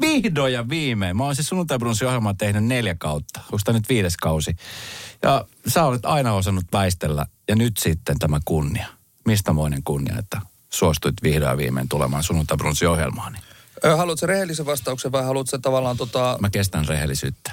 vihdoin 0.00 0.52
ja 0.52 0.68
viimein. 0.68 1.16
Mä 1.16 1.24
oon 1.24 1.36
siis 1.36 1.48
sunnuntaibrunssin 1.48 2.08
ohjelmaa 2.08 2.34
tehnyt 2.34 2.64
neljä 2.64 2.94
kautta. 2.94 3.40
Onko 3.40 3.58
tämä 3.64 3.78
nyt 3.78 3.88
viides 3.88 4.16
kausi? 4.16 4.56
Ja 5.22 5.44
sä 5.66 5.84
olet 5.84 6.04
aina 6.04 6.32
osannut 6.34 6.64
väistellä. 6.72 7.26
Ja 7.48 7.56
nyt 7.56 7.76
sitten 7.76 8.18
tämä 8.18 8.40
kunnia. 8.44 8.86
Mistä 9.24 9.52
moinen 9.52 9.82
kunnia, 9.82 10.18
että 10.18 10.40
suostuit 10.70 11.14
vihdoin 11.22 11.50
ja 11.50 11.56
viimein 11.56 11.88
tulemaan 11.88 12.22
sunnuntaibrunssin 12.22 12.88
ohjelmaani? 12.88 13.38
Haluatko 13.96 14.26
rehellisen 14.26 14.66
vastauksen 14.66 15.12
vai 15.12 15.24
haluatko 15.24 15.58
tavallaan 15.58 15.96
tota... 15.96 16.38
Mä 16.40 16.50
kestän 16.50 16.88
rehellisyyttä. 16.88 17.52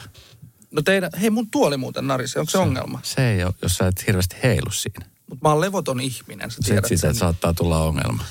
No 0.71 0.81
teidän... 0.81 1.09
Hei, 1.21 1.29
mun 1.29 1.51
tuoli 1.51 1.77
muuten 1.77 2.07
narise. 2.07 2.39
Onko 2.39 2.49
se, 2.49 2.57
ongelma? 2.57 2.99
Se 3.03 3.31
ei 3.31 3.43
ole, 3.43 3.53
jos 3.61 3.75
sä 3.77 3.87
et 3.87 4.07
hirveästi 4.07 4.35
heilu 4.43 4.71
siinä. 4.71 5.05
Mutta 5.29 5.47
mä 5.47 5.53
oon 5.53 5.61
levoton 5.61 5.99
ihminen, 5.99 6.51
sä 6.51 6.55
Sitten 6.55 6.65
tiedät 6.71 6.85
siitä 6.85 7.01
sen. 7.01 7.15
saattaa 7.15 7.53
tulla 7.53 7.83
ongelma. 7.83 8.23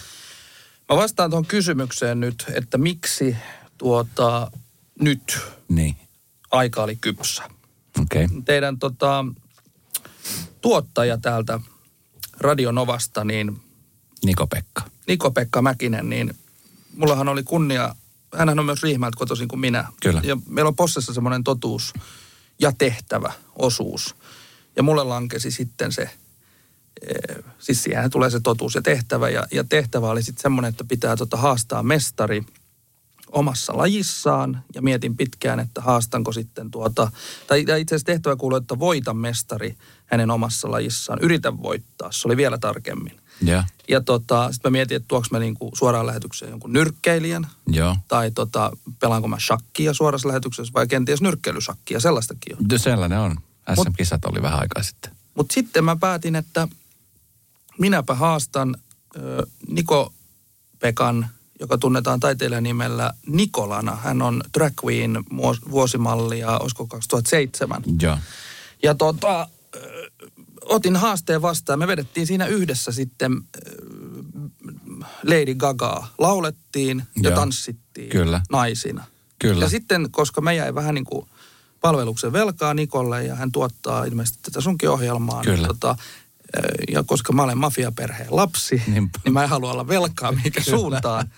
Mä 0.89 0.97
vastaan 0.97 1.31
tuohon 1.31 1.47
kysymykseen 1.47 2.21
nyt, 2.21 2.45
että 2.55 2.79
miksi 2.79 3.37
tuota, 3.81 4.51
nyt 5.01 5.39
Niin, 5.69 5.97
aika 6.51 6.83
oli 6.83 6.97
kypsä. 6.97 7.43
Okay. 8.03 8.29
Teidän 8.45 8.79
tota, 8.79 9.25
tuottaja 10.61 11.19
täältä 11.19 11.61
Radionovasta, 12.39 13.25
niin 13.25 13.61
Niko-Pekka. 14.25 14.83
Niko-Pekka 15.07 15.63
Mäkinen, 15.63 16.09
niin 16.09 16.35
mullahan 16.97 17.29
oli 17.29 17.43
kunnia, 17.43 17.95
hänhän 18.37 18.59
on 18.59 18.65
myös 18.65 18.83
Riihimäeltä 18.83 19.17
kotoisin 19.19 19.49
kuin 19.49 19.61
minä. 19.61 19.85
Kyllä. 20.03 20.21
Ja 20.25 20.37
meillä 20.49 20.69
on 20.69 20.77
Possessa 20.77 21.15
semmoinen 21.15 21.45
totuus 21.45 21.93
ja 22.59 22.73
tehtävä 22.79 23.33
osuus. 23.57 24.17
Ja 24.77 24.83
mulle 24.83 25.05
lankesi 25.05 25.51
sitten 25.51 25.93
se, 25.93 26.03
eh, 26.03 27.45
siis 27.59 27.83
siihen 27.83 28.11
tulee 28.11 28.31
se 28.31 28.41
totuus 28.41 28.75
ja 28.75 28.83
tehtävä. 28.83 29.29
Ja, 29.29 29.47
ja 29.53 29.65
tehtävä 29.65 30.11
oli 30.11 30.23
sitten 30.23 30.43
semmoinen, 30.43 30.69
että 30.69 30.85
pitää 30.85 31.17
tota 31.17 31.37
haastaa 31.37 31.83
mestari 31.83 32.45
omassa 33.33 33.77
lajissaan. 33.77 34.63
Ja 34.75 34.83
mietin 34.83 35.17
pitkään, 35.17 35.61
että 35.61 35.81
haastanko 35.81 36.33
sitten 36.33 36.71
tuota, 36.71 37.11
tai 37.47 37.61
itse 37.61 37.95
asiassa 37.95 38.07
tehtävä 38.07 38.37
kuuluu, 38.37 38.59
että 38.59 38.79
voita 38.79 39.15
mestari 39.15 39.77
hänen 40.07 40.31
omassa 40.31 40.71
lajissaan. 40.71 41.19
Yritän 41.23 41.63
voittaa, 41.63 42.13
se 42.13 42.29
oli 42.29 42.37
vielä 42.37 42.59
tarkemmin. 42.59 43.21
Ja, 43.43 43.65
Ja 43.89 44.01
tota, 44.01 44.53
sitten 44.53 44.73
mä 44.73 44.77
mietin, 44.77 44.97
että 44.97 45.09
tuoks 45.09 45.31
mä 45.31 45.39
niinku 45.39 45.71
suoraan 45.75 46.07
lähetykseen 46.07 46.51
jonkun 46.51 46.73
nyrkkeilijän, 46.73 47.47
joo. 47.67 47.97
tai 48.09 48.31
tota, 48.31 48.73
pelaanko 48.99 49.29
mä 49.29 49.37
shakkia 49.41 49.95
suorassa 49.95 50.29
lähetyksessä, 50.29 50.73
vai 50.75 50.87
kenties 50.87 51.21
nyrkkeilysakkia, 51.23 52.01
sellaistakin 52.01 52.57
on. 52.57 52.67
Jo 52.73 52.79
sellainen 52.79 53.19
on. 53.19 53.37
SM-kisat 53.75 54.25
oli 54.25 54.43
vähän 54.43 54.61
aikaa 54.61 54.83
sitten. 54.83 55.13
Mutta 55.35 55.55
sitten 55.55 55.85
mä 55.85 55.97
päätin, 55.97 56.37
että 56.37 56.69
minäpä 57.79 58.15
haastan 58.15 58.77
ö, 59.17 59.47
Niko 59.69 60.13
Pekan, 60.79 61.29
joka 61.61 61.79
tunnetaan 61.79 62.21
taiteilijan 62.21 62.63
nimellä 62.63 63.13
Nikolana. 63.27 63.97
Hän 63.97 64.23
on 64.23 64.43
drag 64.59 64.73
queen 64.85 65.17
muos- 65.33 65.71
vuosimalli 65.71 66.39
ja 66.39 66.59
olisiko 66.59 66.87
2007. 66.87 67.83
Joo. 68.03 68.19
Ja 68.83 68.95
tota, 68.95 69.49
otin 70.65 70.97
haasteen 70.97 71.43
vastaan. 71.43 71.79
Me 71.79 71.87
vedettiin 71.87 72.27
siinä 72.27 72.47
yhdessä 72.47 72.93
sitten 72.93 73.33
Lady 75.23 75.55
Gagaa. 75.55 76.09
Laulettiin 76.19 77.03
ja 77.23 77.31
Joo. 77.31 77.41
tanssittiin 77.41 78.09
Kyllä. 78.11 78.41
naisina. 78.51 79.05
Kyllä. 79.39 79.65
Ja 79.65 79.69
sitten, 79.71 80.09
koska 80.11 80.41
me 80.41 80.55
jäi 80.55 80.75
vähän 80.75 80.95
niin 80.95 81.05
kuin 81.05 81.27
palveluksen 81.81 82.33
velkaa 82.33 82.75
Nikolle 82.75 83.25
ja 83.25 83.35
hän 83.35 83.53
tuottaa 83.53 84.05
ilmeisesti 84.05 84.39
tätä 84.43 84.61
sunkin 84.61 84.91
ohjelmaa. 84.91 85.43
Kyllä. 85.43 85.57
Niin 85.57 85.67
tota, 85.67 85.97
ja 86.93 87.03
koska 87.03 87.33
mä 87.33 87.43
olen 87.43 87.59
mafiaperheen 87.59 88.29
lapsi, 88.37 88.75
Niin. 88.77 88.95
niin, 88.95 89.11
niin 89.25 89.33
mä 89.33 89.43
en 89.43 89.49
halua 89.49 89.73
olla 89.73 89.89
velkaa 89.89 90.33
Kyllä. 90.33 90.65
suuntaan. 90.79 91.31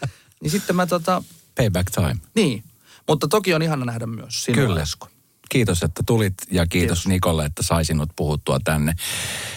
Niin 0.42 0.50
sitten 0.50 0.76
mä 0.76 0.86
tota, 0.86 1.22
Payback 1.54 1.90
time. 1.90 2.16
niin. 2.34 2.64
Mutta 3.08 3.28
toki 3.28 3.54
on 3.54 3.62
ihana 3.62 3.84
nähdä 3.84 4.06
myös 4.06 4.44
sinua 4.44 4.66
Kyllä. 4.66 4.82
Esko. 4.82 5.08
Kiitos, 5.48 5.82
että 5.82 6.02
tulit 6.06 6.34
ja 6.50 6.66
kiitos, 6.66 6.98
Kiitos. 6.98 7.06
Nikolle, 7.06 7.44
että 7.44 7.62
sai 7.62 7.84
sinut 7.84 8.10
puhuttua 8.16 8.58
tänne. 8.64 8.94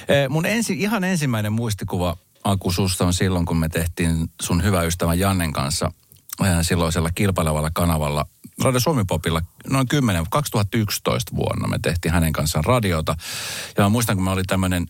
Eh, 0.07 0.29
mun 0.29 0.45
ensi, 0.45 0.73
ihan 0.73 1.03
ensimmäinen 1.03 1.53
muistikuva 1.53 2.17
Aku 2.43 2.71
susta 2.71 3.05
on 3.05 3.13
silloin, 3.13 3.45
kun 3.45 3.57
me 3.57 3.69
tehtiin 3.69 4.31
sun 4.41 4.63
hyvä 4.63 4.83
ystävän 4.83 5.19
Jannen 5.19 5.53
kanssa 5.53 5.91
eh, 6.43 6.47
silloisella 6.61 7.09
kilpailevalla 7.15 7.71
kanavalla 7.73 8.25
Radio 8.63 8.79
Suomi-popilla 8.79 9.41
noin 9.69 9.87
10, 9.87 10.25
2011 10.29 11.35
vuonna 11.35 11.67
me 11.67 11.79
tehtiin 11.81 12.13
hänen 12.13 12.33
kanssaan 12.33 12.65
radiota. 12.65 13.15
Ja 13.77 13.83
mä 13.83 13.89
muistan, 13.89 14.15
kun 14.15 14.23
mä 14.23 14.31
oli 14.31 14.43
tämmöinen, 14.43 14.85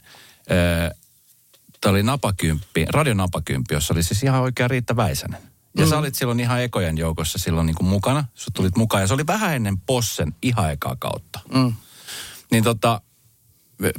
tämä 1.81 1.91
oli 1.91 2.03
napakymppi, 2.03 2.85
Radio 2.89 3.13
Napakymppi, 3.13 3.73
jossa 3.73 3.94
oli 3.94 4.03
siis 4.03 4.23
ihan 4.23 4.41
oikea 4.41 4.67
Riitta 4.67 4.95
Väisänen. 4.95 5.54
Ja 5.77 5.87
sä 5.87 5.97
olit 5.97 6.15
silloin 6.15 6.39
ihan 6.39 6.61
ekojen 6.61 6.97
joukossa 6.97 7.37
silloin 7.37 7.65
niin 7.67 7.75
kuin 7.75 7.87
mukana. 7.87 8.25
Sä 8.35 8.51
tulit 8.53 8.75
mukaan 8.77 9.03
ja 9.03 9.07
se 9.07 9.13
oli 9.13 9.27
vähän 9.27 9.55
ennen 9.55 9.77
Possen 9.79 10.35
ihan 10.41 10.71
ekaa 10.71 10.95
kautta. 10.99 11.39
Mm. 11.53 11.73
Niin 12.51 12.63
tota, 12.63 13.01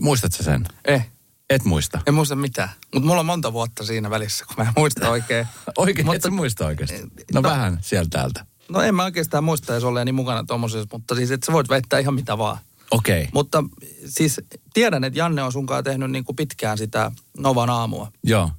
muistatko 0.01 0.43
sen? 0.43 0.67
Eh, 0.85 1.11
Et 1.51 1.65
muista. 1.65 2.01
en 2.07 2.15
muista 2.15 2.37
mitään. 2.37 2.69
Mutta 2.95 3.07
mulla 3.07 3.21
on 3.21 3.27
monta 3.27 3.53
vuotta 3.53 3.85
siinä 3.85 4.11
välissä, 4.11 4.45
kun 4.45 4.55
mä 4.59 4.63
en 4.69 4.73
muista 4.77 5.11
oikein. 5.17 5.47
Oikein, 5.79 6.07
Mutta- 6.07 6.29
et 6.29 6.35
muista 6.35 6.67
oikeasti? 6.67 7.01
No, 7.03 7.09
No- 7.35 7.43
vähän 7.43 7.79
sieltä 7.83 8.11
täältä. 8.11 8.47
No 8.69 8.81
en 8.81 8.95
mä 8.95 9.05
oikeastaan 9.05 9.45
muista 9.45 9.73
edes 9.73 9.85
olleeni 9.85 10.13
mukana 10.13 10.45
tuommoisessa, 10.45 10.89
mutta 10.93 11.15
siis 11.15 11.31
että 11.31 11.47
sä 11.47 11.53
voit 11.53 11.69
väittää 11.69 11.99
ihan 11.99 12.15
mitä 12.15 12.39
vaan. 12.39 12.59
Okei. 12.91 13.21
Okay. 13.21 13.31
Mutta 13.35 13.65
siis 14.07 14.41
tiedän, 14.75 15.05
että 15.05 15.19
Janne 15.19 15.43
on 15.43 15.53
sunkaan 15.53 15.85
tehnyt 15.85 16.11
niin 16.11 16.25
kuin 16.25 16.37
pitkään 16.37 16.79
sitä 16.79 17.11
Novan 17.39 17.71
aamua. 17.71 18.13
Joo. 18.25 18.51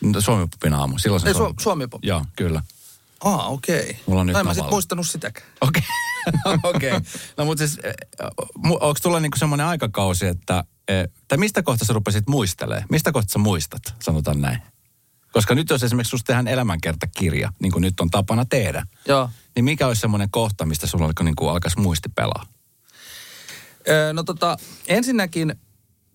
No, 0.00 0.20
Suomi-popin 0.20 0.74
aamu. 0.74 0.98
Silloin 0.98 1.20
se 1.20 1.28
Ei, 1.28 1.34
Suomi- 1.34 1.52
Su- 1.52 1.62
Suomi-pop. 1.62 2.04
Joo, 2.04 2.24
kyllä. 2.36 2.62
Aa, 3.24 3.48
okei. 3.48 3.80
Okay. 3.80 3.94
Mulla 4.06 4.20
on 4.20 4.26
nyt 4.26 4.34
no, 4.34 4.40
en 4.40 4.46
mä 4.46 4.54
sit 4.54 4.70
muistanut 4.70 5.08
sitäkään. 5.08 5.46
Okei. 5.60 5.82
Okei. 6.62 6.92
Okay. 6.92 7.00
No 7.36 7.44
mutta 7.44 7.66
siis, 7.66 7.80
onko 8.64 8.94
tulla 9.02 9.20
niinku 9.20 9.38
semmoinen 9.38 9.66
aikakausi, 9.66 10.26
että, 10.26 10.64
eh, 10.88 11.08
tai 11.28 11.38
mistä 11.38 11.62
kohta 11.62 11.84
sä 11.84 11.92
rupesit 11.92 12.28
muistelee? 12.28 12.84
Mistä 12.90 13.12
kohta 13.12 13.32
sä 13.32 13.38
muistat, 13.38 13.94
sanotaan 14.02 14.40
näin? 14.40 14.58
Koska 15.32 15.54
nyt 15.54 15.70
jos 15.70 15.82
esimerkiksi 15.82 16.10
susta 16.10 16.26
tehdään 16.26 16.48
elämänkertakirja, 16.48 17.52
niin 17.62 17.72
kuin 17.72 17.82
nyt 17.82 18.00
on 18.00 18.10
tapana 18.10 18.44
tehdä, 18.44 18.86
Joo. 19.08 19.30
niin 19.56 19.64
mikä 19.64 19.86
olisi 19.86 20.00
semmoinen 20.00 20.30
kohta, 20.30 20.66
mistä 20.66 20.86
sulla 20.86 21.04
alkoi 21.04 21.24
niin 21.24 21.36
kuin 21.36 21.50
alkaisi 21.50 21.80
muisti 21.80 22.08
pelaa? 22.08 22.46
Öö, 23.88 24.12
no 24.12 24.22
tota, 24.22 24.56
ensinnäkin 24.86 25.54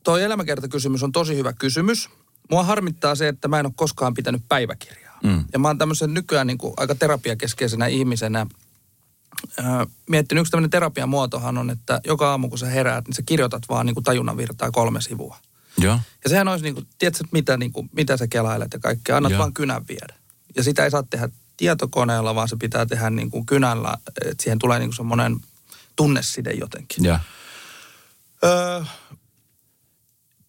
toi 0.03 0.23
elämäkertakysymys 0.23 1.03
on 1.03 1.11
tosi 1.11 1.35
hyvä 1.35 1.53
kysymys. 1.53 2.09
Mua 2.49 2.63
harmittaa 2.63 3.15
se, 3.15 3.27
että 3.27 3.47
mä 3.47 3.59
en 3.59 3.65
ole 3.65 3.73
koskaan 3.75 4.13
pitänyt 4.13 4.41
päiväkirjaa. 4.49 5.19
Mm. 5.23 5.45
Ja 5.53 5.59
mä 5.59 5.67
oon 5.67 5.77
tämmöisen 5.77 6.13
nykyään 6.13 6.47
niin 6.47 6.57
kuin 6.57 6.73
aika 6.77 6.95
terapiakeskeisenä 6.95 7.87
ihmisenä 7.87 8.47
öö, 9.59 9.65
miettinyt. 10.09 10.41
Yksi 10.41 10.51
tämmöinen 10.51 10.69
terapiamuotohan 10.69 11.57
on, 11.57 11.69
että 11.69 12.01
joka 12.05 12.31
aamu 12.31 12.49
kun 12.49 12.57
sä 12.57 12.65
heräät, 12.65 13.07
niin 13.07 13.15
sä 13.15 13.21
kirjoitat 13.25 13.63
vaan 13.69 13.85
niin 13.85 13.93
kuin 13.93 14.03
tajunnan 14.03 14.37
virtaa 14.37 14.71
kolme 14.71 15.01
sivua. 15.01 15.37
Joo. 15.77 15.99
Ja 16.23 16.29
sehän 16.29 16.47
olisi 16.47 16.63
niin 16.63 16.73
kuin, 16.73 16.87
tiedätkö 16.99 17.23
mitä, 17.31 17.57
niin 17.57 17.71
kuin, 17.71 17.89
mitä 17.95 18.17
sä 18.17 18.27
kelailet 18.27 18.73
ja 18.73 18.79
kaikkea. 18.79 19.17
Annat 19.17 19.31
Joo. 19.31 19.39
vaan 19.39 19.53
kynän 19.53 19.87
viedä. 19.87 20.15
Ja 20.55 20.63
sitä 20.63 20.83
ei 20.83 20.91
saa 20.91 21.03
tehdä 21.03 21.29
tietokoneella, 21.57 22.35
vaan 22.35 22.47
se 22.47 22.55
pitää 22.55 22.85
tehdä 22.85 23.09
niin 23.09 23.31
kuin 23.31 23.45
kynällä, 23.45 23.97
että 24.07 24.43
siihen 24.43 24.59
tulee 24.59 24.79
niin 24.79 24.89
kuin 24.89 24.95
semmoinen 24.95 25.39
tunneside 25.95 26.51
jotenkin. 26.51 27.03
Ja. 27.03 27.19
Öö, 28.43 28.83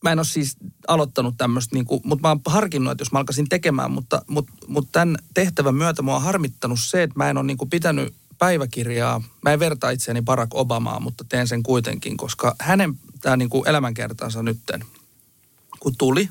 mä 0.02 0.12
en 0.12 0.18
ole 0.18 0.26
siis 0.26 0.56
aloittanut 0.88 1.34
tämmöistä, 1.38 1.76
niin 1.76 1.86
mutta 2.04 2.22
mä 2.22 2.28
oon 2.28 2.40
harkinnut, 2.46 2.92
että 2.92 3.02
jos 3.02 3.12
mä 3.12 3.18
alkaisin 3.18 3.48
tekemään, 3.48 3.90
mutta, 3.90 4.22
mutta, 4.26 4.52
mutta 4.66 4.88
tämän 4.92 5.16
tehtävän 5.34 5.74
myötä 5.74 6.02
mua 6.02 6.16
on 6.16 6.22
harmittanut 6.22 6.80
se, 6.80 7.02
että 7.02 7.18
mä 7.18 7.30
en 7.30 7.36
ole 7.36 7.46
niin 7.46 7.58
kuin 7.58 7.70
pitänyt 7.70 8.14
päiväkirjaa. 8.38 9.22
Mä 9.42 9.52
en 9.52 9.58
vertaa 9.58 9.90
itseäni 9.90 10.22
Barack 10.22 10.54
Obamaa, 10.54 11.00
mutta 11.00 11.24
teen 11.28 11.48
sen 11.48 11.62
kuitenkin, 11.62 12.16
koska 12.16 12.56
hänen 12.58 12.98
tämä 13.20 13.36
niin 13.36 13.50
kuin 13.50 13.68
elämänkertansa 13.68 14.42
nytten, 14.42 14.84
kun 15.80 15.96
tuli, 15.96 16.28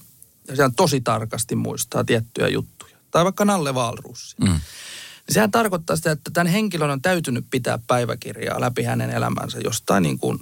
ja 0.48 0.56
sehän 0.56 0.76
tosi 0.76 1.02
tarkasti 1.02 1.56
muistaa 1.56 2.04
tiettyjä 2.04 2.48
juttuja. 2.48 2.98
Tai 3.12 3.24
vaikka 3.24 3.46
Nalle 3.46 3.74
Valrussi. 3.74 4.36
Mm. 4.40 4.48
Niin 4.48 4.62
sehän 5.30 5.52
tarkoittaa 5.52 5.96
sitä, 5.96 6.12
että 6.12 6.32
tämän 6.34 6.48
henkilön 6.48 6.90
on 6.90 7.02
täytynyt 7.02 7.46
pitää 7.50 7.80
päiväkirjaa 7.88 8.62
läpi 8.62 8.84
hänen 8.84 9.10
elämänsä 9.10 9.60
jostain 9.60 10.04
niin 10.04 10.20
kuin, 10.20 10.40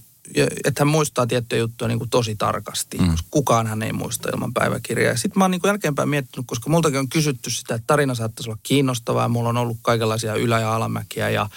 että 0.66 0.82
hän 0.82 0.88
muistaa 0.88 1.28
tiettyjä 1.28 1.60
juttuja 1.60 1.88
niin 1.88 2.00
kuin 2.00 2.10
tosi 2.10 2.36
tarkasti. 2.36 2.98
Mm. 2.98 3.12
Koska 3.12 3.28
kukaan 3.32 3.68
hän 3.68 3.84
ei 3.84 3.94
muista 3.94 4.30
ilman 4.30 4.54
päiväkirjaa. 4.54 5.18
Sitten 5.18 5.40
mä 5.40 5.44
oon 5.44 5.52
niin 5.52 5.62
kuin 5.62 5.70
jälkeenpäin 5.70 6.10
miettinyt, 6.10 6.48
koska 6.48 6.70
multakin 6.70 7.00
on 7.00 7.10
kysytty 7.10 7.50
sitä, 7.50 7.76
että 7.76 7.88
tarina 7.88 8.16
saattaisi 8.16 8.50
olla 8.50 8.60
kiinnostavaa. 8.64 9.24
ja 9.24 9.30
Mulla 9.30 9.50
on 9.50 9.58
ollut 9.58 9.78
kaikenlaisia 9.82 10.36
ylä- 10.36 10.60
ja 10.60 10.76
alamäkiä 10.76 11.30
ja 11.30 11.50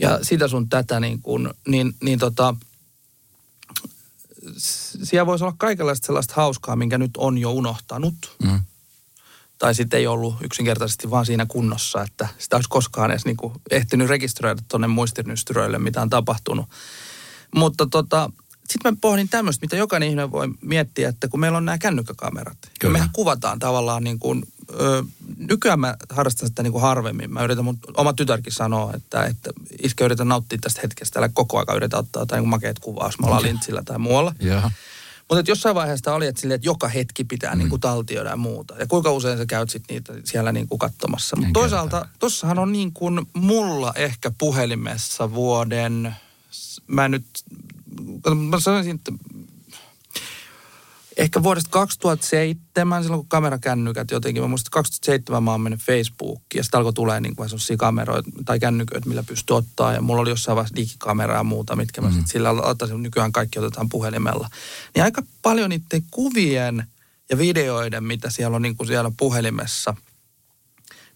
ja 0.00 0.18
sitä 0.22 0.48
sun 0.48 0.68
tätä 0.68 1.00
niin 1.00 1.22
kuin, 1.22 1.50
niin, 1.68 1.94
niin 2.02 2.18
tota, 2.18 2.54
siellä 5.02 5.26
voisi 5.26 5.44
olla 5.44 5.54
kaikenlaista 5.58 6.06
sellaista 6.06 6.34
hauskaa, 6.36 6.76
minkä 6.76 6.98
nyt 6.98 7.16
on 7.16 7.38
jo 7.38 7.52
unohtanut. 7.52 8.14
Mm. 8.42 8.60
Tai 9.58 9.74
sitten 9.74 10.00
ei 10.00 10.06
ollut 10.06 10.36
yksinkertaisesti 10.40 11.10
vaan 11.10 11.26
siinä 11.26 11.46
kunnossa, 11.46 12.02
että 12.02 12.28
sitä 12.38 12.56
olisi 12.56 12.68
koskaan 12.68 13.10
edes 13.10 13.24
niin 13.24 13.36
kuin 13.36 13.52
ehtinyt 13.70 14.08
rekisteröidä 14.08 14.62
tuonne 14.68 14.86
muistinystyröille, 14.86 15.78
mitä 15.78 16.02
on 16.02 16.10
tapahtunut. 16.10 16.66
Mutta 17.54 17.86
tota, 17.86 18.30
sitten 18.68 18.92
mä 18.92 18.98
pohdin 19.00 19.28
tämmöistä, 19.28 19.64
mitä 19.64 19.76
jokainen 19.76 20.08
ihminen 20.08 20.32
voi 20.32 20.48
miettiä, 20.60 21.08
että 21.08 21.28
kun 21.28 21.40
meillä 21.40 21.58
on 21.58 21.64
nämä 21.64 21.78
kännykkäkamerat. 21.78 22.58
Kyllä. 22.80 22.90
Ja 22.90 22.92
mehän 22.92 23.10
kuvataan 23.12 23.58
tavallaan 23.58 24.04
niin 24.04 24.18
kuin, 24.18 24.42
ö, 24.80 25.04
nykyään 25.36 25.80
mä 25.80 25.96
harrastan 26.10 26.48
sitä 26.48 26.62
niin 26.62 26.72
kuin 26.72 26.82
harvemmin. 26.82 27.32
Mä 27.32 27.44
yritän, 27.44 27.64
mun 27.64 27.78
oma 27.96 28.12
tytärkin 28.12 28.52
sanoa, 28.52 28.94
että, 28.94 29.24
että 29.24 29.50
iskä 29.82 30.04
yritän 30.04 30.28
nauttia 30.28 30.58
tästä 30.60 30.80
hetkestä. 30.82 31.18
Älä 31.18 31.28
koko 31.34 31.58
ajan 31.58 31.76
yritä 31.76 31.98
ottaa 31.98 32.22
jotain 32.22 32.40
niin 32.40 32.48
makeet 32.48 32.78
kuvaa, 32.78 33.06
jos 33.06 33.18
me 33.18 33.26
ollaan 33.26 33.42
lintsillä 33.42 33.82
tai 33.84 33.98
muualla. 33.98 34.34
Mutta 35.28 35.50
jossain 35.50 35.74
vaiheessa 35.74 36.14
oli, 36.14 36.26
että, 36.26 36.40
silleen, 36.40 36.56
että 36.56 36.68
joka 36.68 36.88
hetki 36.88 37.24
pitää 37.24 37.52
mm. 37.52 37.58
niin 37.58 37.68
kuin 37.68 37.80
taltioida 37.80 38.30
ja 38.30 38.36
muuta. 38.36 38.74
Ja 38.78 38.86
kuinka 38.86 39.12
usein 39.12 39.38
sä 39.38 39.46
käyt 39.46 39.70
sit 39.70 39.84
niitä 39.88 40.12
siellä 40.24 40.52
niin 40.52 40.68
kuin 40.68 40.78
katsomassa. 40.78 41.36
Mutta 41.36 41.52
toisaalta, 41.52 42.08
tossahan 42.18 42.58
on 42.58 42.72
niin 42.72 42.92
kuin 42.92 43.26
mulla 43.32 43.92
ehkä 43.96 44.30
puhelimessa 44.38 45.34
vuoden, 45.34 46.16
mä 46.86 47.08
nyt 47.08 47.24
mä 48.34 48.60
sanoisin, 48.60 48.94
että 48.94 49.12
ehkä 51.16 51.42
vuodesta 51.42 51.70
2007, 51.70 53.02
silloin 53.02 53.20
kun 53.20 53.28
kamerakännykät 53.28 54.10
jotenkin, 54.10 54.42
mä 54.42 54.48
muistan 54.48 54.70
2007 54.70 55.42
mä 55.42 55.50
oon 55.50 55.60
mennyt 55.60 55.80
Facebookiin 55.80 56.44
ja 56.54 56.62
sitten 56.62 56.78
alkoi 56.78 56.92
tulee 56.92 57.20
niin 57.20 57.36
kuin 57.36 57.48
sellaisia 57.48 57.76
kameroita 57.76 58.30
tai 58.44 58.58
kännyköitä, 58.58 59.08
millä 59.08 59.22
pystyy 59.22 59.56
ottaa 59.56 59.92
ja 59.92 60.00
mulla 60.00 60.20
oli 60.20 60.30
jossain 60.30 60.56
vaiheessa 60.56 60.76
digikameraa 60.76 61.36
ja 61.36 61.44
muuta, 61.44 61.76
mitkä 61.76 62.00
mä 62.00 62.08
mm. 62.08 62.12
sitten 62.12 62.32
sillä 62.32 62.50
ottaisin, 62.50 63.02
nykyään 63.02 63.32
kaikki 63.32 63.58
otetaan 63.58 63.88
puhelimella. 63.88 64.48
Niin 64.94 65.02
aika 65.02 65.22
paljon 65.42 65.70
niiden 65.70 66.02
kuvien 66.10 66.86
ja 67.30 67.38
videoiden, 67.38 68.04
mitä 68.04 68.30
siellä 68.30 68.56
on 68.56 68.62
niin 68.62 68.76
kuin 68.76 68.86
siellä 68.86 69.12
puhelimessa, 69.16 69.94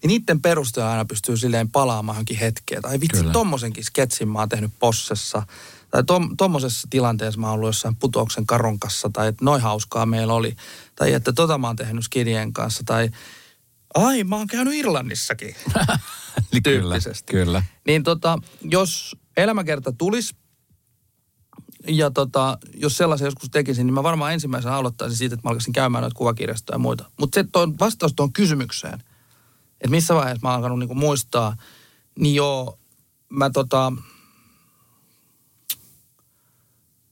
niin 0.02 0.08
niiden 0.08 0.40
perusteella 0.40 0.90
aina 0.90 1.04
pystyy 1.04 1.36
silleen 1.36 1.70
palaamaan 1.70 2.14
johonkin 2.14 2.38
hetkeen. 2.38 2.82
Tai 2.82 3.00
vitsi, 3.00 3.24
tommosenkin 3.32 3.84
sketsin 3.84 4.28
mä 4.28 4.38
oon 4.38 4.48
tehnyt 4.48 4.72
Possessa– 4.78 5.42
tai 5.90 6.02
tuommoisessa 6.36 6.88
tilanteessa 6.90 7.40
mä 7.40 7.46
oon 7.46 7.54
ollut 7.54 7.68
jossain 7.68 7.96
putouksen 7.96 8.46
karonkassa, 8.46 9.10
tai 9.12 9.28
että 9.28 9.44
noin 9.44 9.62
hauskaa 9.62 10.06
meillä 10.06 10.34
oli, 10.34 10.56
tai 10.94 11.12
että 11.12 11.32
tota 11.32 11.58
mä 11.58 11.66
oon 11.66 11.76
tehnyt 11.76 12.04
skidien 12.04 12.52
kanssa, 12.52 12.82
tai 12.86 13.10
ai 13.94 14.24
mä 14.24 14.36
oon 14.36 14.46
käynyt 14.46 14.74
Irlannissakin. 14.74 15.54
Niin 16.52 16.62
kyllä, 16.62 16.94
kyllä. 17.30 17.62
Niin 17.86 18.02
tota, 18.02 18.38
jos 18.62 19.16
elämäkerta 19.36 19.92
tulisi, 19.92 20.36
ja 21.88 22.10
tota, 22.10 22.58
jos 22.74 22.96
sellaisen 22.96 23.26
joskus 23.26 23.50
tekisin, 23.50 23.86
niin 23.86 23.94
mä 23.94 24.02
varmaan 24.02 24.32
ensimmäisenä 24.32 24.74
aloittaisin 24.74 25.18
siitä, 25.18 25.34
että 25.34 25.48
mä 25.48 25.50
alkaisin 25.50 25.72
käymään 25.72 26.02
noita 26.02 26.14
kuvakirjastoja 26.14 26.74
ja 26.74 26.78
muita. 26.78 27.04
Mutta 27.20 27.34
se 27.34 27.44
toi, 27.52 27.68
vastaus 27.80 28.12
tuon 28.14 28.32
kysymykseen, 28.32 29.02
että 29.80 29.90
missä 29.90 30.14
vaiheessa 30.14 30.40
mä 30.42 30.48
oon 30.48 30.56
alkanut 30.56 30.78
niinku 30.78 30.94
muistaa, 30.94 31.56
niin 32.19 32.34
joo, 32.34 32.78
mä 33.28 33.50
tota, 33.50 33.92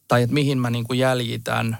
tai 0.08 0.22
että 0.22 0.34
mihin 0.34 0.58
mä 0.58 0.70
niin 0.70 0.84
kuin 0.84 0.98
jäljitän. 0.98 1.78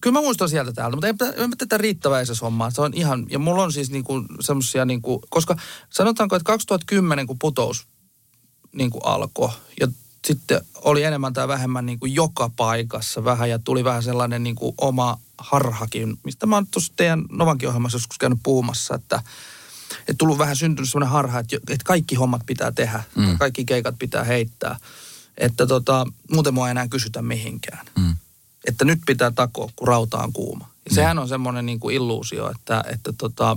Kyllä 0.00 0.14
mä 0.14 0.20
muistan 0.20 0.48
sieltä 0.48 0.72
täältä, 0.72 0.96
mutta 0.96 1.06
ei, 1.06 1.14
ei 1.42 1.48
tätä 1.58 1.78
riittäväisessä 1.78 2.44
hommaa. 2.44 2.70
Se 2.70 2.82
on 2.82 2.94
ihan, 2.94 3.26
ja 3.30 3.38
mulla 3.38 3.62
on 3.62 3.72
siis 3.72 3.90
niin 3.90 4.04
kuin 4.04 4.26
semmosia 4.40 4.84
niin 4.84 5.02
kuin, 5.02 5.20
koska 5.30 5.56
sanotaanko, 5.90 6.36
että 6.36 6.46
2010 6.46 7.26
kun 7.26 7.38
putous 7.38 7.86
niin 8.72 8.90
kuin 8.90 9.02
alkoi 9.04 9.50
ja 9.80 9.88
sitten 10.26 10.60
oli 10.74 11.02
enemmän 11.02 11.32
tai 11.32 11.48
vähemmän 11.48 11.86
niin 11.86 11.98
kuin 11.98 12.14
joka 12.14 12.50
paikassa 12.56 13.24
vähän 13.24 13.50
ja 13.50 13.58
tuli 13.58 13.84
vähän 13.84 14.02
sellainen 14.02 14.42
niin 14.42 14.56
kuin 14.56 14.74
oma 14.78 15.18
harhakin, 15.38 16.18
mistä 16.24 16.46
mä 16.46 16.56
oon 16.56 16.66
tuossa 16.66 16.92
teidän 16.96 17.24
Novankin 17.30 17.68
ohjelmassa 17.68 17.96
joskus 17.96 18.18
käynyt 18.18 18.38
puhumassa, 18.42 18.94
että, 18.94 19.22
että 19.98 20.14
tullut 20.18 20.38
vähän 20.38 20.56
syntynyt 20.56 20.90
sellainen 20.90 21.12
harha, 21.12 21.38
että, 21.38 21.56
että 21.56 21.84
kaikki 21.84 22.14
hommat 22.14 22.42
pitää 22.46 22.72
tehdä, 22.72 23.02
mm. 23.16 23.38
kaikki 23.38 23.64
keikat 23.64 23.94
pitää 23.98 24.24
heittää. 24.24 24.78
Että 25.38 25.66
tota, 25.66 26.06
muuten 26.32 26.54
mua 26.54 26.68
ei 26.68 26.70
enää 26.70 26.88
kysytä 26.88 27.22
mihinkään. 27.22 27.86
Mm. 27.98 28.16
Että 28.64 28.84
nyt 28.84 28.98
pitää 29.06 29.30
takoa, 29.30 29.70
kun 29.76 29.88
rauta 29.88 30.18
on 30.18 30.32
kuuma. 30.32 30.68
Ja 30.84 30.90
mm. 30.90 30.94
sehän 30.94 31.18
on 31.18 31.28
semmoinen 31.28 31.66
niin 31.66 31.80
kuin 31.80 31.96
illuusio, 31.96 32.50
että, 32.50 32.84
että 32.92 33.12
tota, 33.18 33.56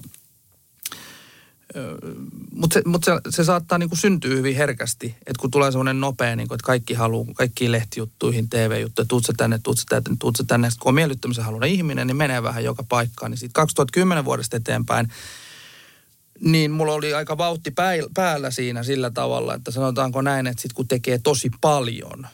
mutta 2.51 2.73
se, 2.73 2.81
mut 2.85 3.03
se, 3.03 3.11
se 3.29 3.43
saattaa 3.43 3.77
niin 3.77 3.89
kuin 3.89 3.99
syntyä 3.99 4.35
hyvin 4.35 4.55
herkästi, 4.55 5.05
että 5.05 5.41
kun 5.41 5.51
tulee 5.51 5.71
semmoinen 5.71 5.99
nopea, 5.99 6.35
niin 6.35 6.47
kuin, 6.47 6.55
että 6.55 6.65
kaikki 6.65 6.93
haluaa, 6.93 7.33
kaikkiin 7.33 7.71
lehtijuttuihin, 7.71 8.49
TV-juttuja, 8.49 9.05
tuut 9.05 9.25
sä 9.25 9.33
tänne, 9.37 9.59
tuut 9.63 9.77
sä 9.77 9.85
tänne, 9.89 10.17
tuut 10.19 10.35
sä 10.35 10.43
tänne. 10.47 10.69
Sitten 10.69 10.83
kun 10.83 10.89
on 10.89 10.95
miellyttämisen 10.95 11.45
haluinen 11.45 11.69
ihminen, 11.69 12.07
niin 12.07 12.17
menee 12.17 12.43
vähän 12.43 12.63
joka 12.63 12.83
paikkaan. 12.89 13.31
Niin 13.31 13.39
sitten 13.39 13.53
2010 13.53 14.25
vuodesta 14.25 14.57
eteenpäin 14.57 15.09
niin 16.39 16.71
mulla 16.71 16.93
oli 16.93 17.13
aika 17.13 17.37
vauhti 17.37 17.73
päällä 18.13 18.51
siinä 18.51 18.83
sillä 18.83 19.09
tavalla, 19.09 19.53
että 19.53 19.71
sanotaanko 19.71 20.21
näin, 20.21 20.47
että 20.47 20.61
sit 20.61 20.73
kun 20.73 20.87
tekee 20.87 21.19
tosi 21.23 21.49
paljon, 21.61 22.27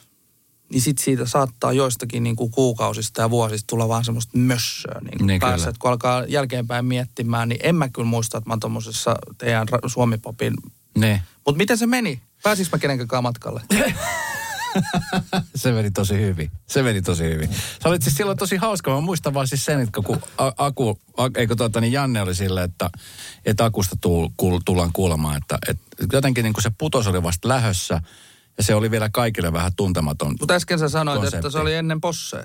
niin 0.72 0.82
sit 0.82 0.98
siitä 0.98 1.26
saattaa 1.26 1.72
joistakin 1.72 2.22
niin 2.22 2.36
kuin 2.36 2.50
kuukausista 2.50 3.20
ja 3.20 3.30
vuosista 3.30 3.66
tulla 3.66 3.88
vaan 3.88 4.04
semmoista 4.04 4.38
mössöä 4.38 5.00
niin 5.00 5.18
kuin 5.18 5.26
niin 5.26 5.40
päässä. 5.40 5.72
Kun 5.78 5.90
alkaa 5.90 6.24
jälkeenpäin 6.24 6.84
miettimään, 6.84 7.48
niin 7.48 7.60
en 7.62 7.76
mä 7.76 7.88
kyllä 7.88 8.08
muista, 8.08 8.38
että 8.38 8.50
mä 8.50 8.52
oon 8.52 8.60
tuommoisessa 8.60 9.16
teidän 9.38 9.68
Suomi-popin. 9.86 10.54
Ne. 10.98 11.22
Mutta 11.46 11.58
miten 11.58 11.78
se 11.78 11.86
meni? 11.86 12.22
Pääsisikö 12.42 12.76
mä 12.76 12.80
kenenkään 12.80 13.22
matkalle? 13.22 13.62
se 15.54 15.72
meni 15.72 15.90
tosi 15.90 16.14
hyvin. 16.14 16.50
Se 16.66 16.82
meni 16.82 17.02
tosi 17.02 17.24
hyvin. 17.24 17.48
Sä 17.82 17.88
olit 17.88 18.02
siis 18.02 18.14
silloin 18.14 18.38
tosi 18.38 18.56
hauska. 18.56 18.94
Mä 18.94 19.00
muistan 19.00 19.34
vaan 19.34 19.48
siis 19.48 19.64
sen, 19.64 19.80
että 19.80 20.00
kun 20.04 20.18
Aku, 20.56 20.98
eikö 21.36 21.56
tuota, 21.56 21.80
niin 21.80 21.92
Janne 21.92 22.22
oli 22.22 22.34
silleen, 22.34 22.70
että, 22.70 22.90
että 23.44 23.64
Akusta 23.64 23.96
tull, 24.00 24.28
kuul, 24.36 24.60
tullaan 24.64 24.90
kuulemaan, 24.92 25.36
että, 25.36 25.58
että 25.68 26.16
jotenkin 26.16 26.44
niin 26.44 26.52
kuin 26.52 26.62
se 26.62 26.70
putos 26.78 27.06
oli 27.06 27.22
vasta 27.22 27.48
lähössä 27.48 28.00
ja 28.58 28.62
se 28.62 28.74
oli 28.74 28.90
vielä 28.90 29.08
kaikille 29.12 29.52
vähän 29.52 29.72
tuntematon 29.76 30.36
Mutta 30.40 30.54
äsken 30.54 30.78
sä 30.78 30.88
sanoit, 30.88 31.16
konsepti. 31.16 31.36
että 31.36 31.50
se 31.50 31.58
oli 31.58 31.74
ennen 31.74 32.00
possea. 32.00 32.44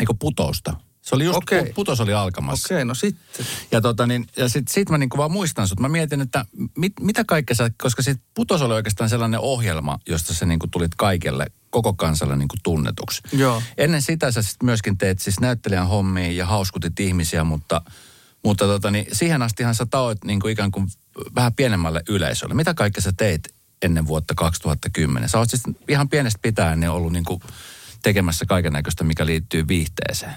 Eikö 0.00 0.14
putousta? 0.18 0.76
Se 1.02 1.14
oli 1.14 1.24
just, 1.24 1.36
okay. 1.36 1.72
putos 1.74 2.00
oli 2.00 2.14
alkamassa. 2.14 2.66
Okei, 2.66 2.76
okay, 2.76 2.84
no 2.84 2.94
sitten. 2.94 3.46
Ja, 3.72 3.80
tota, 3.80 4.06
niin, 4.06 4.26
ja 4.36 4.48
sit, 4.48 4.68
sit 4.68 4.90
mä 4.90 4.98
niinku 4.98 5.16
vaan 5.16 5.32
muistan 5.32 5.68
sut. 5.68 5.80
Mä 5.80 5.88
mietin, 5.88 6.20
että 6.20 6.44
mit, 6.76 6.92
mitä 7.00 7.24
kaikkea 7.24 7.56
sä, 7.56 7.70
koska 7.82 8.02
sit 8.02 8.20
putos 8.34 8.62
oli 8.62 8.74
oikeastaan 8.74 9.10
sellainen 9.10 9.40
ohjelma, 9.40 9.98
josta 10.08 10.34
sä 10.34 10.46
niinku 10.46 10.66
tulit 10.66 10.94
kaikille, 10.94 11.46
koko 11.70 11.94
kansalle 11.94 12.36
niinku 12.36 12.56
tunnetuksi. 12.62 13.22
Joo. 13.32 13.62
Ennen 13.78 14.02
sitä 14.02 14.30
sä 14.30 14.42
sit 14.42 14.62
myöskin 14.62 14.98
teet 14.98 15.18
siis 15.18 15.40
näyttelijän 15.40 15.88
hommia 15.88 16.32
ja 16.32 16.46
hauskutit 16.46 17.00
ihmisiä, 17.00 17.44
mutta, 17.44 17.82
mutta 18.44 18.64
tota, 18.64 18.90
niin 18.90 19.06
siihen 19.12 19.42
astihan 19.42 19.74
sä 19.74 19.86
taoit 19.86 20.24
niinku 20.24 20.48
ikään 20.48 20.70
kuin 20.70 20.86
vähän 21.34 21.54
pienemmälle 21.54 22.02
yleisölle. 22.08 22.54
Mitä 22.54 22.74
kaikkea 22.74 23.02
sä 23.02 23.12
teit 23.16 23.57
ennen 23.82 24.06
vuotta 24.06 24.34
2010? 24.34 25.28
Sä 25.28 25.38
oot 25.38 25.50
siis 25.50 25.62
ihan 25.88 26.08
pienestä 26.08 26.38
pitäen 26.42 26.80
niin 26.80 26.90
ollut 26.90 27.12
niinku 27.12 27.42
tekemässä 28.02 28.46
kaiken 28.46 28.72
näköistä, 28.72 29.04
mikä 29.04 29.26
liittyy 29.26 29.68
viihteeseen 29.68 30.36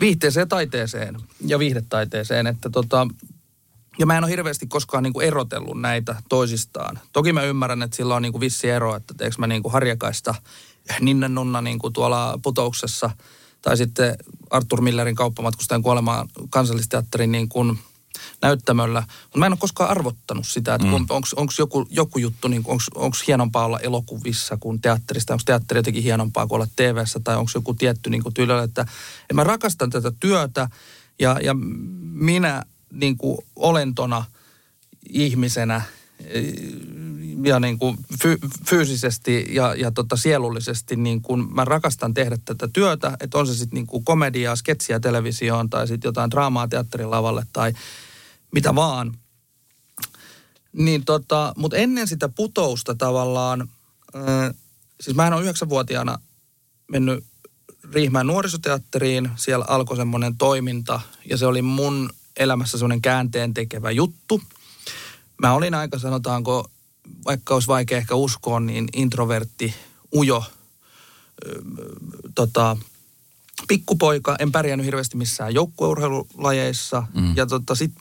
viihteeseen 0.00 0.48
taiteeseen 0.48 1.16
ja 1.46 1.58
viihdetaiteeseen, 1.58 2.46
että 2.46 2.70
tota, 2.70 3.06
ja 3.98 4.06
mä 4.06 4.18
en 4.18 4.24
ole 4.24 4.30
hirveästi 4.30 4.66
koskaan 4.66 5.02
niin 5.02 5.12
kuin 5.12 5.26
erotellut 5.26 5.80
näitä 5.80 6.16
toisistaan. 6.28 6.98
Toki 7.12 7.32
mä 7.32 7.42
ymmärrän, 7.42 7.82
että 7.82 7.96
sillä 7.96 8.14
on 8.14 8.22
niin 8.22 8.32
kuin 8.32 8.40
vissi 8.40 8.70
ero, 8.70 8.96
että 8.96 9.14
teekö 9.14 9.36
mä 9.38 9.46
niin 9.46 9.62
kuin 9.62 9.72
harjakaista 9.72 10.34
Ninnen 11.00 11.34
nunna 11.34 11.60
niin 11.60 11.78
kuin 11.78 11.92
tuolla 11.92 12.38
putouksessa 12.42 13.10
tai 13.62 13.76
sitten 13.76 14.16
Arthur 14.50 14.80
Millerin 14.80 15.14
kauppamatkustajan 15.14 15.82
kuolemaan 15.82 16.28
kansallisteatterin 16.50 17.32
niin 17.32 17.48
kuin– 17.48 17.78
näyttämöllä. 18.42 19.02
Mutta 19.22 19.38
mä 19.38 19.46
en 19.46 19.52
ole 19.52 19.58
koskaan 19.58 19.90
arvottanut 19.90 20.46
sitä, 20.46 20.74
että 20.74 20.86
mm. 20.86 20.94
onko 21.36 21.52
joku, 21.58 21.86
joku 21.90 22.18
juttu, 22.18 22.48
niin 22.48 22.64
onko 22.94 23.16
hienompaa 23.26 23.64
olla 23.64 23.80
elokuvissa 23.80 24.56
kuin 24.56 24.80
teatterista, 24.80 25.34
onko 25.34 25.42
teatteri 25.46 25.78
jotenkin 25.78 26.02
hienompaa 26.02 26.46
kuin 26.46 26.56
olla 26.56 26.68
tv 26.76 26.96
tai 27.24 27.36
onko 27.36 27.50
joku 27.54 27.74
tietty 27.74 28.10
niin 28.10 28.22
kuin 28.22 28.34
tyyli, 28.34 28.52
että, 28.64 28.82
että 28.82 29.34
mä 29.34 29.44
rakastan 29.44 29.90
tätä 29.90 30.12
työtä 30.20 30.68
ja, 31.18 31.40
ja 31.42 31.54
minä 32.02 32.62
niin 32.92 33.16
kuin 33.16 33.38
olentona 33.56 34.24
ihmisenä 35.10 35.82
ja 37.44 37.60
niin 37.60 37.78
kuin 37.78 37.96
fy, 38.22 38.38
fyysisesti 38.68 39.46
ja, 39.50 39.74
ja 39.74 39.90
tota 39.90 40.16
sielullisesti 40.16 40.96
niin 40.96 41.22
kuin 41.22 41.54
mä 41.54 41.64
rakastan 41.64 42.14
tehdä 42.14 42.38
tätä 42.44 42.68
työtä, 42.72 43.16
että 43.20 43.38
on 43.38 43.46
se 43.46 43.54
sitten 43.54 43.74
niin 43.74 43.86
kuin 43.86 44.04
komediaa, 44.04 44.56
sketsiä 44.56 45.00
televisioon 45.00 45.70
tai 45.70 45.88
sitten 45.88 46.08
jotain 46.08 46.30
draamaa 46.30 46.68
teatterin 46.68 47.10
lavalle 47.10 47.46
tai 47.52 47.72
mitä 48.52 48.74
vaan. 48.74 49.18
Niin 50.72 51.04
tota, 51.04 51.52
mutta 51.56 51.76
ennen 51.76 52.08
sitä 52.08 52.28
putousta 52.28 52.94
tavallaan, 52.94 53.68
äh, 54.16 54.54
siis 55.00 55.16
mä 55.16 55.26
olen 55.26 55.42
yhdeksänvuotiaana 55.42 56.18
mennyt 56.88 57.24
Riihmään 57.92 58.26
nuorisoteatteriin. 58.26 59.30
Siellä 59.36 59.64
alkoi 59.68 59.96
semmoinen 59.96 60.36
toiminta 60.36 61.00
ja 61.30 61.36
se 61.36 61.46
oli 61.46 61.62
mun 61.62 62.10
elämässä 62.36 62.78
semmoinen 62.78 63.02
käänteen 63.02 63.54
tekevä 63.54 63.90
juttu. 63.90 64.42
Mä 65.42 65.54
olin 65.54 65.74
aika 65.74 65.98
sanotaanko 65.98 66.70
vaikka 67.24 67.54
olisi 67.54 67.68
vaikea 67.68 67.98
ehkä 67.98 68.14
uskoa, 68.14 68.60
niin 68.60 68.88
introvertti, 68.92 69.74
ujo, 70.14 70.44
ö, 71.46 71.62
tota, 72.34 72.76
pikkupoika. 73.68 74.36
En 74.38 74.52
pärjännyt 74.52 74.86
hirveästi 74.86 75.16
missään 75.16 75.54
joukkueurheilulajeissa. 75.54 77.06
Mm. 77.14 77.36
Ja 77.36 77.46
tota, 77.46 77.74
sit 77.74 77.92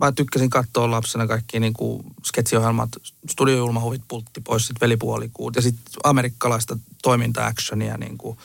mä 0.00 0.12
tykkäsin 0.12 0.50
katsoa 0.50 0.90
lapsena 0.90 1.26
kaikki 1.26 1.60
niin 1.60 1.72
kuin 1.72 2.02
sketsiohjelmat, 2.24 2.88
studiojulmahuvit, 3.30 4.02
pultti 4.08 4.40
pois, 4.40 4.66
sitten 4.66 4.80
velipuolikuut 4.80 5.56
ja 5.56 5.62
sitten 5.62 5.92
amerikkalaista 6.04 6.78
toiminta-actionia, 7.02 7.96
niin 7.98 8.18
kuin, 8.18 8.38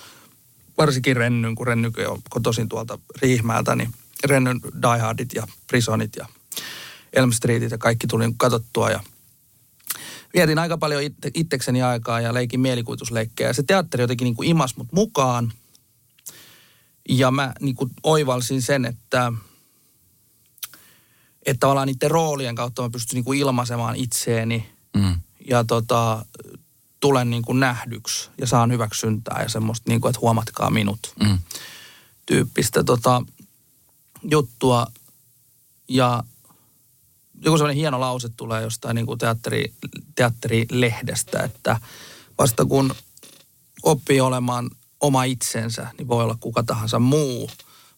varsinkin 0.77 1.15
Rennyn, 1.15 1.55
kun 1.55 1.67
Rennykin 1.67 2.09
on 2.09 2.21
kotoisin 2.29 2.69
tuolta 2.69 2.99
Riihmäältä, 3.21 3.75
niin 3.75 3.93
Rennyn 4.23 4.61
Die 4.61 4.99
Hardit 5.01 5.33
ja 5.33 5.47
Prisonit 5.67 6.15
ja 6.15 6.27
Elm 7.13 7.31
Streetit 7.31 7.71
ja 7.71 7.77
kaikki 7.77 8.07
tuli 8.07 8.25
katsottua 8.37 8.89
ja 8.89 8.99
vietin 10.33 10.59
aika 10.59 10.77
paljon 10.77 11.03
itse, 11.03 11.31
itsekseni 11.33 11.81
aikaa 11.81 12.21
ja 12.21 12.33
leikin 12.33 12.59
mielikuvitusleikkejä. 12.59 13.53
Se 13.53 13.63
teatteri 13.63 14.03
jotenkin 14.03 14.25
niin 14.25 14.35
kuin 14.35 14.49
imas 14.49 14.77
mut 14.77 14.87
mukaan. 14.91 15.53
Ja 17.09 17.31
mä 17.31 17.53
niin 17.59 17.75
kuin 17.75 17.91
oivalsin 18.03 18.61
sen, 18.61 18.85
että, 18.85 19.33
että 21.45 21.59
tavallaan 21.59 21.87
niiden 21.87 22.11
roolien 22.11 22.55
kautta 22.55 22.81
mä 22.81 22.89
pystyn 22.89 23.15
niin 23.15 23.23
kuin 23.25 23.39
ilmaisemaan 23.39 23.95
itseeni 23.95 24.69
Mm. 24.95 25.19
ja 25.49 25.63
tota, 25.63 26.25
tulen 26.99 27.29
niin 27.29 27.41
kuin 27.43 27.59
nähdyksi 27.59 28.29
ja 28.37 28.47
saan 28.47 28.71
hyväksyntää 28.71 29.41
ja 29.43 29.49
semmoista 29.49 29.89
niin 29.89 30.01
kuin, 30.01 30.09
että 30.09 30.19
huomatkaa 30.21 30.69
minut 30.69 31.13
Mm. 31.19 31.37
tyyppistä 32.25 32.83
tota, 32.83 33.23
juttua. 34.23 34.87
Ja 35.87 36.23
joku 37.41 37.57
sellainen 37.57 37.77
hieno 37.79 37.99
lause 37.99 38.29
tulee 38.29 38.61
jostain 38.61 38.95
niin 38.95 39.05
kuin 39.05 39.19
teatteri, 39.19 39.73
teatterilehdestä, 40.15 41.43
että 41.43 41.79
vasta 42.37 42.65
kun 42.65 42.95
oppii 43.83 44.21
olemaan 44.21 44.69
oma 45.01 45.23
itsensä, 45.23 45.87
niin 45.97 46.07
voi 46.07 46.23
olla 46.23 46.37
kuka 46.39 46.63
tahansa 46.63 46.99
muu. 46.99 47.49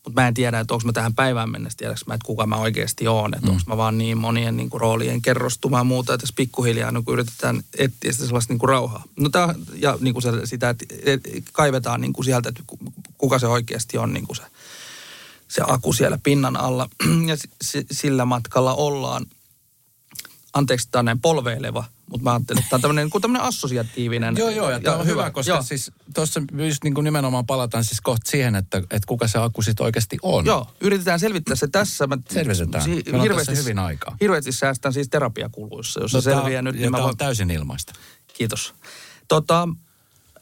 Mutta 0.07 0.21
mä 0.21 0.27
en 0.27 0.33
tiedä, 0.33 0.59
että 0.59 0.73
onko 0.73 0.85
mä 0.85 0.91
tähän 0.93 1.13
päivään 1.13 1.49
mennessä, 1.49 1.77
tiedäks 1.77 2.05
mä, 2.05 2.13
että 2.13 2.25
kuka 2.25 2.47
mä 2.47 2.55
oikeasti 2.55 3.07
oon. 3.07 3.33
Että 3.33 3.47
mm. 3.47 3.51
onko 3.51 3.63
mä 3.67 3.77
vaan 3.77 3.97
niin 3.97 4.17
monien 4.17 4.57
niin 4.57 4.69
kuin, 4.69 4.81
roolien 4.81 5.21
kerrostumaa 5.21 5.79
ja 5.79 5.83
muuta, 5.83 6.13
että 6.13 6.21
tässä 6.21 6.35
pikkuhiljaa 6.37 6.91
niin 6.91 7.05
kuin 7.05 7.13
yritetään 7.13 7.63
etsiä 7.77 8.11
sitä 8.11 8.25
sellaista 8.25 8.53
niin 8.53 8.59
kuin, 8.59 8.69
rauhaa. 8.69 9.03
No 9.19 9.29
tää, 9.29 9.55
ja 9.75 9.97
niin 10.01 10.13
kuin 10.13 10.23
se, 10.23 10.31
sitä, 10.43 10.69
että 10.69 10.85
et, 11.05 11.21
kaivetaan 11.51 12.01
niin 12.01 12.13
kuin 12.13 12.25
sieltä, 12.25 12.49
että 12.49 12.63
ku- 12.67 12.93
kuka 13.17 13.39
se 13.39 13.47
oikeasti 13.47 13.97
on 13.97 14.13
niin 14.13 14.25
kuin 14.27 14.35
se, 14.35 14.43
se 15.47 15.61
aku 15.67 15.93
siellä 15.93 16.19
pinnan 16.23 16.57
alla. 16.57 16.89
Ja 17.27 17.37
si- 17.61 17.87
sillä 17.91 18.25
matkalla 18.25 18.73
ollaan. 18.73 19.25
Anteeksi, 20.53 20.87
tämä 20.91 20.99
on 20.99 21.05
näin 21.05 21.21
polveileva, 21.21 21.83
mutta 22.09 22.23
mä 22.23 22.33
ajattelin, 22.33 22.59
että 22.59 22.69
tämä 22.69 22.77
on 22.77 22.81
tämmöinen, 22.81 23.05
niin 23.05 23.11
kuin 23.11 23.21
tämmöinen 23.21 23.47
assosiatiivinen. 23.47 24.35
Joo, 24.37 24.49
joo, 24.49 24.69
ja 24.69 24.79
tämä 24.79 24.97
on 24.97 25.05
hyvä, 25.05 25.31
koska 25.31 25.51
joo. 25.51 25.61
siis 25.61 25.91
tuossa 26.13 26.41
just 26.67 26.83
niin 26.83 26.93
kuin 26.93 27.03
nimenomaan 27.03 27.45
palataan 27.45 27.83
siis 27.83 28.01
kohta 28.01 28.31
siihen, 28.31 28.55
että, 28.55 28.77
että 28.77 29.07
kuka 29.07 29.27
se 29.27 29.39
akku 29.39 29.61
sitten 29.61 29.83
oikeasti 29.83 30.17
on. 30.21 30.45
Joo, 30.45 30.67
yritetään 30.81 31.19
selvittää 31.19 31.55
se 31.55 31.67
tässä. 31.67 32.07
Mä 32.07 32.17
Selvitetään. 32.29 32.89
Meillä 32.89 33.21
on 33.21 33.45
tässä 33.45 33.51
hyvin 33.51 33.79
aikaa. 33.79 34.17
Hirveästi 34.21 34.51
säästän 34.51 34.93
siis 34.93 35.09
terapiakuluissa, 35.09 35.99
jos 35.99 36.13
No, 36.13 36.21
se 36.21 36.31
selviää 36.31 36.61
nyt. 36.61 36.75
Niin 36.75 36.91
mä 36.91 36.97
voin... 36.97 37.09
on 37.09 37.17
täysin 37.17 37.51
ilmaista. 37.51 37.93
Kiitos. 38.33 38.73
Tota, 39.27 39.69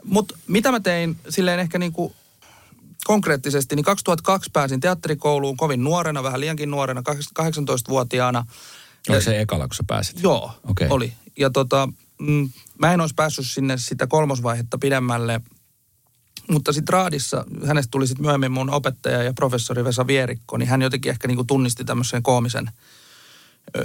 Mutta 0.03 0.38
mitä 0.48 0.72
mä 0.72 0.79
tein 0.79 1.17
silleen 1.29 1.60
ehkä 1.60 1.79
niinku 1.79 2.15
konkreettisesti, 3.05 3.75
niin 3.75 3.84
2002 3.84 4.50
pääsin 4.53 4.79
teatterikouluun 4.79 5.57
kovin 5.57 5.84
nuorena, 5.84 6.24
vähän 6.24 6.39
liiankin 6.39 6.72
nuorena, 6.72 7.03
18-vuotiaana. 7.41 8.45
Oliko 9.09 9.24
se 9.24 9.41
ekalla, 9.41 9.67
kun 9.67 9.75
sä 9.75 9.83
pääsit? 9.88 10.24
Joo, 10.24 10.51
Okei. 10.69 10.88
oli. 10.89 11.13
Ja 11.38 11.50
tota, 11.50 11.89
mm, 12.19 12.50
mä 12.77 12.93
en 12.93 13.01
olisi 13.01 13.15
päässyt 13.15 13.45
sinne 13.45 13.77
sitä 13.77 14.07
kolmosvaihetta 14.07 14.77
pidemmälle, 14.77 15.41
mutta 16.50 16.74
sitten 16.74 16.93
Raadissa, 16.93 17.45
hänestä 17.65 17.91
tuli 17.91 18.07
sitten 18.07 18.25
myöhemmin 18.25 18.51
mun 18.51 18.69
opettaja 18.69 19.24
ja 19.24 19.33
professori 19.33 19.83
Vesa 19.83 20.07
Vierikko, 20.07 20.57
niin 20.57 20.69
hän 20.69 20.81
jotenkin 20.81 21.09
ehkä 21.09 21.27
niinku 21.27 21.43
tunnisti 21.43 21.83
tämmöisen 21.83 22.24
koomisen, 22.24 22.71
ö, 23.77 23.83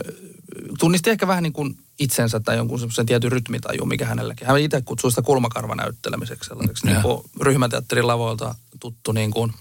tunnisti 0.79 1.11
ehkä 1.11 1.27
vähän 1.27 1.43
niin 1.43 1.53
kuin 1.53 1.79
itsensä 1.99 2.41
tai 2.41 2.57
jonkun 2.57 2.79
semmoisen 2.79 3.07
tietyn 3.07 3.33
rytmitajun, 3.33 3.89
mikä 3.89 4.07
hänelläkin. 4.07 4.47
Hän 4.47 4.59
itse 4.59 4.83
kutsui 4.83 5.11
sitä 5.11 5.23
kulmakarvanäyttelemiseksi 5.23 6.49
sellaiseksi 6.49 6.87
niin 6.87 7.03
kuin 7.03 7.23
ryhmäteatterin 7.41 8.07
lavoilta 8.07 8.55
tuttu 8.81 9.13
niin 9.13 9.31
kuin, 9.31 9.53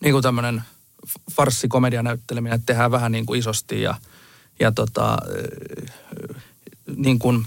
niin 0.00 0.12
kuin 0.12 0.22
tämmöinen 0.22 0.62
farssikomedianäytteleminen, 1.30 2.54
että 2.56 2.66
tehdään 2.66 2.90
vähän 2.90 3.12
niin 3.12 3.26
kuin 3.26 3.38
isosti 3.38 3.82
ja, 3.82 3.94
ja 4.60 4.72
tota, 4.72 5.18
niin 6.96 7.18
kuin, 7.18 7.46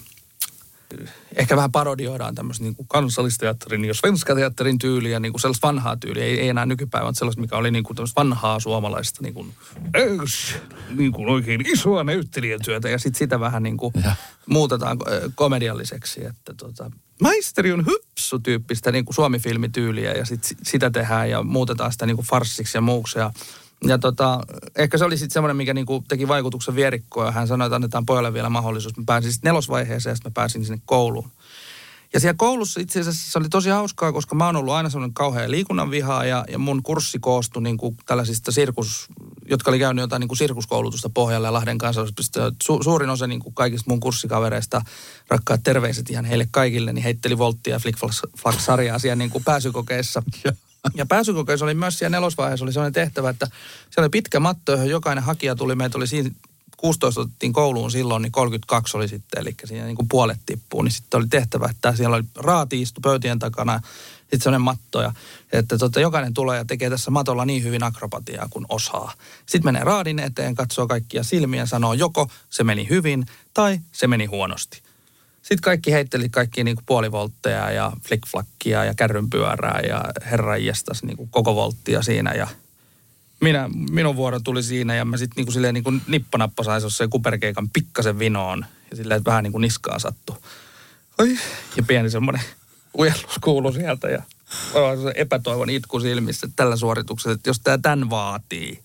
ehkä 1.37 1.55
vähän 1.55 1.71
parodioidaan 1.71 2.35
tämmöistä 2.35 2.63
niin 2.63 2.75
kuin 2.75 2.87
kansallisteatterin 2.87 3.85
ja 3.85 3.93
svenska 3.93 4.35
teatterin 4.35 4.77
tyyliä, 4.77 5.19
niin 5.19 5.33
kuin 5.33 5.41
sellaista 5.41 5.67
vanhaa 5.67 5.97
tyyliä, 5.97 6.23
ei, 6.23 6.39
ei 6.39 6.49
enää 6.49 6.65
nykypäivänä, 6.65 7.07
mutta 7.09 7.19
sellaista, 7.19 7.41
mikä 7.41 7.57
oli 7.57 7.71
niin 7.71 7.83
kuin 7.83 7.97
vanhaa 8.15 8.59
suomalaista 8.59 9.19
niin 9.23 9.33
kuin, 9.33 9.53
öys, 9.97 10.55
niin 10.95 11.11
kuin 11.11 11.29
oikein 11.29 11.61
isoa 11.67 12.03
näyttelijätyötä. 12.03 12.89
Ja 12.89 12.97
sitten 12.99 13.19
sitä 13.19 13.39
vähän 13.39 13.63
niin 13.63 13.77
kuin 13.77 13.93
Ja. 14.03 14.11
muutetaan 14.45 14.97
komedialliseksi, 15.35 16.25
että 16.25 16.53
tota, 16.53 16.91
maisteri 17.21 17.71
on 17.71 17.85
hypsu 17.85 18.39
tyyppistä 18.39 18.91
niin 18.91 19.05
kuin 19.05 19.15
suomifilmityyliä 19.15 20.11
ja 20.13 20.25
sit 20.25 20.43
si- 20.43 20.57
sitä 20.63 20.89
tehdään 20.89 21.29
ja 21.29 21.43
muutetaan 21.43 21.91
sitä 21.91 22.05
niin 22.05 22.17
kuin 22.17 22.25
farssiksi 22.27 22.77
ja 22.77 22.81
muuksi. 22.81 23.19
Ja 23.19 23.31
ja 23.83 23.97
tota, 23.97 24.39
ehkä 24.75 24.97
se 24.97 25.05
oli 25.05 25.17
sitten 25.17 25.33
semmoinen, 25.33 25.57
mikä 25.57 25.73
niinku 25.73 26.03
teki 26.07 26.27
vaikutuksen 26.27 26.75
vierikkoon 26.75 27.25
ja 27.25 27.31
hän 27.31 27.47
sanoi, 27.47 27.65
että 27.67 27.75
annetaan 27.75 28.05
pojalle 28.05 28.33
vielä 28.33 28.49
mahdollisuus. 28.49 28.97
Mä 28.97 29.03
pääsin 29.05 29.31
sitten 29.31 29.49
nelosvaiheeseen 29.49 30.11
ja 30.11 30.15
sitten 30.15 30.31
mä 30.31 30.33
pääsin 30.33 30.65
sinne 30.65 30.81
kouluun. 30.85 31.31
Ja 32.13 32.19
siellä 32.19 32.35
koulussa 32.37 32.79
itse 32.79 32.99
asiassa 32.99 33.31
se 33.31 33.39
oli 33.39 33.49
tosi 33.49 33.69
hauskaa, 33.69 34.11
koska 34.11 34.35
mä 34.35 34.45
oon 34.45 34.55
ollut 34.55 34.73
aina 34.73 34.89
semmoinen 34.89 35.13
kauhea 35.13 35.51
liikunnan 35.51 35.91
vihaa 35.91 36.25
ja, 36.25 36.45
ja 36.49 36.59
mun 36.59 36.83
kurssi 36.83 37.19
koostui 37.19 37.63
niin 37.63 37.77
kuin 37.77 37.97
tällaisista 38.05 38.51
sirkus, 38.51 39.07
jotka 39.49 39.71
oli 39.71 39.79
käynyt 39.79 40.01
jotain 40.01 40.19
niin 40.19 40.27
kuin 40.27 40.37
sirkuskoulutusta 40.37 41.09
pohjalla 41.09 41.47
ja 41.47 41.53
Lahden 41.53 41.77
kansallispuistossa. 41.77 42.55
Su, 42.63 42.83
suurin 42.83 43.09
osa 43.09 43.27
niin 43.27 43.39
kuin 43.39 43.55
kaikista 43.55 43.89
mun 43.89 43.99
kurssikavereista, 43.99 44.81
rakkaat 45.27 45.63
terveiset 45.63 46.09
ihan 46.09 46.25
heille 46.25 46.47
kaikille, 46.51 46.93
niin 46.93 47.03
heitteli 47.03 47.37
volttia 47.37 47.75
ja 47.75 47.79
flick-flack-sarjaa 47.79 48.99
siellä 48.99 49.15
niin 49.15 49.29
kuin 49.29 49.43
pääsykokeessa. 49.43 50.23
Ja 50.95 51.05
pääsykokeessa 51.05 51.65
oli 51.65 51.73
myös 51.73 51.99
siellä 51.99 52.17
nelosvaiheessa 52.17 52.65
oli 52.65 52.73
sellainen 52.73 52.93
tehtävä, 52.93 53.29
että 53.29 53.47
siellä 53.89 54.05
oli 54.05 54.09
pitkä 54.09 54.39
matto, 54.39 54.71
johon 54.71 54.89
jokainen 54.89 55.23
hakija 55.23 55.55
tuli. 55.55 55.75
Meitä 55.75 55.97
oli 55.97 56.07
siinä 56.07 56.29
16 56.77 57.21
otettiin 57.21 57.53
kouluun 57.53 57.91
silloin, 57.91 58.21
niin 58.21 58.31
32 58.31 58.97
oli 58.97 59.07
sitten, 59.07 59.41
eli 59.41 59.55
siinä 59.65 59.85
niin 59.85 59.95
kuin 59.95 60.07
puolet 60.07 60.39
tippuu. 60.45 60.81
Niin 60.81 60.91
sitten 60.91 61.17
oli 61.17 61.27
tehtävä, 61.27 61.67
että 61.71 61.95
siellä 61.95 62.15
oli 62.15 62.25
raati 62.35 62.81
istu 62.81 63.01
pöytien 63.01 63.39
takana, 63.39 63.81
sitten 64.21 64.41
sellainen 64.41 64.61
matto. 64.61 65.01
Ja, 65.01 65.13
että 65.51 65.77
tota, 65.77 65.99
jokainen 65.99 66.33
tulee 66.33 66.57
ja 66.57 66.65
tekee 66.65 66.89
tässä 66.89 67.11
matolla 67.11 67.45
niin 67.45 67.63
hyvin 67.63 67.83
akrobatiaa 67.83 68.47
kuin 68.49 68.65
osaa. 68.69 69.13
Sitten 69.45 69.67
menee 69.67 69.83
raadin 69.83 70.19
eteen, 70.19 70.55
katsoo 70.55 70.87
kaikkia 70.87 71.23
silmiä, 71.23 71.65
sanoo 71.65 71.93
joko 71.93 72.29
se 72.49 72.63
meni 72.63 72.89
hyvin 72.89 73.25
tai 73.53 73.79
se 73.91 74.07
meni 74.07 74.25
huonosti. 74.25 74.86
Sitten 75.47 75.61
kaikki 75.61 75.91
heitteli 75.91 76.29
kaikki 76.29 76.63
niin 76.63 76.77
puolivoltteja 76.85 77.71
ja 77.71 77.91
flickflackia 78.07 78.85
ja 78.85 78.93
kärrynpyörää 78.93 79.79
ja 79.87 80.05
herran 80.31 80.65
jestas 80.65 81.03
niin 81.03 81.17
kuin 81.17 81.29
koko 81.29 81.55
volttia 81.55 82.01
siinä. 82.01 82.33
Ja 82.33 82.47
minä, 83.41 83.69
minun 83.91 84.15
vuoro 84.15 84.39
tuli 84.39 84.63
siinä 84.63 84.95
ja 84.95 85.05
mä 85.05 85.17
sitten 85.17 85.45
niin 85.45 85.53
silleen 85.53 85.73
niin 85.73 85.83
kuin 85.83 86.01
nippanappa 86.07 86.63
sain 86.63 86.91
se 86.91 87.07
kuperkeikan 87.07 87.69
pikkasen 87.69 88.19
vinoon. 88.19 88.65
Ja 88.91 88.97
silleen, 88.97 89.17
että 89.17 89.29
vähän 89.29 89.43
niin 89.43 89.51
kuin 89.51 89.61
niskaa 89.61 89.99
sattu. 89.99 90.37
Oi. 91.19 91.37
Ja 91.75 91.83
pieni 91.83 92.09
semmoinen 92.09 92.43
ujellus 92.97 93.39
kuului 93.41 93.73
sieltä 93.73 94.07
ja 94.09 94.23
epätoivon 95.15 95.69
itku 95.69 95.99
silmissä 95.99 96.47
tällä 96.55 96.75
suorituksella, 96.75 97.35
että 97.35 97.49
jos 97.49 97.59
tämä 97.59 97.77
tämän 97.77 98.09
vaatii, 98.09 98.83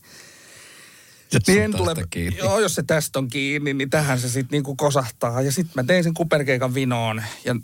Jos 1.32 1.46
niin 1.46 1.58
on 1.58 1.64
en 1.64 1.72
tästä 1.72 1.94
tule, 1.94 2.06
kiinni. 2.10 2.38
joo, 2.38 2.60
jos 2.60 2.74
se 2.74 2.82
tästä 2.82 3.18
on 3.18 3.28
kiinni, 3.28 3.74
niin 3.74 3.90
tähän 3.90 4.20
se 4.20 4.28
sitten 4.28 4.56
niinku 4.56 4.76
kosahtaa. 4.76 5.42
Ja 5.42 5.52
sitten 5.52 5.72
mä 5.74 5.84
tein 5.84 6.04
sen 6.04 6.14
kuperkeikan 6.14 6.74
vinoon 6.74 7.22
ja 7.44 7.56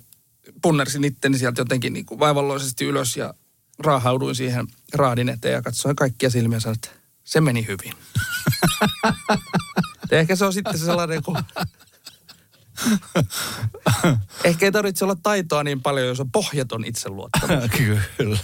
punnersin 0.62 1.04
itteni 1.04 1.38
sieltä 1.38 1.60
jotenkin 1.60 1.92
niinku 1.92 2.18
vaivalloisesti 2.18 2.84
ylös 2.84 3.16
ja 3.16 3.34
raahauduin 3.78 4.34
siihen 4.34 4.66
raadin 4.94 5.28
eteen 5.28 5.54
ja 5.54 5.62
katsoin 5.62 5.96
kaikkia 5.96 6.30
silmiä 6.30 6.56
ja 6.56 6.60
sanoin, 6.60 6.76
että 6.76 6.88
se 7.25 7.40
meni 7.40 7.66
hyvin. 7.66 7.92
Ehkä 10.10 10.37
se 10.37 10.44
on 10.44 10.52
sitten 10.52 10.78
se 10.78 10.84
sellainen, 10.84 11.22
kun... 11.22 11.38
Ehkä 14.44 14.66
ei 14.66 14.72
tarvitse 14.72 15.04
olla 15.04 15.16
taitoa 15.22 15.64
niin 15.64 15.82
paljon, 15.82 16.06
jos 16.06 16.20
on 16.20 16.30
pohjaton 16.30 16.84
itseluottamus. 16.84 17.70
Kyllä. 18.16 18.38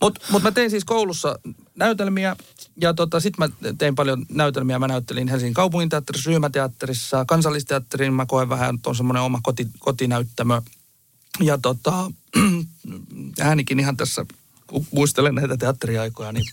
Mutta 0.00 0.20
mut 0.30 0.42
mä 0.42 0.52
tein 0.52 0.70
siis 0.70 0.84
koulussa 0.84 1.38
näytelmiä 1.74 2.36
ja 2.80 2.94
tota, 2.94 3.20
sitten 3.20 3.48
mä 3.48 3.72
tein 3.78 3.94
paljon 3.94 4.26
näytelmiä. 4.28 4.78
Mä 4.78 4.88
näyttelin 4.88 5.28
Helsingin 5.28 5.54
kaupunginteatterissa, 5.54 6.30
ryhmäteatterissa, 6.30 7.24
kansallisteatterin. 7.24 8.14
Mä 8.14 8.26
koen 8.26 8.48
vähän, 8.48 8.78
on 8.86 8.96
semmoinen 8.96 9.22
oma 9.22 9.40
koti, 9.42 9.66
kotinäyttämö. 9.78 10.62
Ja 11.40 11.58
tota, 11.58 12.10
äänikin 13.40 13.80
ihan 13.80 13.96
tässä, 13.96 14.26
kun 14.66 14.86
muistelen 14.90 15.34
näitä 15.34 15.56
teatteriaikoja, 15.56 16.32
niin 16.32 16.44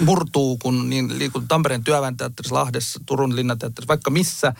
murtuu, 0.00 0.58
kun 0.62 0.90
niin 0.90 1.18
liikun 1.18 1.48
Tampereen 1.48 1.84
työväen 1.84 2.16
teatterissa, 2.16 2.54
Lahdessa, 2.54 3.00
Turun 3.06 3.36
linnateatterissa, 3.36 3.88
vaikka 3.88 4.10
missä. 4.10 4.52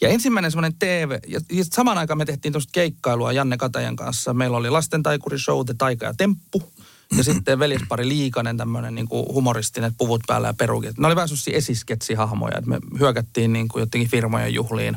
Ja 0.00 0.08
ensimmäinen 0.08 0.50
semmoinen 0.50 0.78
TV, 0.78 1.18
ja 1.28 1.40
samaan 1.72 1.98
aikaan 1.98 2.18
me 2.18 2.24
tehtiin 2.24 2.52
tuosta 2.52 2.70
keikkailua 2.72 3.32
Janne 3.32 3.56
Katajan 3.56 3.96
kanssa. 3.96 4.34
Meillä 4.34 4.56
oli 4.56 4.70
lasten 4.70 5.02
taikuri 5.02 5.38
show, 5.38 5.60
Taika 5.78 6.06
ja 6.06 6.14
Temppu. 6.16 6.72
Ja 7.16 7.24
sitten 7.24 7.58
veljespari 7.58 8.08
Liikanen, 8.08 8.56
tämmöinen 8.56 8.94
niin 8.94 9.08
kuin 9.08 9.26
humoristinen 9.28 9.94
puvut 9.98 10.20
päällä 10.26 10.48
ja 10.48 10.54
perukit. 10.54 10.98
Ne 10.98 11.06
oli 11.06 11.16
vähän 11.16 11.28
sellaisia 11.28 11.56
esisketsihahmoja, 11.56 12.58
että 12.58 12.70
me 12.70 12.78
hyökättiin 12.98 13.52
niin 13.52 13.68
kuin 13.68 13.80
jotenkin 13.80 14.10
firmojen 14.10 14.54
juhliin. 14.54 14.96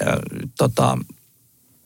Ja, 0.00 0.06
tota, 0.58 0.98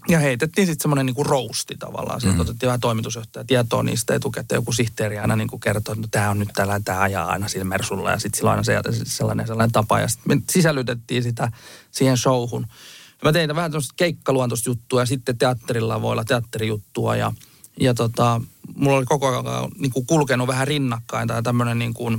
ja 0.09 0.19
heitettiin 0.19 0.67
sitten 0.67 0.83
semmoinen 0.83 1.07
niinku 1.07 1.25
rousti 1.25 1.77
tavallaan. 1.79 2.21
Sitten 2.21 2.37
mm. 2.37 2.41
otettiin 2.41 2.67
vähän 2.67 2.81
toimitusjohtaja 2.81 3.45
tietoa 3.45 3.83
niistä 3.83 4.15
etukäteen. 4.15 4.57
Joku 4.57 4.73
sihteeri 4.73 5.19
aina 5.19 5.37
niinku 5.37 5.59
kertoo, 5.59 5.93
että 5.93 6.03
no, 6.03 6.09
tämä 6.11 6.31
on 6.31 6.39
nyt 6.39 6.49
tällä, 6.55 6.81
tämä 6.85 7.01
ajaa 7.01 7.27
aina 7.27 7.49
sillä 7.49 7.65
Mersulla. 7.65 8.11
Ja 8.11 8.19
sitten 8.19 8.39
sillä 8.39 8.51
aina 8.51 8.63
se, 8.65 8.75
sellainen, 9.05 9.47
sellainen 9.47 9.73
tapa. 9.73 10.01
Ja 10.01 10.09
sitten 10.09 10.39
me 10.39 10.43
sisällytettiin 10.51 11.23
sitä 11.23 11.53
siihen 11.91 12.17
showhun. 12.17 12.67
Ja 13.09 13.25
mä 13.25 13.33
tein 13.33 13.55
vähän 13.57 13.71
tämmöistä 13.71 13.95
keikkaluontoista 13.97 14.71
juttua 14.71 15.01
ja 15.03 15.07
sitten 15.07 15.39
teatterilla 15.39 16.03
voi 16.03 16.13
olla 16.13 16.25
teatterijuttua. 16.25 17.17
Ja, 17.17 17.33
ja 17.81 17.95
tota, 17.95 18.41
mulla 18.75 18.97
oli 18.97 19.07
koko 19.07 19.29
ajan 19.29 19.71
niinku 19.79 20.05
kulkenut 20.05 20.49
vähän 20.49 20.69
rinnakkain 20.69 21.29
tai 21.29 21.43
tämmöinen 21.43 21.79
niinku, 21.79 22.19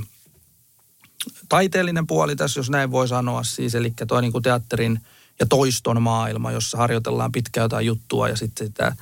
taiteellinen 1.48 2.06
puoli 2.06 2.36
tässä, 2.36 2.60
jos 2.60 2.70
näin 2.70 2.90
voi 2.90 3.08
sanoa 3.08 3.42
siis. 3.42 3.74
Eli 3.74 3.92
toi 4.08 4.22
niinku 4.22 4.40
teatterin– 4.40 5.00
ja 5.42 5.46
toiston 5.46 6.02
maailma, 6.02 6.52
jossa 6.52 6.78
harjoitellaan 6.78 7.32
pitkää 7.32 7.64
jotain 7.64 7.86
juttua 7.86 8.28
ja 8.28 8.36
sitten 8.36 8.66
sitä 8.66 8.96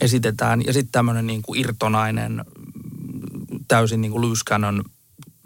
esitetään. 0.00 0.62
Ja 0.66 0.72
sitten 0.72 0.92
tämmöinen 0.92 1.26
niin 1.26 1.42
kuin 1.42 1.60
irtonainen, 1.60 2.44
täysin 3.68 4.00
niin 4.00 4.12
kuin 4.12 4.22
loose 4.22 4.44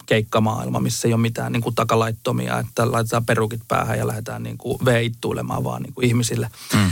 keikkamaailma, 0.06 0.80
missä 0.80 1.08
ei 1.08 1.14
ole 1.14 1.20
mitään 1.20 1.52
niin 1.52 1.62
kuin 1.62 1.74
takalaittomia, 1.74 2.58
että 2.58 2.92
laitetaan 2.92 3.26
perukit 3.26 3.60
päähän 3.68 3.98
ja 3.98 4.06
lähdetään 4.06 4.42
niin 4.42 4.58
kuin 4.58 4.78
veittuilemaan 4.84 5.64
vaan 5.64 5.82
niin 5.82 5.94
kuin 5.94 6.06
ihmisille. 6.06 6.50
Mm. 6.74 6.90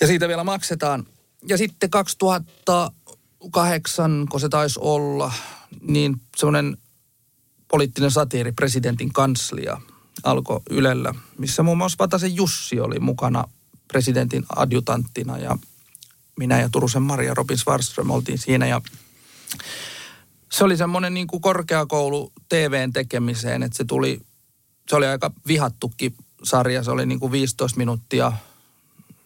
Ja 0.00 0.06
siitä 0.06 0.28
vielä 0.28 0.44
maksetaan. 0.44 1.06
Ja 1.48 1.58
sitten 1.58 1.90
2008, 1.90 4.26
kun 4.30 4.40
se 4.40 4.48
taisi 4.48 4.80
olla, 4.82 5.32
niin 5.80 6.20
semmoinen 6.36 6.76
poliittinen 7.68 8.10
satiiri, 8.10 8.52
presidentin 8.52 9.12
kanslia– 9.12 9.80
alkoi 10.22 10.60
Ylellä, 10.70 11.14
missä 11.38 11.62
muun 11.62 11.78
muassa 11.78 11.96
Vatasen 11.98 12.36
Jussi 12.36 12.80
oli 12.80 13.00
mukana 13.00 13.44
presidentin 13.88 14.44
adjutanttina 14.56 15.38
ja 15.38 15.58
minä 16.38 16.60
ja 16.60 16.68
Turusen 16.72 17.02
Maria 17.02 17.34
Robin 17.34 17.58
Svarström 17.58 18.10
oltiin 18.10 18.38
siinä 18.38 18.66
ja 18.66 18.80
se 20.52 20.64
oli 20.64 20.76
semmoinen 20.76 21.14
niin 21.14 21.26
kuin 21.26 21.42
korkeakoulu 21.42 22.32
TVn 22.48 22.92
tekemiseen, 22.92 23.62
että 23.62 23.76
se 23.76 23.84
tuli, 23.84 24.20
se 24.88 24.96
oli 24.96 25.06
aika 25.06 25.30
vihattukin 25.46 26.14
sarja, 26.42 26.82
se 26.82 26.90
oli 26.90 27.06
niin 27.06 27.20
kuin 27.20 27.32
15 27.32 27.78
minuuttia 27.78 28.32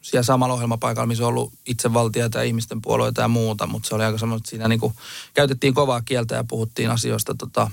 siellä 0.02 0.23
samalla 0.23 0.54
ohjelmapaikalla, 0.54 1.06
missä 1.06 1.25
on 1.25 1.28
ollut 1.28 1.52
itsevaltiaita 1.66 2.38
ja 2.38 2.44
ihmisten 2.44 2.82
puolueita 2.82 3.20
ja 3.20 3.28
muuta, 3.28 3.66
mutta 3.66 3.88
se 3.88 3.94
oli 3.94 4.04
aika 4.04 4.18
semmoinen, 4.18 4.40
että 4.40 4.50
siinä 4.50 4.68
niin 4.68 4.80
kuin 4.80 4.94
käytettiin 5.35 5.75
kovaa 5.75 6.02
kieltä 6.02 6.35
ja 6.35 6.44
puhuttiin 6.44 6.90
asioista 6.90 7.35
tota, 7.35 7.70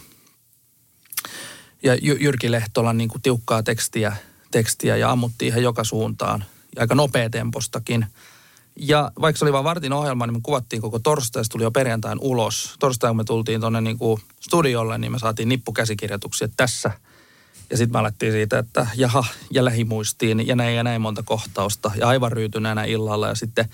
ja 1.83 1.95
Jyrki 1.95 2.51
Lehtolan 2.51 2.97
niin 2.97 3.09
kuin 3.09 3.21
tiukkaa 3.21 3.63
tekstiä, 3.63 4.15
tekstiä 4.51 4.97
ja 4.97 5.11
ammuttiin 5.11 5.49
ihan 5.49 5.63
joka 5.63 5.83
suuntaan 5.83 6.43
ja 6.75 6.81
aika 6.81 6.95
nopeatempostakin. 6.95 8.05
Ja 8.75 9.11
vaikka 9.21 9.37
se 9.37 9.45
oli 9.45 9.53
vain 9.53 9.63
vartin 9.63 9.93
ohjelma, 9.93 10.27
niin 10.27 10.33
me 10.33 10.39
kuvattiin 10.43 10.81
koko 10.81 10.99
torstai, 10.99 11.45
se 11.45 11.51
tuli 11.51 11.63
jo 11.63 11.71
perjantain 11.71 12.19
ulos. 12.21 12.75
Torstai, 12.79 13.09
kun 13.09 13.17
me 13.17 13.23
tultiin 13.23 13.61
tuonne 13.61 13.81
niin 13.81 13.97
kuin 13.97 14.21
studiolle, 14.39 14.97
niin 14.97 15.11
me 15.11 15.19
saatiin 15.19 15.49
nippukäsikirjoituksia 15.49 16.45
että 16.45 16.57
tässä. 16.57 16.91
Ja 17.69 17.77
sitten 17.77 17.93
me 17.93 17.99
alettiin 17.99 18.31
siitä, 18.31 18.59
että 18.59 18.87
jaha, 18.95 19.25
ja 19.51 19.65
lähimuistiin, 19.65 20.47
ja 20.47 20.55
näin 20.55 20.75
ja 20.75 20.83
näin 20.83 21.01
monta 21.01 21.23
kohtausta. 21.23 21.91
Ja 21.95 22.07
aivan 22.07 22.31
ryytyneenä 22.31 22.83
illalla, 22.83 23.27
ja 23.27 23.35
sitten 23.35 23.69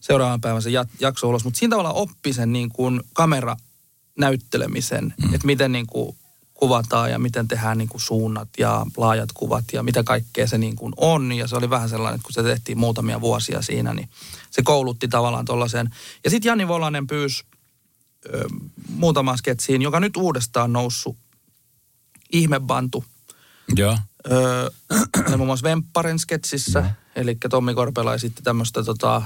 seuraavan 0.00 0.40
päivän 0.40 0.62
se 0.62 0.70
jakso 1.00 1.28
ulos. 1.28 1.44
Mutta 1.44 1.58
siinä 1.58 1.70
tavalla 1.70 1.92
oppi 1.92 2.32
sen 2.32 2.52
niin 2.52 2.68
kuin 2.68 3.00
kamera 3.12 3.56
näyttelemisen, 4.18 5.14
mm. 5.22 5.34
että 5.34 5.46
miten 5.46 5.72
niin 5.72 5.86
kuin 5.86 6.16
kuvataan 6.56 7.10
ja 7.10 7.18
miten 7.18 7.48
tehdään 7.48 7.78
niin 7.78 7.88
kuin 7.88 8.00
suunnat 8.00 8.48
ja 8.58 8.86
laajat 8.96 9.32
kuvat 9.34 9.64
ja 9.72 9.82
mitä 9.82 10.02
kaikkea 10.02 10.46
se 10.46 10.58
niin 10.58 10.76
kuin 10.76 10.92
on. 10.96 11.32
Ja 11.32 11.48
se 11.48 11.56
oli 11.56 11.70
vähän 11.70 11.88
sellainen, 11.88 12.14
että 12.14 12.24
kun 12.24 12.32
se 12.32 12.42
tehtiin 12.42 12.78
muutamia 12.78 13.20
vuosia 13.20 13.62
siinä, 13.62 13.94
niin 13.94 14.08
se 14.50 14.62
koulutti 14.62 15.08
tavallaan 15.08 15.44
tuollaiseen. 15.44 15.90
Ja 16.24 16.30
sitten 16.30 16.48
Jani 16.48 16.68
Volanen 16.68 17.06
pyysi 17.06 17.44
ö, 18.34 18.48
muutamaan 18.88 19.38
sketsiin, 19.38 19.82
joka 19.82 20.00
nyt 20.00 20.16
uudestaan 20.16 20.72
noussut 20.72 21.16
Ihmebantu. 22.32 23.04
Joo. 23.76 23.98
Öö, 24.30 24.70
muun 25.36 25.46
muassa 25.46 25.64
Vempparen 25.68 26.18
sketsissä, 26.18 26.80
no. 26.80 26.88
eli 27.16 27.36
Tommi 27.50 27.74
Korpela 27.74 28.14
esitti 28.14 28.42
tämmöistä 28.42 28.84
tota, 28.84 29.22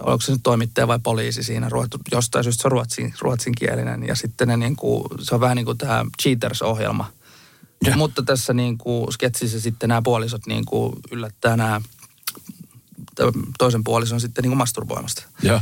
oliko 0.00 0.20
se 0.20 0.32
nyt 0.32 0.42
toimittaja 0.42 0.88
vai 0.88 0.98
poliisi 0.98 1.42
siinä, 1.42 1.70
jostain 2.12 2.44
syystä 2.44 2.62
se 2.62 2.68
on 2.68 2.72
ruotsin, 2.72 3.14
ruotsinkielinen. 3.20 4.06
Ja 4.06 4.14
sitten 4.14 4.48
ne 4.48 4.56
niin 4.56 4.76
kuin, 4.76 5.04
se 5.20 5.34
on 5.34 5.40
vähän 5.40 5.56
niin 5.56 5.66
kuin 5.66 5.78
tämä 5.78 6.04
Cheaters-ohjelma. 6.22 7.12
Ja. 7.86 7.96
Mutta 7.96 8.22
tässä 8.22 8.54
niin 8.54 8.78
kuin 8.78 9.12
sketsissä 9.12 9.60
sitten 9.60 9.88
nämä 9.88 10.02
puolisot 10.02 10.46
niin 10.46 10.64
kuin 10.64 10.96
yllättää 11.10 11.56
nämä 11.56 11.80
toisen 13.58 13.84
puolison 13.84 14.20
sitten 14.20 14.42
niin 14.42 14.50
kuin 14.50 14.58
masturboimasta. 14.58 15.22
Ja, 15.42 15.60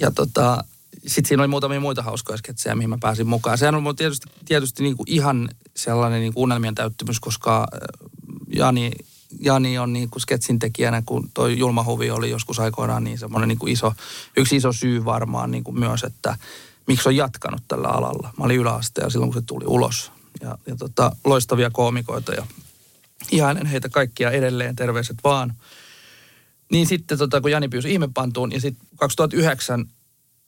ja 0.00 0.10
tota, 0.10 0.64
sitten 1.06 1.28
siinä 1.28 1.42
oli 1.42 1.48
muutamia 1.48 1.80
muita 1.80 2.02
hauskoja 2.02 2.38
sketsejä, 2.38 2.74
mihin 2.74 2.90
mä 2.90 2.98
pääsin 3.00 3.26
mukaan. 3.26 3.58
Sehän 3.58 3.74
on 3.74 3.96
tietysti, 3.96 4.26
tietysti 4.44 4.82
niin 4.82 4.96
kuin 4.96 5.10
ihan 5.10 5.48
sellainen 5.76 6.20
niin 6.20 6.34
kuin 6.34 6.42
unelmien 6.42 6.74
täyttymys, 6.74 7.20
koska 7.20 7.66
Jani 8.54 8.92
Jani 9.40 9.78
on 9.78 9.92
niin 9.92 10.10
kuin 10.10 10.22
sketsin 10.22 10.58
tekijänä, 10.58 11.02
kun 11.06 11.30
toi 11.34 11.58
Julma 11.58 11.84
Huvi 11.84 12.10
oli 12.10 12.30
joskus 12.30 12.60
aikoinaan 12.60 13.04
niin 13.04 13.18
semmoinen 13.18 13.48
niin 13.48 13.58
kuin 13.58 13.72
iso, 13.72 13.92
yksi 14.36 14.56
iso 14.56 14.72
syy 14.72 15.04
varmaan 15.04 15.50
niin 15.50 15.64
kuin 15.64 15.78
myös, 15.78 16.04
että 16.04 16.36
miksi 16.86 17.08
on 17.08 17.16
jatkanut 17.16 17.62
tällä 17.68 17.88
alalla. 17.88 18.32
Mä 18.38 18.44
olin 18.44 18.60
yläasteella 18.60 19.10
silloin, 19.10 19.32
kun 19.32 19.42
se 19.42 19.46
tuli 19.46 19.64
ulos. 19.66 20.12
Ja, 20.40 20.58
ja 20.66 20.76
tota, 20.76 21.16
loistavia 21.24 21.70
koomikoita 21.70 22.34
ja 22.34 22.46
ihailen 23.30 23.66
heitä 23.66 23.88
kaikkia 23.88 24.30
edelleen, 24.30 24.76
terveiset 24.76 25.16
vaan. 25.24 25.54
Niin 26.72 26.86
sitten 26.86 27.18
tota, 27.18 27.40
kun 27.40 27.50
Jani 27.50 27.68
pyysi 27.68 27.92
ihmepantuun 27.92 28.52
ja 28.52 28.60
sitten 28.60 28.88
2009 28.96 29.84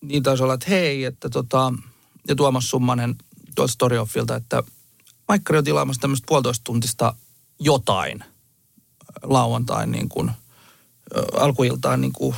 niin 0.00 0.22
taisi 0.22 0.42
olla, 0.42 0.54
että 0.54 0.70
hei, 0.70 1.04
että 1.04 1.28
tota, 1.28 1.74
ja 2.28 2.36
Tuomas 2.36 2.70
Summanen 2.70 3.14
tuolta 3.54 3.72
Storyoffilta, 3.72 4.36
että 4.36 4.62
Maikkari 5.28 5.58
on 5.58 5.64
tilaamassa 5.64 6.00
tämmöistä 6.00 6.26
puolitoista 6.28 6.64
tuntista 6.64 7.14
jotain– 7.60 8.24
lauantain 9.22 9.92
niin 9.92 10.08
kuin, 10.08 10.30
alkuiltaan 11.32 12.00
niin 12.00 12.12
kuin 12.12 12.36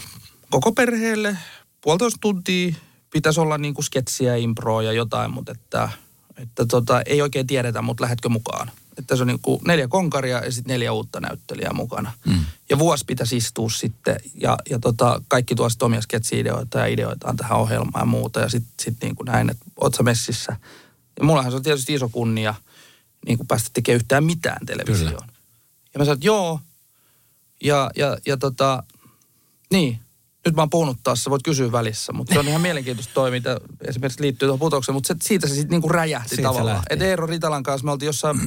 koko 0.51 0.73
perheelle. 0.73 1.37
Puolitoista 1.81 2.19
tuntia 2.21 2.75
pitäisi 3.11 3.41
olla 3.41 3.59
niin 3.59 3.75
kuin 3.75 3.85
sketsiä, 3.85 4.37
improa 4.37 4.83
ja 4.83 4.93
jotain, 4.93 5.31
mutta 5.31 5.53
että, 5.53 5.89
että 6.37 6.67
tota, 6.67 7.03
ei 7.07 7.23
oikein 7.23 7.47
tiedetä, 7.47 7.83
mutta 7.83 8.03
lähdetkö 8.03 8.29
mukaan. 8.29 8.71
Että 8.99 9.17
se 9.17 9.23
on 9.23 9.27
niin 9.27 9.39
kuin 9.43 9.61
neljä 9.67 9.89
konkaria 9.89 10.45
ja 10.45 10.53
sitten 10.53 10.73
neljä 10.73 10.93
uutta 10.93 11.21
näyttelijää 11.21 11.73
mukana. 11.73 12.13
Mm. 12.27 12.45
Ja 12.71 12.79
vuosi 12.79 13.05
pitäisi 13.05 13.37
istua 13.37 13.71
sitten 13.71 14.17
ja, 14.35 14.59
ja 14.71 14.79
tota, 14.79 15.23
kaikki 15.29 15.55
tuo 15.55 15.69
sitten 15.69 15.87
omia 15.87 16.01
sketsi-ideoita 16.01 16.79
ja 16.79 16.87
ideoitaan 16.87 17.37
tähän 17.37 17.59
ohjelmaan 17.59 18.03
ja 18.03 18.07
muuta. 18.07 18.41
Ja 18.41 18.49
sitten 18.49 18.73
sit 18.83 18.97
niin 19.03 19.17
kuin 19.17 19.27
näin, 19.27 19.51
että 19.51 19.65
oot 19.81 19.95
sä 19.95 20.03
messissä. 20.03 20.57
Ja 21.19 21.25
mullahan 21.25 21.53
se 21.53 21.57
on 21.57 21.63
tietysti 21.63 21.95
iso 21.95 22.09
kunnia 22.09 22.55
niin 23.27 23.39
kuin 23.39 23.47
päästä 23.47 23.71
tekemään 23.73 23.97
yhtään 23.97 24.25
mitään 24.25 24.67
televisioon. 24.67 25.27
Kyllä. 25.27 25.32
Ja 25.95 25.99
mä 25.99 26.05
sanoin, 26.05 26.17
että 26.17 26.27
joo, 26.27 26.61
ja, 27.63 27.91
ja, 27.97 28.19
ja 28.27 28.37
tota, 28.37 28.83
niin, 29.73 29.99
nyt 30.45 30.55
mä 30.55 30.63
oon 30.63 30.71
puhunut 30.71 30.97
taas, 31.03 31.25
sä 31.25 31.31
voit 31.31 31.43
kysyä 31.43 31.73
välissä, 31.73 32.13
mutta 32.13 32.33
se 32.33 32.41
on 32.41 32.49
ihan 32.49 32.61
mielenkiintoista 32.61 33.15
toiminta, 33.15 33.61
esimerkiksi 33.85 34.23
liittyy 34.23 34.47
tuohon 34.47 34.59
putokseen, 34.59 34.95
mutta 34.95 35.07
se, 35.07 35.15
siitä 35.23 35.49
se 35.49 35.55
sitten 35.55 35.71
niinku 35.71 35.89
räjähti 35.89 36.29
siitä 36.29 36.43
tavallaan. 36.43 36.83
Että 36.91 37.05
Eero 37.05 37.27
Ritalan 37.27 37.63
kanssa 37.63 37.85
me 37.85 37.93
oltiin 37.93 38.07
jossain 38.07 38.41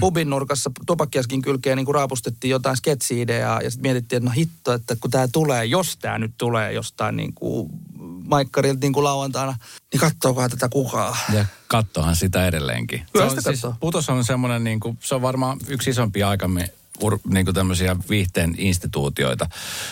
pubin 0.00 0.30
nurkassa 0.30 0.70
tupakkiaskin 0.86 1.42
kylkeen 1.42 1.76
niinku 1.76 1.92
raapustettiin 1.92 2.50
jotain 2.50 2.76
sketsi-ideaa 2.76 3.60
ja 3.60 3.70
sitten 3.70 3.82
mietittiin, 3.82 4.16
että 4.16 4.28
no 4.28 4.34
hitto, 4.36 4.72
että 4.72 4.96
kun 5.00 5.10
tämä 5.10 5.28
tulee, 5.32 5.64
jos 5.64 5.96
tämä 5.96 6.18
nyt 6.18 6.32
tulee 6.38 6.72
jostain 6.72 7.16
niinku 7.16 7.70
Maikkarilta 8.24 8.80
niin 8.80 8.92
kuin 8.92 9.04
lauantaina, 9.04 9.56
niin 9.92 10.00
kattookohan 10.00 10.50
tätä 10.50 10.68
kukaan. 10.68 11.16
Ja 11.32 11.44
kattohan 11.66 12.16
sitä 12.16 12.46
edelleenkin. 12.46 13.06
Kyllä 13.12 13.28
se 13.28 13.30
on, 13.30 13.42
sitä 13.42 13.56
siis, 13.56 13.74
Putos 13.80 14.08
on 14.08 14.24
semmoinen, 14.24 14.64
niin 14.64 14.80
kuin, 14.80 14.98
se 15.00 15.14
on 15.14 15.22
varmaan 15.22 15.58
yksi 15.68 15.90
isompi 15.90 16.22
aikamme 16.22 16.72
ur, 17.02 17.18
niin 17.28 17.44
kuin 17.44 17.54
tämmöisiä 17.54 17.96
viihteen 18.10 18.54
instituutioita. 18.58 19.46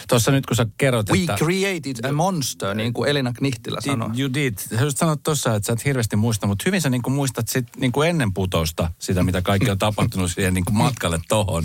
Tuossa 0.09 0.31
nyt 0.31 0.47
kun 0.47 0.57
sä 0.57 0.67
kerrot, 0.79 1.11
We 1.11 1.19
että... 1.19 1.35
created 1.35 2.05
a 2.05 2.12
monster, 2.12 2.75
niin 2.75 2.93
kuin 2.93 3.11
Elina 3.11 3.33
Knihtilä 3.33 3.81
sanoi. 3.81 4.11
You 4.19 4.35
did. 4.35 4.55
Sä 4.59 4.85
just 4.85 4.99
sanoit 4.99 5.23
tuossa, 5.23 5.55
että 5.55 5.67
sä 5.67 5.73
et 5.73 5.85
hirveästi 5.85 6.17
muista, 6.17 6.47
mutta 6.47 6.62
hyvin 6.67 6.81
sä 6.81 6.91
niin 6.91 7.03
kuin 7.03 7.15
muistat 7.15 7.49
sit, 7.49 7.67
niin 7.77 7.93
kuin 7.93 8.09
ennen 8.09 8.33
putosta 8.35 8.91
sitä, 8.99 9.23
mitä 9.23 9.43
kaikki 9.43 9.71
on 9.71 9.79
tapahtunut 9.79 10.33
siihen 10.35 10.55
niin 10.55 10.65
kuin 10.65 10.77
matkalle 10.77 11.21
tohon. 11.29 11.65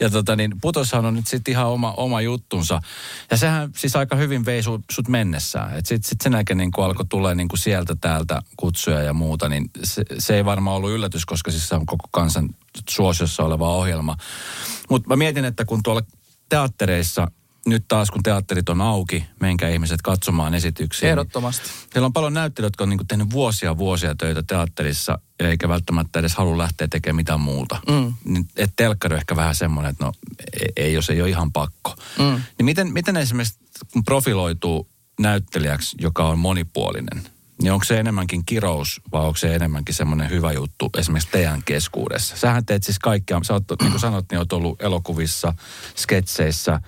Ja 0.00 0.10
tota 0.10 0.36
niin, 0.36 0.54
putoshan 0.60 1.06
on 1.06 1.14
nyt 1.14 1.26
sitten 1.26 1.52
ihan 1.52 1.66
oma, 1.66 1.92
oma 1.92 2.20
juttunsa. 2.20 2.80
Ja 3.30 3.36
sehän 3.36 3.70
siis 3.76 3.96
aika 3.96 4.16
hyvin 4.16 4.44
vei 4.44 4.62
sut, 4.62 4.84
sut 4.92 5.08
mennessään. 5.08 5.78
Että 5.78 5.88
sitten 5.88 6.08
sit 6.08 6.20
sen 6.20 6.32
jälkeen 6.32 6.58
niin 6.58 6.72
kuin 6.72 6.84
alkoi 6.84 7.06
tulee 7.08 7.34
niin 7.34 7.48
kuin 7.48 7.60
sieltä 7.60 7.96
täältä 8.00 8.42
kutsuja 8.56 9.02
ja 9.02 9.12
muuta, 9.12 9.48
niin 9.48 9.70
se, 9.84 10.04
se 10.18 10.36
ei 10.36 10.44
varmaan 10.44 10.76
ollut 10.76 10.90
yllätys, 10.90 11.26
koska 11.26 11.50
siis 11.50 11.68
se 11.68 11.74
on 11.74 11.86
koko 11.86 12.08
kansan 12.10 12.48
suosiossa 12.90 13.42
oleva 13.42 13.74
ohjelma. 13.74 14.16
Mutta 14.90 15.08
mä 15.08 15.16
mietin, 15.16 15.44
että 15.44 15.64
kun 15.64 15.82
tuolla 15.82 16.02
teattereissa, 16.48 17.30
nyt 17.66 17.84
taas 17.88 18.10
kun 18.10 18.22
teatterit 18.22 18.68
on 18.68 18.80
auki, 18.80 19.24
menkää 19.40 19.68
ihmiset 19.68 20.02
katsomaan 20.02 20.54
esityksiä. 20.54 21.10
Ehdottomasti. 21.10 21.68
Niin 21.68 21.88
siellä 21.92 22.06
on 22.06 22.12
paljon 22.12 22.34
näyttelijöitä, 22.34 22.66
jotka 22.66 22.84
on 22.84 22.90
niin 22.90 23.08
tehnyt 23.08 23.30
vuosia 23.30 23.78
vuosia 23.78 24.14
töitä 24.14 24.42
teatterissa, 24.42 25.18
eikä 25.40 25.68
välttämättä 25.68 26.18
edes 26.18 26.34
halua 26.34 26.58
lähteä 26.58 26.88
tekemään 26.88 27.16
mitään 27.16 27.40
muuta. 27.40 27.78
Mm. 27.88 28.14
Niin, 28.24 28.48
et 28.56 28.72
telkkari 28.76 29.14
on 29.14 29.18
ehkä 29.18 29.36
vähän 29.36 29.54
semmoinen, 29.54 29.90
että 29.90 30.04
no 30.04 30.12
ei, 30.60 30.68
ei 30.76 30.92
jos 30.92 31.10
ei 31.10 31.20
ole 31.20 31.30
ihan 31.30 31.52
pakko. 31.52 31.94
Mm. 32.18 32.42
Niin 32.58 32.64
miten, 32.64 32.92
miten 32.92 33.16
esimerkiksi 33.16 33.58
profiloituu 34.04 34.88
näyttelijäksi, 35.20 35.96
joka 36.00 36.28
on 36.28 36.38
monipuolinen, 36.38 37.22
niin 37.62 37.72
onko 37.72 37.84
se 37.84 38.00
enemmänkin 38.00 38.44
kirous 38.46 39.00
vai 39.12 39.22
onko 39.22 39.36
se 39.36 39.54
enemmänkin 39.54 39.94
semmoinen 39.94 40.30
hyvä 40.30 40.52
juttu 40.52 40.90
esimerkiksi 40.98 41.28
teidän 41.32 41.62
keskuudessa? 41.64 42.36
Sähän 42.36 42.66
teet 42.66 42.84
siis 42.84 42.98
kaikkea, 42.98 43.40
sä 43.42 43.52
oot, 43.52 43.64
niin 43.80 43.90
kuin 43.90 44.00
sanot, 44.00 44.24
niin 44.30 44.38
oot 44.38 44.52
ollut 44.52 44.82
elokuvissa, 44.82 45.54
sketseissä, 45.96 46.80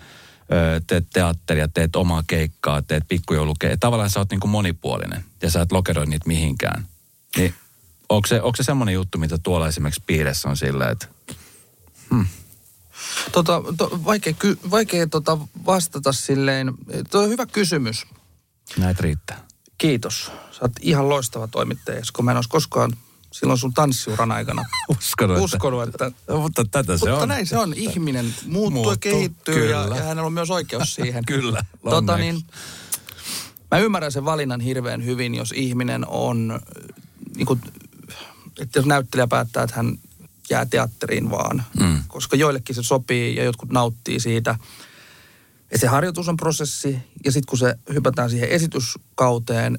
teet 0.87 1.07
teatteria, 1.13 1.69
teet 1.69 1.97
omaa 1.97 2.23
keikkaa, 2.27 2.83
teet 2.83 3.05
pikkujoulukeikkaa. 3.09 3.77
Tavallaan 3.81 4.11
sä 4.11 4.21
oot 4.21 4.31
niin 4.31 4.41
kuin 4.41 4.51
monipuolinen 4.51 5.25
ja 5.43 5.51
sä 5.51 5.63
et 5.63 5.73
lokeroi 5.73 6.07
niitä 6.07 6.29
mihinkään. 6.29 6.87
Niin 7.37 7.55
onko 8.09 8.27
se, 8.27 8.43
onko 8.43 8.57
se 8.57 8.63
semmoinen 8.63 8.95
juttu, 8.95 9.19
mitä 9.19 9.39
tuolla 9.39 9.69
esimerkiksi 9.69 10.03
piirissä 10.07 10.49
on 10.49 10.57
silleen, 10.57 10.91
että 10.91 11.07
Tota, 13.33 13.63
to, 13.77 14.01
vaikea 14.05 14.33
ky, 14.33 14.59
vaikea 14.71 15.07
tota 15.07 15.39
vastata 15.67 16.13
silleen. 16.13 16.75
Tuo 17.11 17.23
on 17.23 17.29
hyvä 17.29 17.47
kysymys. 17.47 18.07
näitä 18.79 19.03
riittää? 19.03 19.48
Kiitos. 19.79 20.33
Sä 20.53 20.59
oot 20.61 20.73
ihan 20.81 21.09
loistava 21.09 21.49
toimittaja, 21.49 22.03
kun 22.13 22.25
mä 22.25 22.31
en 22.31 22.37
olisi 22.37 22.49
koskaan 22.49 22.93
silloin 23.33 23.59
sun 23.59 23.75
tanssiuran 23.75 24.33
aikana 24.33 24.65
Uskonut, 24.99 25.37
että- 25.37 25.45
uskonut, 25.45 25.89
että... 25.89 26.13
No, 26.29 26.41
mutta 26.41 26.65
tätä 26.65 26.97
se 26.99 27.05
Mutta 27.11 27.23
on. 27.23 27.29
näin 27.29 27.47
se 27.47 27.59
on. 27.59 27.75
Ihminen 27.75 28.35
muuttuu, 28.47 28.71
Muuttuu, 28.71 28.97
kehittyy 29.01 29.71
ja, 29.71 29.83
kyllä. 29.83 29.97
ja 29.97 30.03
hänellä 30.03 30.27
on 30.27 30.33
myös 30.33 30.51
oikeus 30.51 30.95
siihen. 30.95 31.25
Kyllä, 31.35 31.65
Tota, 31.91 32.17
niin, 32.17 32.43
mä 33.71 33.79
ymmärrän 33.79 34.13
sen 34.13 34.25
valinnan 34.25 34.61
hirveän 34.61 35.05
hyvin, 35.05 35.35
jos 35.35 35.53
ihminen 35.57 36.05
on, 36.09 36.61
niin 37.37 37.47
kuin, 37.47 37.61
että 38.61 38.79
jos 38.79 38.87
näyttelijä 38.87 39.27
päättää, 39.27 39.63
että 39.63 39.77
hän 39.77 39.99
jää 40.51 40.67
teatteriin 40.67 41.31
vaan. 41.31 41.63
Mm. 41.81 42.03
Koska 42.09 42.37
joillekin 42.37 42.75
se 42.75 42.83
sopii 42.83 43.37
ja 43.37 43.45
jotkut 43.45 43.71
nauttii 43.71 44.21
siitä. 44.21 44.59
Ja 45.73 45.79
se 45.79 45.87
harjoitus 45.87 46.29
on 46.29 46.37
prosessi 46.37 46.99
ja 47.25 47.33
sitten 47.33 47.49
kun 47.49 47.59
se 47.59 47.75
hypätään 47.93 48.31
siihen 48.31 48.49
esityskauteen, 48.49 49.79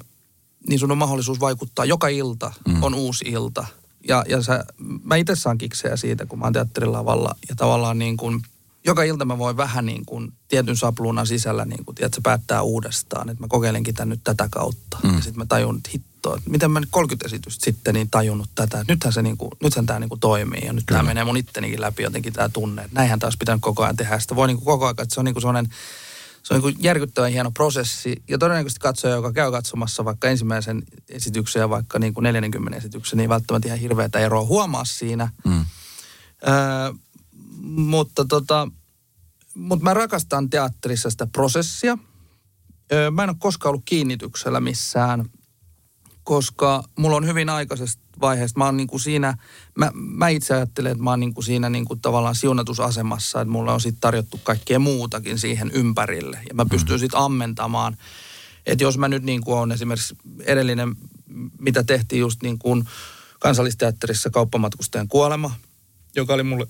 niin 0.68 0.80
sun 0.80 0.92
on 0.92 0.98
mahdollisuus 0.98 1.40
vaikuttaa. 1.40 1.86
Joka 1.86 2.08
ilta 2.08 2.54
mm. 2.68 2.84
on 2.84 2.94
uusi 2.94 3.26
ilta. 3.28 3.66
Ja, 4.08 4.24
ja 4.30 4.42
sä, 4.42 4.66
mä 5.04 5.16
itse 5.16 5.36
saan 5.36 5.58
kiksejä 5.58 5.96
siitä, 5.96 6.26
kun 6.26 6.40
mä 6.40 6.46
oon 6.46 6.54
teatterilavalla. 6.54 7.36
Ja 7.50 7.56
tavallaan 7.56 8.00
niin 8.00 8.18
kuin, 8.18 8.42
joka 8.90 9.04
ilta 9.04 9.26
mä 9.26 9.38
voin 9.38 9.58
vähän 9.58 9.86
niin 9.86 10.06
kuin 10.06 10.34
tietyn 10.48 10.78
sapluunan 10.78 11.28
sisällä, 11.28 11.66
niin 11.66 11.86
kuin, 11.86 11.96
tiedätkö, 11.96 12.22
päättää 12.24 12.62
uudestaan. 12.62 13.30
Että 13.30 13.44
mä 13.44 13.48
kokeilenkin 13.48 13.96
tän 13.96 14.10
nyt 14.10 14.24
tätä 14.24 14.48
kautta. 14.52 14.98
Mm. 15.04 15.16
Ja 15.16 15.22
sitten 15.22 15.38
mä 15.38 15.46
tajun, 15.46 15.78
että 15.78 15.90
hitto, 15.94 16.36
että 16.36 16.50
miten 16.50 16.72
mä 16.72 16.80
nyt 16.80 16.90
30 16.92 17.26
esitystä 17.26 17.66
sitten 17.66 17.94
niin 17.94 18.10
tajunnut 18.10 18.50
tätä. 18.56 18.80
Että 18.80 18.94
nythän, 18.94 19.14
se 19.14 19.22
niin 19.22 19.38
kuin, 19.38 19.52
nythän 19.64 19.86
tämä 19.86 20.00
niin 20.00 20.10
kuin 20.10 20.20
toimii. 20.20 20.66
Ja 20.66 20.74
nyt 20.74 20.86
tämä 20.86 21.04
menee 21.04 21.24
mun 21.24 21.38
ittenikin 21.38 21.82
läpi 21.82 22.04
jotenkin 22.04 22.34
tämä 22.34 22.50
tunne. 22.50 22.82
Että 22.82 22.96
näinhän 22.96 23.20
taas 23.20 23.38
pitänyt 23.38 23.62
koko 23.62 23.84
ajan 23.84 23.96
tehdä. 23.96 24.20
Sitä 24.20 24.36
voi 24.36 24.48
niin 24.48 24.58
kuin 24.58 24.66
koko 24.66 24.86
ajan, 24.86 24.96
että 25.00 25.14
se 25.14 25.20
on 25.20 25.26
niin 25.26 25.36
kuin 25.36 25.42
sellainen 25.42 25.70
se 26.44 26.54
on 26.54 26.62
niin 26.62 26.74
kuin 26.74 26.84
järkyttävän 26.84 27.32
hieno 27.32 27.52
prosessi. 27.52 28.24
Ja 28.28 28.38
todennäköisesti 28.38 28.80
katsoja, 28.80 29.16
joka 29.16 29.34
käy 29.34 29.52
katsomassa 29.52 30.06
vaikka 30.06 30.28
ensimmäisen 30.28 30.84
esityksen 31.10 31.60
ja 31.60 31.70
vaikka 31.70 32.00
niin 32.00 32.14
kuin 32.14 32.24
40 32.24 32.78
esityksen, 32.78 33.18
niin 33.18 33.30
välttämättä 33.30 33.68
ihan 33.68 33.80
hirveätä 33.80 34.20
eroa 34.20 34.46
huomaa 34.46 34.86
siinä. 34.86 35.32
Mm. 35.46 35.66
Öö, 36.48 36.94
mutta 37.62 38.26
tota, 38.26 38.68
mutta 39.56 39.84
mä 39.84 39.94
rakastan 39.94 40.50
teatterissa 40.50 41.10
sitä 41.10 41.28
prosessia. 41.28 41.98
Mä 43.12 43.24
en 43.24 43.30
ole 43.30 43.38
koskaan 43.40 43.70
ollut 43.70 43.86
kiinnityksellä 43.86 44.60
missään, 44.60 45.30
koska 46.24 46.84
mulla 46.98 47.16
on 47.16 47.26
hyvin 47.26 47.50
aikaisesta 47.50 48.02
vaiheesta, 48.22 48.58
mä 48.58 48.66
oon 48.66 48.78
niinku 48.78 49.00
siinä, 49.00 49.38
mä, 49.76 49.92
mä 49.94 50.28
itse 50.28 50.54
ajattelen, 50.54 50.92
että 50.92 51.04
mä 51.04 51.10
oon 51.10 51.20
niinku 51.20 51.42
siinä 51.42 51.70
niinku 51.70 51.96
tavallaan 51.96 52.36
siunatusasemassa, 52.36 53.42
että 53.42 53.52
mulla 53.52 53.74
on 53.74 53.82
sitten 53.82 54.02
tarjottu 54.02 54.40
kaikkea 54.44 54.80
muutakin 54.80 55.40
siihen 55.40 55.72
ympärille. 55.74 56.40
Ja 56.50 56.54
mä 56.54 56.66
pystyn 56.66 57.00
sitten 57.00 57.20
ammentamaan, 57.20 57.98
että 58.66 58.84
jos 58.84 58.98
mä 58.98 59.08
nyt 59.08 59.24
niinku 59.24 59.54
on 59.54 59.72
esimerkiksi 59.72 60.16
edellinen, 60.40 60.96
mitä 61.60 61.84
tehtiin 61.84 62.20
just 62.20 62.44
niin 62.44 62.60
kuin 62.60 62.84
kansallisteatterissa 63.40 64.30
kauppamatkustajan 64.30 65.08
kuolema, 65.08 65.56
joka 66.16 66.34
oli 66.34 66.44
mulle 66.44 66.68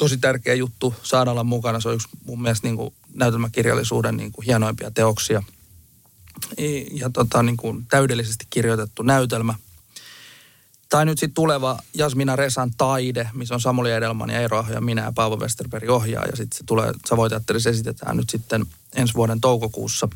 tosi 0.00 0.16
tärkeä 0.16 0.54
juttu 0.54 0.94
saada 1.02 1.30
olla 1.30 1.44
mukana. 1.44 1.80
Se 1.80 1.88
on 1.88 1.94
yksi 1.94 2.08
mun 2.26 2.42
mielestä 2.42 2.66
niin 2.66 2.76
kuin 2.76 2.94
näytelmäkirjallisuuden 3.14 4.16
niin 4.16 4.32
kuin 4.32 4.46
hienoimpia 4.46 4.90
teoksia. 4.90 5.42
Ja 6.92 7.10
tota, 7.10 7.42
niin 7.42 7.56
kuin 7.56 7.86
täydellisesti 7.90 8.46
kirjoitettu 8.50 9.02
näytelmä. 9.02 9.54
Tai 10.88 11.04
nyt 11.04 11.18
sitten 11.18 11.34
tuleva 11.34 11.78
Jasmina 11.94 12.36
Resan 12.36 12.70
taide, 12.76 13.30
missä 13.34 13.54
on 13.54 13.60
Samuli 13.60 13.92
Edelman 13.92 14.30
ja 14.30 14.40
Eero 14.40 14.58
Aho 14.58 14.72
ja 14.72 14.80
minä 14.80 15.02
ja 15.02 15.12
Paavo 15.12 15.36
Westerberg 15.36 15.90
ohjaa. 15.90 16.24
Ja 16.24 16.36
sitten 16.36 16.58
se 16.58 16.64
tulee, 16.66 16.92
Savoiteatterissa 17.06 17.70
esitetään 17.70 18.16
nyt 18.16 18.30
sitten 18.30 18.66
ensi 18.94 19.14
vuoden 19.14 19.40
toukokuussa. 19.40 20.08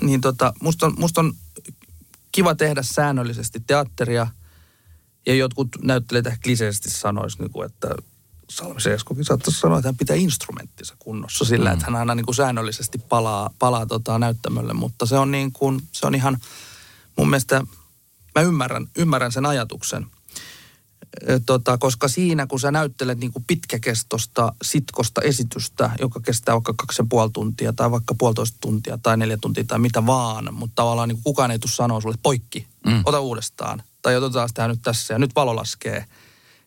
Niin 0.00 0.20
tota, 0.20 0.52
musta 0.60 0.86
on, 0.86 0.94
musta 0.98 1.20
on 1.20 1.34
kiva 2.32 2.54
tehdä 2.54 2.82
säännöllisesti 2.82 3.60
teatteria. 3.66 4.26
Ja 5.26 5.34
jotkut 5.34 5.68
näyttelijät 5.82 6.26
ehkä 6.26 6.38
kliseisesti 6.42 6.90
sanois, 6.90 7.38
niin 7.38 7.50
kuin, 7.50 7.66
että 7.66 7.88
Salmi 8.56 8.94
Eskokin 8.94 9.24
saattaisi 9.24 9.60
sanoa, 9.60 9.78
että 9.78 9.88
hän 9.88 9.96
pitää 9.96 10.16
instrumenttinsa 10.16 10.96
kunnossa 10.98 11.44
sillä, 11.44 11.70
mm. 11.70 11.72
että 11.72 11.86
hän 11.86 11.96
aina 11.96 12.14
niin 12.14 12.26
kuin 12.26 12.34
säännöllisesti 12.34 12.98
palaa, 12.98 13.50
palaa 13.58 13.86
tota 13.86 14.18
näyttämölle. 14.18 14.72
Mutta 14.72 15.06
se 15.06 15.18
on, 15.18 15.30
niin 15.30 15.52
kuin, 15.52 15.82
se 15.92 16.06
on 16.06 16.14
ihan 16.14 16.38
mun 17.18 17.30
mielestä, 17.30 17.62
mä 18.34 18.42
ymmärrän, 18.42 18.86
ymmärrän 18.96 19.32
sen 19.32 19.46
ajatuksen. 19.46 20.06
Tota, 21.46 21.78
koska 21.78 22.08
siinä, 22.08 22.46
kun 22.46 22.60
sä 22.60 22.70
näyttelet 22.70 23.18
niin 23.18 23.32
kuin 23.32 23.44
pitkäkestosta, 23.46 24.52
sitkosta 24.62 25.20
esitystä, 25.20 25.90
joka 26.00 26.20
kestää 26.20 26.54
vaikka 26.54 26.74
kaksi 26.76 27.02
ja 27.02 27.06
puoli 27.08 27.30
tuntia 27.30 27.72
tai 27.72 27.90
vaikka 27.90 28.14
puolitoista 28.18 28.58
tuntia 28.60 28.98
tai 29.02 29.16
neljä 29.16 29.36
tuntia 29.36 29.64
tai 29.64 29.78
mitä 29.78 30.06
vaan, 30.06 30.54
mutta 30.54 30.74
tavallaan 30.74 31.08
niin 31.08 31.16
kuin 31.16 31.24
kukaan 31.24 31.50
ei 31.50 31.58
tule 31.58 31.72
sanoa 31.72 32.00
sulle 32.00 32.18
poikki, 32.22 32.66
mm. 32.86 33.02
ota 33.04 33.20
uudestaan. 33.20 33.82
Tai 34.02 34.16
otetaan 34.16 34.48
sitä 34.48 34.68
nyt 34.68 34.82
tässä 34.82 35.14
ja 35.14 35.18
nyt 35.18 35.34
valo 35.34 35.56
laskee. 35.56 36.06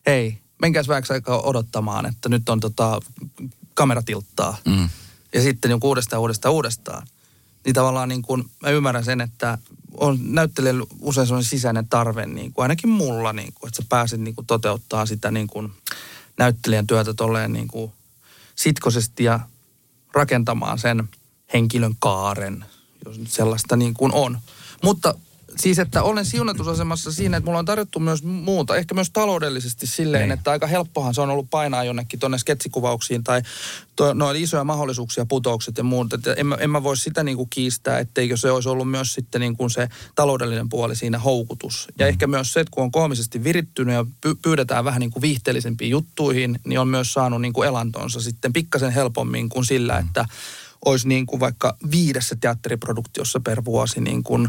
Hei, 0.06 0.38
menkääs 0.62 0.88
vähäksi 0.88 1.12
aikaa 1.12 1.42
odottamaan, 1.42 2.06
että 2.06 2.28
nyt 2.28 2.48
on 2.48 2.60
tota, 2.60 3.00
kamera 3.74 4.02
tilttaa. 4.02 4.56
Mm. 4.66 4.88
Ja 5.34 5.42
sitten 5.42 5.70
joku 5.70 5.88
uudestaan, 5.88 6.20
uudestaan, 6.20 6.54
uudestaan. 6.54 7.06
Niin 7.64 7.74
tavallaan 7.74 8.08
niin 8.08 8.22
kuin, 8.22 8.44
mä 8.62 8.70
ymmärrän 8.70 9.04
sen, 9.04 9.20
että 9.20 9.58
on 9.96 10.18
näyttelijällä 10.22 10.86
usein 11.00 11.26
sellainen 11.26 11.50
sisäinen 11.50 11.88
tarve, 11.88 12.26
niin 12.26 12.52
kuin, 12.52 12.62
ainakin 12.62 12.90
mulla, 12.90 13.32
niin 13.32 13.52
kuin, 13.54 13.68
että 13.68 13.82
sä 13.82 13.86
pääset 13.88 14.20
niin 14.20 14.34
kuin, 14.34 14.46
toteuttaa 14.46 15.06
sitä 15.06 15.30
niin 15.30 15.46
kuin, 15.46 15.72
näyttelijän 16.38 16.86
työtä 16.86 17.14
tolleen 17.14 17.52
niin 17.52 17.68
kuin, 17.68 17.92
sitkoisesti 18.54 19.24
ja 19.24 19.40
rakentamaan 20.14 20.78
sen 20.78 21.08
henkilön 21.52 21.94
kaaren, 21.98 22.64
jos 23.04 23.18
nyt 23.18 23.30
sellaista 23.30 23.76
niin 23.76 23.94
kuin 23.94 24.12
on. 24.12 24.38
Mutta 24.82 25.14
siis, 25.58 25.78
että 25.78 26.02
olen 26.02 26.24
siunatusasemassa 26.24 27.12
siinä, 27.12 27.36
että 27.36 27.46
mulla 27.48 27.58
on 27.58 27.64
tarjottu 27.64 28.00
myös 28.00 28.22
muuta, 28.22 28.76
ehkä 28.76 28.94
myös 28.94 29.10
taloudellisesti 29.10 29.86
silleen, 29.86 30.22
Niin. 30.28 30.38
että 30.38 30.50
aika 30.50 30.66
helppohan 30.66 31.14
se 31.14 31.20
on 31.20 31.30
ollut 31.30 31.50
painaa 31.50 31.84
jonnekin 31.84 32.20
tuonne 32.20 32.38
sketsikuvauksiin 32.38 33.24
tai 33.24 33.42
to, 33.96 34.14
no, 34.14 34.30
isoja 34.32 34.64
mahdollisuuksia, 34.64 35.26
putoukset 35.26 35.78
ja 35.78 35.84
muut. 35.84 36.12
Että 36.12 36.34
en, 36.34 36.46
mä, 36.46 36.54
en 36.60 36.70
mä 36.70 36.82
voi 36.82 36.96
sitä 36.96 37.22
niin 37.22 37.36
kuin 37.36 37.50
kiistää, 37.50 37.98
etteikö 37.98 38.36
se 38.36 38.50
olisi 38.50 38.68
ollut 38.68 38.90
myös 38.90 39.14
sitten 39.14 39.40
niin 39.40 39.56
kuin 39.56 39.70
se 39.70 39.88
taloudellinen 40.14 40.68
puoli 40.68 40.96
siinä 40.96 41.18
houkutus. 41.18 41.88
Ja 41.98 42.06
ehkä 42.06 42.26
myös 42.26 42.52
se, 42.52 42.60
että 42.60 42.70
kun 42.70 42.84
on 42.84 42.90
koomisesti 42.90 43.44
virittynyt 43.44 43.94
ja 43.94 44.06
py, 44.20 44.34
pyydetään 44.34 44.84
vähän 44.84 45.00
niin 45.00 45.10
kuin 45.10 45.22
viihteellisempiin 45.22 45.90
juttuihin, 45.90 46.60
niin 46.64 46.80
on 46.80 46.88
myös 46.88 47.12
saanut 47.12 47.40
niin 47.40 47.52
kuin 47.52 47.68
elantonsa 47.68 48.20
sitten 48.20 48.52
pikkasen 48.52 48.90
helpommin 48.90 49.48
kuin 49.48 49.64
sillä, 49.64 49.98
että 49.98 50.24
olisi 50.86 51.08
niin 51.08 51.26
kuin 51.26 51.40
vaikka 51.40 51.76
viidessä 51.90 52.36
teatteriproduktiossa 52.40 53.40
per 53.40 53.64
vuosi 53.64 54.00
niin 54.00 54.22
kuin, 54.22 54.48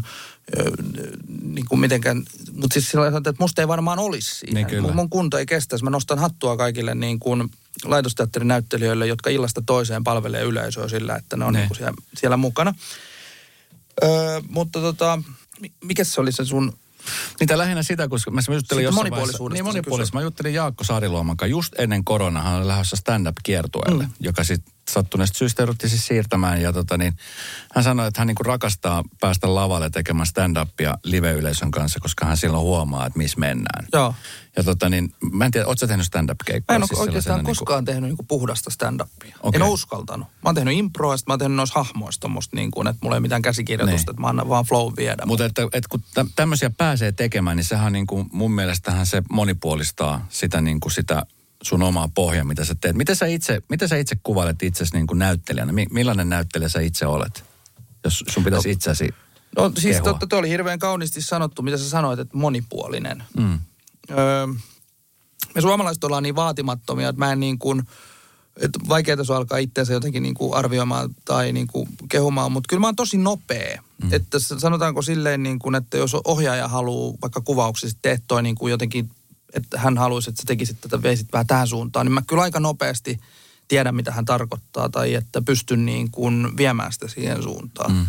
niin 1.42 1.66
kuin 1.68 1.80
mitenkään, 1.80 2.22
mutta 2.52 2.74
siis 2.74 2.90
sillä 2.90 3.06
että 3.06 3.34
musta 3.38 3.62
ei 3.62 3.68
varmaan 3.68 3.98
olisi 3.98 4.34
siinä. 4.34 4.60
Niin 4.60 4.82
mun, 4.82 4.96
mun 4.96 5.10
kunto 5.10 5.38
ei 5.38 5.46
kestäisi. 5.46 5.84
Mä 5.84 5.90
nostan 5.90 6.18
hattua 6.18 6.56
kaikille 6.56 6.94
niin 6.94 7.18
kuin 7.18 7.50
laitosteatterin 7.84 8.48
näyttelijöille, 8.48 9.06
jotka 9.06 9.30
illasta 9.30 9.62
toiseen 9.66 10.04
palvelee 10.04 10.42
yleisöä 10.42 10.88
sillä, 10.88 11.16
että 11.16 11.36
ne 11.36 11.44
on 11.44 11.52
Ne. 11.52 11.60
niin 11.60 11.76
siellä, 11.76 11.92
siellä 12.16 12.36
mukana. 12.36 12.74
Öö, 14.02 14.40
mutta 14.48 14.80
tota, 14.80 15.22
mi- 15.60 15.72
mikä 15.84 16.04
se 16.04 16.20
oli 16.20 16.32
se 16.32 16.44
sun... 16.44 16.72
Niitä 17.40 17.58
lähinnä 17.58 17.82
sitä, 17.82 18.08
koska 18.08 18.30
mä 18.30 18.40
juttelin 18.54 18.84
jossain 18.84 19.00
monipuolisuudesta 19.04 19.54
Niin 19.54 19.64
monipuolisuudesta. 19.64 20.18
Mä 20.18 20.22
juttelin 20.22 20.54
Jaakko 20.54 20.84
Saariluoman 20.84 21.36
kanssa 21.36 21.50
just 21.50 21.72
ennen 21.78 22.04
koronaa. 22.04 22.42
Hän 22.42 22.54
oli 22.54 22.66
lähdössä 22.66 22.96
stand-up-kiertueelle, 22.96 24.04
mm. 24.04 24.12
joka 24.20 24.44
sitten 24.44 24.74
sattuneesta 24.90 25.38
syystä 25.38 25.62
jouduttiin 25.62 25.90
siis 25.90 26.06
siirtämään. 26.06 26.62
Ja 26.62 26.72
tota 26.72 26.96
niin, 26.96 27.16
hän 27.74 27.84
sanoi, 27.84 28.08
että 28.08 28.20
hän 28.20 28.26
niinku 28.26 28.42
rakastaa 28.42 29.04
päästä 29.20 29.54
lavalle 29.54 29.90
tekemään 29.90 30.26
stand-upia 30.26 30.98
live-yleisön 31.04 31.70
kanssa, 31.70 32.00
koska 32.00 32.26
hän 32.26 32.36
silloin 32.36 32.62
huomaa, 32.62 33.06
että 33.06 33.18
missä 33.18 33.40
mennään. 33.40 33.86
Joo. 33.92 34.14
Ja 34.58 34.64
tota 34.64 34.88
niin, 34.88 35.14
mä 35.32 35.44
en 35.44 35.50
tiedä, 35.50 35.66
ootko 35.66 35.80
sä 35.80 35.86
tehnyt 35.86 36.06
stand-up-keikkoja? 36.06 36.74
Mä 36.74 36.76
en 36.76 36.82
ole 36.82 36.86
Siis 36.88 37.00
oikeastaan 37.00 37.22
sellaisena 37.38 37.48
koskaan 37.58 37.84
tehnyt 37.84 38.02
niinku 38.02 38.22
puhdasta 38.22 38.70
stand-upia. 38.70 39.36
Okei. 39.42 39.58
En 39.58 39.62
ole 39.62 39.70
uskaltanut. 39.72 40.28
Mä 40.28 40.48
oon 40.48 40.54
tehnyt 40.54 40.74
improa, 40.74 41.14
mä 41.26 41.32
oon 41.32 41.38
tehnyt 41.38 41.56
noissa 41.56 41.74
hahmoista 41.84 42.20
tommoista 42.20 42.56
niin 42.56 42.70
kuin, 42.70 42.86
että 42.88 42.98
mulla 43.02 43.16
ei 43.16 43.20
mitään 43.20 43.42
käsikirjoitusta, 43.42 44.10
Niin. 44.10 44.14
että 44.14 44.20
mä 44.20 44.26
annan 44.28 44.48
vaan 44.48 44.64
flow 44.64 44.92
viedä. 44.96 45.26
Mutta 45.26 45.44
että, 45.44 45.62
että 45.62 45.88
kun 45.90 46.02
tä- 46.14 46.26
tämmöisiä 46.36 46.70
pääsee 46.70 47.12
tekemään, 47.12 47.56
niin 47.56 47.64
sehän 47.64 47.92
niin 47.92 48.06
kuin, 48.06 48.28
mun 48.32 48.52
mielestähän 48.52 49.06
se 49.06 49.22
monipuolistaa 49.30 50.26
sitä, 50.28 50.60
niin 50.60 50.80
kuin 50.80 50.92
sitä 50.92 51.22
sun 51.62 51.82
omaa 51.82 52.08
pohjaa, 52.14 52.44
mitä 52.44 52.64
sä 52.64 52.74
teet. 52.80 52.96
Miten 52.96 53.16
sä 53.16 53.26
itse, 53.26 53.62
miten 53.68 53.88
sä 53.88 53.96
itse 53.96 54.16
kuvailet 54.22 54.62
itsesi 54.62 54.94
niin 54.94 55.06
kuin 55.06 55.18
näyttelijänä? 55.18 55.72
Mi- 55.72 55.86
millainen 55.90 56.28
näyttelijä 56.28 56.68
sä 56.68 56.80
itse 56.80 57.06
olet? 57.06 57.44
Jos 58.04 58.24
sun 58.28 58.44
pitäisi 58.44 58.70
itseäsi 58.70 59.08
No 59.56 59.72
siis 59.78 59.96
kehua. 59.96 60.04
totta, 60.04 60.26
toi 60.26 60.38
oli 60.38 60.48
hirveän 60.48 60.78
kauniisti 60.78 61.22
sanottu, 61.22 61.62
mitä 61.62 61.76
sä 61.76 61.88
sanoit, 61.90 62.18
että 62.20 62.36
monipuolinen. 62.36 63.22
Mm. 63.36 63.58
Öö, 64.10 64.46
me 65.54 65.60
suomalaiset 65.60 66.04
ollaan 66.04 66.22
niin 66.22 66.36
vaatimattomia, 66.36 67.08
että 67.08 67.18
mä 67.18 67.32
en 67.32 67.40
niin 67.40 67.58
kuin, 67.58 67.82
että 68.56 68.78
vaikeaa 68.88 69.24
se 69.24 69.34
alkaa 69.34 69.58
itseänsä 69.58 69.92
jotenkin 69.92 70.22
niin 70.22 70.34
kuin 70.34 70.54
arvioimaan 70.54 71.14
tai 71.24 71.52
niin 71.52 71.66
kuin 71.66 71.88
kehumaan, 72.08 72.52
mutta 72.52 72.68
kyllä 72.68 72.80
mä 72.80 72.86
oon 72.86 72.96
tosi 72.96 73.18
nopea. 73.18 73.82
Mm. 74.02 74.12
Että 74.12 74.38
sanotaanko 74.38 75.02
silleen 75.02 75.42
niin 75.42 75.58
kuin, 75.58 75.74
että 75.74 75.96
jos 75.96 76.16
ohjaaja 76.24 76.68
haluaa 76.68 77.14
vaikka 77.22 77.40
kuvauksissa 77.40 77.98
tehdä 78.02 78.22
toi 78.26 78.42
niin 78.42 78.54
kuin 78.54 78.70
jotenkin, 78.70 79.10
että 79.52 79.80
hän 79.80 79.98
haluaisi, 79.98 80.30
että 80.30 80.42
sä 80.42 80.46
tekisit 80.46 80.80
tätä, 80.80 81.02
veisit 81.02 81.32
vähän 81.32 81.46
tähän 81.46 81.68
suuntaan, 81.68 82.06
niin 82.06 82.12
mä 82.12 82.22
kyllä 82.26 82.42
aika 82.42 82.60
nopeasti 82.60 83.20
tiedän, 83.68 83.94
mitä 83.94 84.12
hän 84.12 84.24
tarkoittaa 84.24 84.88
tai 84.88 85.14
että 85.14 85.42
pystyn 85.42 85.86
niin 85.86 86.10
kuin 86.10 86.56
viemään 86.56 86.92
sitä 86.92 87.08
siihen 87.08 87.42
suuntaan. 87.42 87.92
Mm 87.92 88.06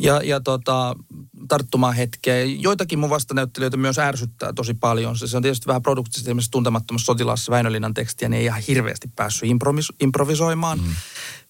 ja, 0.00 0.20
ja 0.24 0.40
tota, 0.40 0.96
tarttumaan 1.48 1.94
hetkeen. 1.94 2.62
Joitakin 2.62 2.98
mun 2.98 3.10
vastanäyttelijöitä 3.10 3.76
myös 3.76 3.98
ärsyttää 3.98 4.52
tosi 4.52 4.74
paljon. 4.74 5.18
Se, 5.18 5.26
se 5.26 5.36
on 5.36 5.42
tietysti 5.42 5.66
vähän 5.66 5.82
produktisesti 5.82 6.30
esimerkiksi 6.30 6.50
tuntemattomassa 6.50 7.06
sotilaassa 7.06 7.50
Väinölinnan 7.50 7.94
tekstiä, 7.94 8.28
niin 8.28 8.38
ei 8.38 8.44
ihan 8.44 8.62
hirveästi 8.68 9.10
päässyt 9.16 9.50
improvis, 9.50 9.88
improvisoimaan. 10.00 10.78
Mm. 10.78 10.94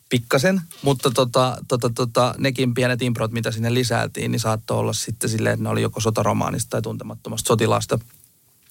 Pikkasen, 0.09 0.61
mutta 0.83 1.11
tota, 1.11 1.59
tota, 1.69 1.91
tota, 1.91 2.35
nekin 2.39 2.75
pienet 2.75 3.03
improt, 3.03 3.33
mitä 3.33 3.51
sinne 3.51 3.75
lisäiltiin, 3.75 4.31
niin 4.31 4.41
saattoi 4.41 4.79
olla 4.79 4.93
sitten 4.93 5.31
silleen, 5.31 5.53
että 5.53 5.63
ne 5.63 5.69
oli 5.69 5.83
joko 5.83 6.01
sotaromaanista 6.01 6.71
tai 6.71 6.83
tuntemattomasta 6.83 7.49
sotilaasta 7.49 7.99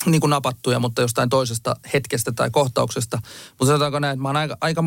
niin 0.06 0.22
kuin 0.22 0.30
napattuja, 0.30 0.80
mutta 0.80 1.02
jostain 1.02 1.30
toisesta 1.30 1.76
hetkestä 1.94 2.32
tai 2.32 2.50
kohtauksesta. 2.52 3.22
Mutta 3.50 3.66
sanotaanko 3.66 4.00
näin, 4.00 4.14
että 4.14 4.22
mä 4.22 4.30
oon 4.30 4.36
aika, 4.36 4.58
aika 4.62 4.84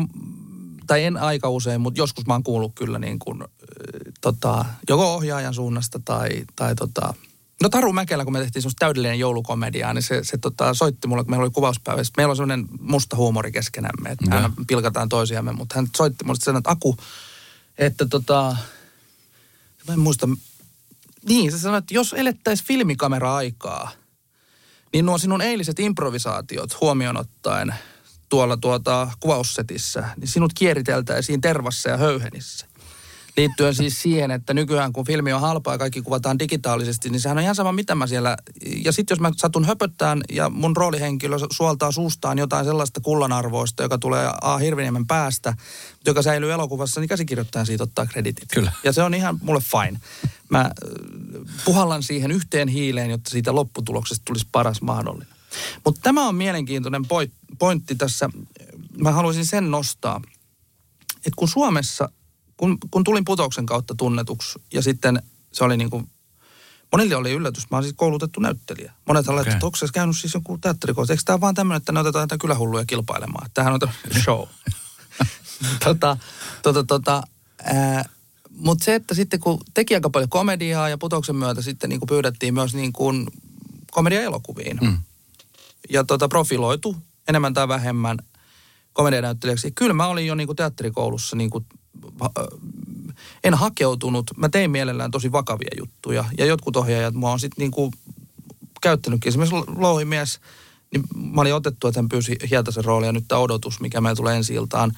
tai 0.87 1.03
en 1.03 1.17
aika 1.17 1.49
usein, 1.49 1.81
mutta 1.81 2.01
joskus 2.01 2.25
mä 2.25 2.33
oon 2.33 2.43
kuullut 2.43 2.71
kyllä 2.75 2.99
niin 2.99 3.19
kuin, 3.19 3.43
tota, 4.21 4.65
joko 4.89 5.15
ohjaajan 5.15 5.53
suunnasta 5.53 5.99
tai, 6.05 6.29
tai 6.55 6.75
tota, 6.75 7.13
No 7.61 7.69
Taru 7.69 7.93
Mäkelä, 7.93 8.23
kun 8.23 8.33
me 8.33 8.39
tehtiin 8.39 8.61
semmoista 8.61 8.85
täydellinen 8.85 9.19
joulukomediaa, 9.19 9.93
niin 9.93 10.03
se, 10.03 10.23
se 10.23 10.37
tota, 10.37 10.73
soitti 10.73 11.07
mulle, 11.07 11.23
kun 11.23 11.31
meillä 11.31 11.43
oli 11.43 11.51
kuvauspäivä. 11.51 12.03
Sitten 12.03 12.21
Meillä 12.21 12.31
on 12.31 12.37
semmoinen 12.37 12.67
musta 12.79 13.15
huumori 13.15 13.51
keskenämme, 13.51 14.09
että 14.09 14.29
me 14.29 14.35
aina 14.35 14.51
pilkataan 14.67 15.09
toisiamme, 15.09 15.51
mutta 15.51 15.75
hän 15.75 15.87
soitti 15.97 16.25
mulle 16.25 16.39
sen, 16.43 16.55
että 16.55 16.69
Aku, 16.69 16.97
että 17.77 18.05
tota, 18.05 18.57
mä 19.87 19.93
en 19.93 19.99
muista, 19.99 20.29
niin 21.27 21.51
se 21.51 21.59
sanoi, 21.59 21.77
että 21.77 21.93
jos 21.93 22.13
elettäisiin 22.13 22.67
filmikamera-aikaa, 22.67 23.91
niin 24.93 25.05
nuo 25.05 25.17
sinun 25.17 25.41
eiliset 25.41 25.79
improvisaatiot 25.79 26.81
huomioon 26.81 27.17
ottaen 27.17 27.75
tuolla 28.33 28.57
tuota 28.57 29.07
kuvaussetissä, 29.19 30.09
niin 30.17 30.27
sinut 30.27 30.53
kieriteltäisiin 30.53 31.41
tervassa 31.41 31.89
ja 31.89 31.97
höyhenissä. 31.97 32.65
Liittyen 33.37 33.75
siis 33.75 34.01
siihen, 34.01 34.31
että 34.31 34.53
nykyään 34.53 34.93
kun 34.93 35.05
filmi 35.05 35.33
on 35.33 35.41
halpaa 35.41 35.73
ja 35.73 35.77
kaikki 35.77 36.01
kuvataan 36.01 36.39
digitaalisesti, 36.39 37.09
niin 37.09 37.19
sehän 37.19 37.37
on 37.37 37.43
ihan 37.43 37.55
sama 37.55 37.71
mitä 37.71 37.95
mä 37.95 38.07
siellä... 38.07 38.37
Ja 38.85 38.91
sitten 38.91 39.15
jos 39.15 39.19
mä 39.19 39.31
satun 39.37 39.65
höpöttään 39.65 40.21
ja 40.31 40.49
mun 40.49 40.77
roolihenkilö 40.77 41.37
suoltaa 41.51 41.91
suustaan 41.91 42.37
jotain 42.37 42.65
sellaista 42.65 43.01
kullanarvoista, 43.01 43.83
joka 43.83 43.97
tulee 43.97 44.29
A. 44.41 44.57
Hirviniemen 44.57 45.07
päästä, 45.07 45.53
joka 46.05 46.21
säilyy 46.21 46.53
elokuvassa, 46.53 47.01
niin 47.01 47.09
käsikirjoittajan 47.09 47.65
siitä 47.65 47.83
ottaa 47.83 48.05
kreditit. 48.05 48.49
Kyllä. 48.53 48.71
Ja 48.83 48.93
se 48.93 49.03
on 49.03 49.13
ihan 49.13 49.39
mulle 49.41 49.61
fine. 49.61 49.99
Mä 50.49 50.59
äh, 50.59 50.71
puhallan 51.65 52.03
siihen 52.03 52.31
yhteen 52.31 52.67
hiileen, 52.67 53.09
jotta 53.09 53.29
siitä 53.29 53.55
lopputuloksesta 53.55 54.25
tulisi 54.25 54.47
paras 54.51 54.81
mahdollinen. 54.81 55.32
Mutta 55.85 56.01
tämä 56.03 56.27
on 56.27 56.35
mielenkiintoinen 56.35 57.05
point- 57.05 57.55
pointti 57.59 57.95
tässä. 57.95 58.29
Mä 58.97 59.11
haluaisin 59.11 59.45
sen 59.45 59.71
nostaa, 59.71 60.21
että 61.15 61.35
kun 61.35 61.47
Suomessa, 61.47 62.09
kun, 62.57 62.77
kun 62.91 63.03
tulin 63.03 63.25
putouksen 63.25 63.65
kautta 63.65 63.95
tunnetuksi 63.95 64.59
ja 64.73 64.81
sitten 64.81 65.21
se 65.53 65.63
oli 65.63 65.77
niin 65.77 65.89
kuin, 65.89 66.09
monille 66.91 67.15
oli 67.15 67.31
yllätys, 67.31 67.71
mä 67.71 67.77
oon 67.77 67.83
siis 67.83 67.95
koulutettu 67.97 68.39
näyttelijä. 68.39 68.93
Monet 69.07 69.27
okay. 69.27 69.41
että 69.41 69.65
onko 69.65 69.75
se 69.75 69.87
käynyt 69.93 70.17
siis 70.17 70.33
joku 70.33 70.57
teatterikoulutus? 70.57 71.11
Eikö 71.11 71.23
tämä 71.25 71.41
vaan 71.41 71.55
tämmöinen, 71.55 71.77
että 71.77 71.91
ne 71.91 71.99
otetaan 71.99 72.23
jotain 72.23 72.39
kylähulluja 72.39 72.85
kilpailemaan? 72.85 73.49
Tämähän 73.53 73.73
on 73.73 73.79
tämmöinen 73.79 74.21
show. 74.23 74.47
tota, 75.85 76.17
tota, 76.61 76.83
tota, 76.83 77.23
mutta 78.49 78.85
se, 78.85 78.95
että 78.95 79.15
sitten 79.15 79.39
kun 79.39 79.61
teki 79.73 79.95
aika 79.95 80.09
paljon 80.09 80.29
komediaa 80.29 80.89
ja 80.89 80.97
putouksen 80.97 81.35
myötä 81.35 81.61
sitten 81.61 81.89
niin 81.89 81.99
kuin 81.99 82.07
pyydettiin 82.07 82.53
myös 82.53 82.73
niin 82.73 82.93
kuin 82.93 83.27
komediaelokuviin. 83.91 84.77
Mm. 84.81 84.97
Ja 85.89 86.03
tota, 86.03 86.27
profiloitu 86.27 86.95
enemmän 87.27 87.53
tai 87.53 87.67
vähemmän 87.67 88.17
komedianäyttelijäksi. 88.93 89.71
Kyllä 89.71 89.93
mä 89.93 90.07
olin 90.07 90.27
jo 90.27 90.35
niin 90.35 90.47
kuin 90.47 90.55
teatterikoulussa 90.55 91.35
niin 91.35 91.49
kuin, 91.49 91.65
en 93.43 93.53
hakeutunut. 93.53 94.31
Mä 94.37 94.49
tein 94.49 94.71
mielellään 94.71 95.11
tosi 95.11 95.31
vakavia 95.31 95.71
juttuja. 95.77 96.25
Ja 96.37 96.45
jotkut 96.45 96.75
ohjaajat 96.75 97.13
mua 97.13 97.31
on 97.31 97.39
sitten 97.39 97.61
niin 97.61 97.71
kuin 97.71 97.91
käyttänytkin. 98.81 99.29
Esimerkiksi 99.29 99.55
Louhimies, 99.75 100.39
niin 100.91 101.03
mä 101.33 101.41
olin 101.41 101.53
otettu, 101.53 101.87
että 101.87 101.99
hän 101.99 102.09
pyysi 102.09 102.37
Hietasen 102.49 102.85
roolia. 102.85 103.11
Nyt 103.11 103.25
tämä 103.27 103.41
odotus, 103.41 103.79
mikä 103.79 104.01
meillä 104.01 104.15
tulee 104.15 104.37
ensi 104.37 104.53
iltaan 104.53 104.91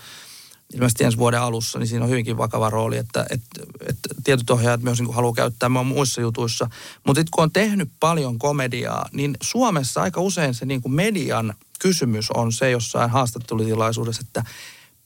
ilmeisesti 0.73 1.04
ensi 1.04 1.17
vuoden 1.17 1.41
alussa, 1.41 1.80
niin 1.80 1.88
siinä 1.88 2.06
on 2.06 2.10
hyvinkin 2.12 2.38
vakava 2.38 2.69
rooli, 2.69 2.97
että, 2.97 3.25
että, 3.30 3.63
että 3.89 4.10
tietyt 4.23 4.49
ohjaajat 4.49 4.82
myös 4.82 5.01
niin 5.01 5.13
haluaa 5.13 5.34
käyttää 5.34 5.69
mua 5.69 5.84
muissa 5.84 6.21
jutuissa. 6.21 6.69
Mutta 7.06 7.19
sitten 7.19 7.32
kun 7.32 7.43
on 7.43 7.51
tehnyt 7.51 7.89
paljon 7.99 8.39
komediaa, 8.39 9.10
niin 9.13 9.38
Suomessa 9.43 10.01
aika 10.01 10.21
usein 10.21 10.54
se 10.54 10.65
niin 10.65 10.82
kuin 10.82 10.93
median 10.93 11.54
kysymys 11.80 12.32
on 12.32 12.54
se 12.54 12.71
jossain 12.71 13.10
haastattelutilaisuudessa, 13.10 14.23
että 14.28 14.43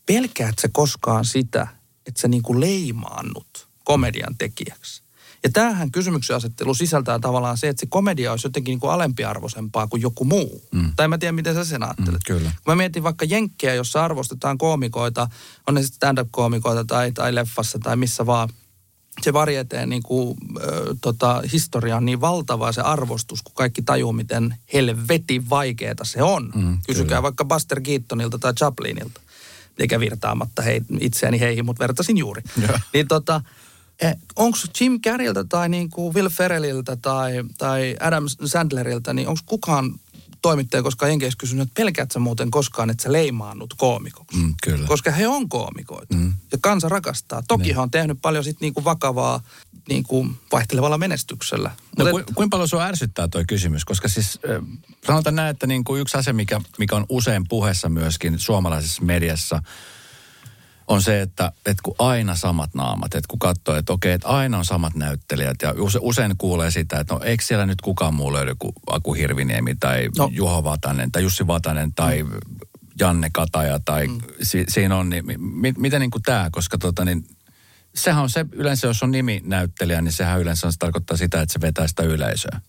pelkäät 0.05 0.59
sä 0.59 0.69
koskaan 0.71 1.25
sitä, 1.25 1.67
että 2.07 2.21
sä 2.21 2.27
niin 2.27 2.43
kuin 2.43 2.59
leimaannut 2.59 3.67
komedian 3.83 4.35
tekijäksi. 4.37 5.03
Ja 5.43 5.49
tämähän 5.53 5.91
kysymyksen 5.91 6.35
asettelu 6.35 6.73
sisältää 6.73 7.19
tavallaan 7.19 7.57
se, 7.57 7.67
että 7.69 7.79
se 7.79 7.85
komedia 7.89 8.31
olisi 8.31 8.47
jotenkin 8.47 8.71
niin 8.71 8.79
kuin 8.79 8.91
alempiarvoisempaa 8.91 9.87
kuin 9.87 10.01
joku 10.01 10.25
muu. 10.25 10.63
Mm. 10.71 10.91
Tai 10.95 11.07
mä 11.07 11.17
tiedän, 11.17 11.35
miten 11.35 11.55
sä 11.55 11.65
sen 11.65 11.83
ajattelet. 11.83 12.21
Mm, 12.29 12.35
kyllä. 12.35 12.51
Kun 12.51 12.71
mä 12.71 12.75
mietin 12.75 13.03
vaikka 13.03 13.25
jenkkejä, 13.25 13.73
jossa 13.73 14.05
arvostetaan 14.05 14.57
koomikoita, 14.57 15.29
on 15.67 15.73
ne 15.73 15.81
sitten 15.81 15.95
stand-up-koomikoita 15.95 16.85
tai, 16.85 17.11
tai 17.11 17.35
leffassa 17.35 17.79
tai 17.79 17.95
missä 17.95 18.25
vaan, 18.25 18.49
se 19.21 19.33
varjeteen 19.33 19.89
niin 19.89 20.03
kuin, 20.03 20.37
ö, 20.63 20.95
tota, 21.01 21.43
historia 21.53 21.97
on 21.97 22.05
niin 22.05 22.21
valtava 22.21 22.71
se 22.71 22.81
arvostus, 22.81 23.41
kun 23.41 23.53
kaikki 23.55 23.81
tajuu, 23.81 24.13
miten 24.13 24.55
helvetin 24.73 25.49
vaikeeta 25.49 26.05
se 26.05 26.23
on. 26.23 26.51
Mm, 26.55 26.77
Kysykää 26.87 27.07
kyllä. 27.07 27.23
vaikka 27.23 27.45
Buster 27.45 27.81
Keatonilta 27.81 28.39
tai 28.39 28.53
Chaplinilta. 28.53 29.21
Eikä 29.79 29.99
virtaamatta 29.99 30.61
hei, 30.61 30.81
itseäni 30.99 31.39
heihin, 31.39 31.65
mutta 31.65 31.79
vertasin 31.79 32.17
juuri. 32.17 32.41
Niin 32.93 33.07
tota, 33.07 33.41
onko 34.35 34.57
Jim 34.81 35.01
Carreyltä 35.01 35.43
tai 35.43 35.69
niin 35.69 35.89
kuin 35.89 36.15
Will 36.15 36.29
Ferrelliltä 36.29 36.95
tai, 36.95 37.31
tai 37.57 37.95
Adam 37.99 38.23
Sandleriltä, 38.45 39.13
niin 39.13 39.27
onko 39.27 39.41
kukaan 39.45 39.99
toimittaja 40.41 40.83
koskaan 40.83 41.11
jenkeissä 41.11 41.37
kysynyt, 41.37 41.61
että 41.67 41.81
pelkäät 41.81 42.11
sä 42.11 42.19
muuten 42.19 42.51
koskaan, 42.51 42.89
että 42.89 43.03
sä 43.03 43.11
leimaannut 43.11 43.73
koomikoksi? 43.77 44.37
Mm, 44.37 44.55
kyllä. 44.63 44.87
Koska 44.87 45.11
he 45.11 45.27
on 45.27 45.49
koomikoita 45.49 46.15
Mm. 46.15 46.33
ja 46.51 46.57
kansa 46.61 46.89
rakastaa. 46.89 47.43
Toki 47.47 47.63
Niin. 47.63 47.75
he 47.75 47.81
on 47.81 47.91
tehnyt 47.91 48.17
paljon 48.21 48.43
sit 48.43 48.61
niinku 48.61 48.83
vakavaa 48.83 49.41
niinku 49.89 50.27
vaihtelevalla 50.51 50.97
menestyksellä. 50.97 51.71
No, 51.97 52.05
Mut 52.05 52.11
ku, 52.11 52.17
et- 52.17 52.31
kuinka 52.35 52.55
paljon 52.55 52.69
sinua 52.69 52.85
ärsyttää 52.85 53.27
tuo 53.27 53.43
kysymys? 53.47 53.85
Koska 53.85 54.07
siis 54.07 54.39
äh, 54.49 54.65
sanotaan 55.07 55.35
näin, 55.35 55.49
että 55.51 55.67
niin 55.67 55.83
kuin 55.83 56.01
yksi 56.01 56.17
asia, 56.17 56.33
mikä, 56.33 56.61
mikä 56.77 56.95
on 56.95 57.05
usein 57.09 57.47
puheessa 57.49 57.89
myöskin 57.89 58.39
suomalaisessa 58.39 59.01
mediassa, 59.03 59.63
on 60.89 61.01
se, 61.01 61.21
että, 61.21 61.51
että 61.65 61.81
kun 61.83 61.95
aina 61.99 62.35
samat 62.35 62.73
naamat, 62.73 63.15
että 63.15 63.27
kun 63.27 63.39
katsoo, 63.39 63.75
että 63.75 63.93
okei, 63.93 64.11
että 64.11 64.27
aina 64.27 64.57
on 64.57 64.65
samat 64.65 64.95
näyttelijät 64.95 65.61
ja 65.61 65.73
use, 65.77 65.99
usein 66.01 66.37
kuulee 66.37 66.71
sitä, 66.71 66.99
että 66.99 67.13
no 67.13 67.19
eikö 67.23 67.43
siellä 67.43 67.65
nyt 67.65 67.81
kukaan 67.81 68.13
muu 68.13 68.33
löydy 68.33 68.55
kuin 68.59 68.73
Aku 68.87 69.13
Hirviniemi 69.13 69.75
tai 69.75 70.09
No. 70.17 70.29
Juho 70.31 70.63
Vatanen 70.63 71.11
tai 71.11 71.23
Jussi 71.23 71.47
Vatanen 71.47 71.93
tai 71.93 72.25
Janne 72.99 73.29
Kataja 73.33 73.79
tai 73.85 74.07
mm. 74.07 74.17
si, 74.41 74.63
siinä 74.67 74.95
on, 74.95 75.09
niin 75.09 75.25
mi, 75.41 75.73
miten 75.77 76.01
niin 76.01 76.11
kuin 76.11 76.23
tämä, 76.23 76.49
koska 76.51 76.77
tota 76.77 77.05
niin, 77.05 77.27
sehän 77.95 78.23
on 78.23 78.29
se, 78.29 78.45
yleensä 78.51 78.87
jos 78.87 79.03
on 79.03 79.11
nimi 79.11 79.41
näyttelijä, 79.43 80.01
niin 80.01 80.11
sehän 80.11 80.41
yleensä 80.41 80.71
se 80.71 80.77
tarkoittaa 80.77 81.17
sitä, 81.17 81.41
että 81.41 81.53
se 81.53 81.61
vetää 81.61 81.87
sitä 81.87 82.03
yleisöä. 82.03 82.61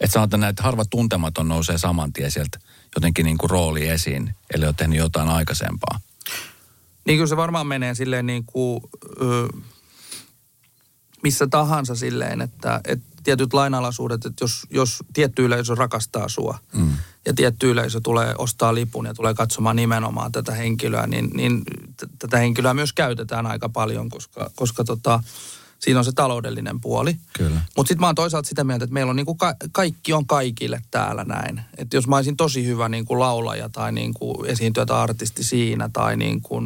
Että 0.00 0.14
sanotaan 0.14 0.40
näin, 0.40 0.50
että 0.50 0.62
harva 0.62 0.84
tuntematon 0.84 1.48
nousee 1.48 1.78
saman 1.78 2.12
tien 2.12 2.30
sieltä 2.30 2.58
jotenkin 2.96 3.24
niin 3.24 3.38
kuin 3.38 3.50
rooli 3.50 3.88
esiin, 3.88 4.34
eli 4.54 4.66
on 4.66 4.76
tehnyt 4.76 4.98
jotain 4.98 5.28
aikaisempaa. 5.28 6.00
Niin 7.06 7.16
kyllä 7.16 7.26
se 7.26 7.36
varmaan 7.36 7.66
menee 7.66 7.94
silleen 7.94 8.26
niin 8.26 8.44
kuin, 8.44 8.80
ö, 9.20 9.48
missä 11.22 11.46
tahansa 11.46 11.94
silleen, 11.94 12.40
että, 12.40 12.80
että 12.84 13.12
tietyt 13.22 13.52
lainalaisuudet, 13.52 14.26
että 14.26 14.44
jos, 14.44 14.66
jos 14.70 14.98
tietty 15.12 15.44
yleisö 15.44 15.74
rakastaa 15.74 16.28
sua 16.28 16.58
mm. 16.74 16.92
ja 17.26 17.34
tietty 17.34 17.70
yleisö 17.70 18.00
tulee 18.00 18.34
ostaa 18.38 18.74
lipun 18.74 19.06
ja 19.06 19.14
tulee 19.14 19.34
katsomaan 19.34 19.76
nimenomaan 19.76 20.32
tätä 20.32 20.52
henkilöä, 20.52 21.06
niin, 21.06 21.30
niin 21.34 21.62
t- 21.96 22.18
tätä 22.18 22.38
henkilöä 22.38 22.74
myös 22.74 22.92
käytetään 22.92 23.46
aika 23.46 23.68
paljon, 23.68 24.08
koska, 24.08 24.50
koska 24.54 24.84
tota, 24.84 25.22
siinä 25.78 25.98
on 25.98 26.04
se 26.04 26.12
taloudellinen 26.12 26.80
puoli. 26.80 27.16
Mutta 27.76 27.88
sitten 27.88 28.00
mä 28.00 28.06
oon 28.06 28.14
toisaalta 28.14 28.48
sitä 28.48 28.64
mieltä, 28.64 28.84
että 28.84 28.94
meillä 28.94 29.10
on 29.10 29.16
niinku 29.16 29.34
ka- 29.34 29.56
kaikki 29.72 30.12
on 30.12 30.26
kaikille 30.26 30.82
täällä 30.90 31.24
näin. 31.24 31.60
Että 31.76 31.96
jos 31.96 32.08
mä 32.08 32.16
olisin 32.16 32.36
tosi 32.36 32.66
hyvä 32.66 32.88
niinku 32.88 33.18
laulaja 33.18 33.68
tai 33.68 33.92
niinku 33.92 34.44
esiintyjä 34.44 34.86
artisti 34.88 35.44
siinä 35.44 35.90
tai 35.92 36.16
niinku 36.16 36.62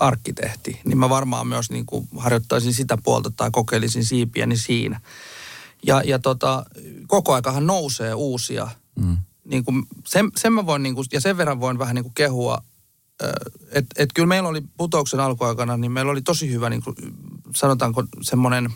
arkkitehti, 0.00 0.80
niin 0.84 0.98
mä 0.98 1.08
varmaan 1.08 1.46
myös 1.46 1.70
niinku 1.70 2.08
harjoittaisin 2.16 2.74
sitä 2.74 2.98
puolta 3.04 3.30
tai 3.36 3.50
kokeilisin 3.52 4.04
siipiäni 4.04 4.56
siinä. 4.56 5.00
Ja, 5.86 6.02
ja 6.04 6.18
tota, 6.18 6.64
koko 7.06 7.34
aikahan 7.34 7.66
nousee 7.66 8.14
uusia. 8.14 8.68
Mm. 8.94 9.16
Niin 9.44 9.64
kuin, 9.64 9.86
sen, 10.06 10.30
sen 10.36 10.52
mä 10.52 10.66
voin, 10.66 10.82
niin 10.82 10.94
kuin, 10.94 11.06
ja 11.12 11.20
sen 11.20 11.36
verran 11.36 11.60
voin 11.60 11.78
vähän 11.78 11.94
niin 11.94 12.02
kuin 12.04 12.14
kehua, 12.14 12.62
että 13.70 14.02
et 14.02 14.10
kyllä 14.14 14.28
meillä 14.28 14.48
oli 14.48 14.62
putouksen 14.76 15.20
alkuaikana, 15.20 15.76
niin 15.76 15.92
meillä 15.92 16.12
oli 16.12 16.22
tosi 16.22 16.50
hyvä, 16.50 16.70
niin 16.70 16.82
kuin, 16.82 16.96
sanotaanko 17.56 18.04
semmoinen, 18.22 18.70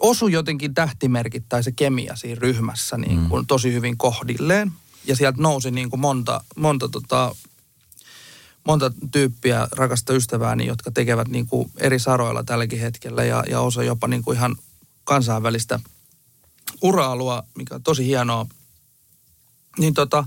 osu 0.00 0.28
jotenkin 0.28 0.74
tähtimerkit 0.74 1.44
tai 1.48 1.62
se 1.62 1.72
kemia 1.72 2.16
siinä 2.16 2.40
ryhmässä 2.40 2.98
niin 2.98 3.28
kuin, 3.28 3.42
mm. 3.42 3.46
tosi 3.46 3.72
hyvin 3.72 3.98
kohdilleen. 3.98 4.72
Ja 5.04 5.16
sieltä 5.16 5.42
nousi 5.42 5.70
niin 5.70 5.90
kuin 5.90 6.00
monta, 6.00 6.44
monta, 6.56 6.88
tota, 6.88 7.34
monta 8.70 8.92
tyyppiä 9.12 9.68
rakasta 9.72 10.12
ystävääni, 10.12 10.66
jotka 10.66 10.90
tekevät 10.90 11.28
niin 11.28 11.46
kuin 11.46 11.70
eri 11.76 11.98
saroilla 11.98 12.44
tälläkin 12.44 12.80
hetkellä 12.80 13.24
ja, 13.24 13.44
ja 13.50 13.60
osa 13.60 13.82
jopa 13.82 14.08
niin 14.08 14.22
kuin 14.22 14.36
ihan 14.36 14.56
kansainvälistä 15.04 15.80
ura-alua, 16.82 17.42
mikä 17.54 17.74
on 17.74 17.82
tosi 17.82 18.06
hienoa. 18.06 18.46
Niin 19.78 19.94
tota, 19.94 20.24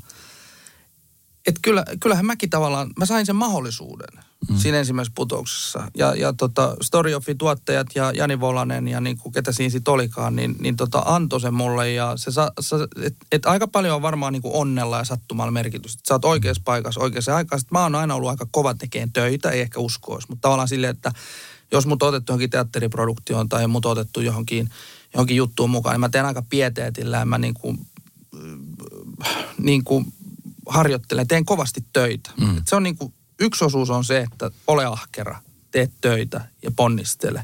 et 1.47 1.56
kyllä, 1.62 1.86
kyllähän 1.99 2.25
mäkin 2.25 2.49
tavallaan, 2.49 2.91
mä 2.99 3.06
sain 3.06 3.25
sen 3.25 3.36
mahdollisuuden 3.36 4.23
mm. 4.49 4.58
siinä 4.58 4.77
ensimmäisessä 4.79 5.13
putouksessa. 5.15 5.91
Ja, 5.97 6.15
ja 6.15 6.34
tota, 6.34 6.75
Story 6.82 7.13
Offin 7.13 7.38
tuottajat 7.38 7.88
ja 7.95 8.12
Jani 8.12 8.39
Volanen 8.39 8.88
ja 8.88 9.01
niin 9.01 9.17
kuin 9.17 9.34
ketä 9.34 9.51
siinä 9.51 9.69
sitten 9.69 9.93
olikaan, 9.93 10.36
niin, 10.36 10.56
niin 10.60 10.75
tota, 10.75 11.03
antoi 11.06 11.41
sen 11.41 11.53
mulle. 11.53 11.91
Ja 11.91 12.13
se, 12.17 12.75
et, 13.03 13.15
et 13.32 13.45
aika 13.45 13.67
paljon 13.67 13.95
on 13.95 14.01
varmaan 14.01 14.34
niin 14.34 14.41
kuin 14.41 14.56
onnella 14.56 14.97
ja 14.97 15.03
sattumalla 15.03 15.51
merkitys. 15.51 15.93
Että 15.93 16.08
sä 16.08 16.13
oot 16.13 16.25
oikeassa 16.25 16.62
paikassa 16.65 17.01
oikeassa 17.01 17.36
aikaan. 17.36 17.60
Sitten 17.60 17.75
mä 17.75 17.84
oon 17.84 17.95
aina 17.95 18.15
ollut 18.15 18.29
aika 18.29 18.47
kova 18.51 18.73
tekemään 18.73 19.12
töitä, 19.12 19.49
ei 19.49 19.62
ehkä 19.62 19.79
uskoisi. 19.79 20.27
Mutta 20.29 20.41
tavallaan 20.41 20.67
silleen, 20.67 20.95
että 20.95 21.12
jos 21.71 21.86
mut 21.86 22.03
otettu 22.03 22.32
johonkin 22.32 22.49
teatteriproduktioon 22.49 23.49
tai 23.49 23.67
mut 23.67 23.86
otettu 23.86 24.21
johonkin, 24.21 24.69
johonkin 25.13 25.38
juttuun 25.38 25.69
mukaan, 25.69 25.93
niin 25.93 25.99
mä 25.99 26.10
teen 26.10 26.25
aika 26.25 26.43
pieteetillä 26.49 27.17
ja 27.17 27.25
mä 27.25 27.38
niin 27.38 27.53
kuin, 27.53 27.88
niin 29.58 29.84
kuin 29.84 30.13
harjoittelen, 30.67 31.28
teen 31.28 31.45
kovasti 31.45 31.86
töitä. 31.93 32.32
Mm. 32.39 32.58
Et 32.58 32.67
se 32.67 32.76
on 32.76 32.84
niin 32.84 32.97
kuin, 32.97 33.13
yksi 33.39 33.65
osuus 33.65 33.89
on 33.89 34.06
se, 34.06 34.19
että 34.19 34.52
ole 34.67 34.86
ahkera, 34.86 35.41
tee 35.71 35.89
töitä 36.02 36.41
ja 36.63 36.71
ponnistele. 36.76 37.43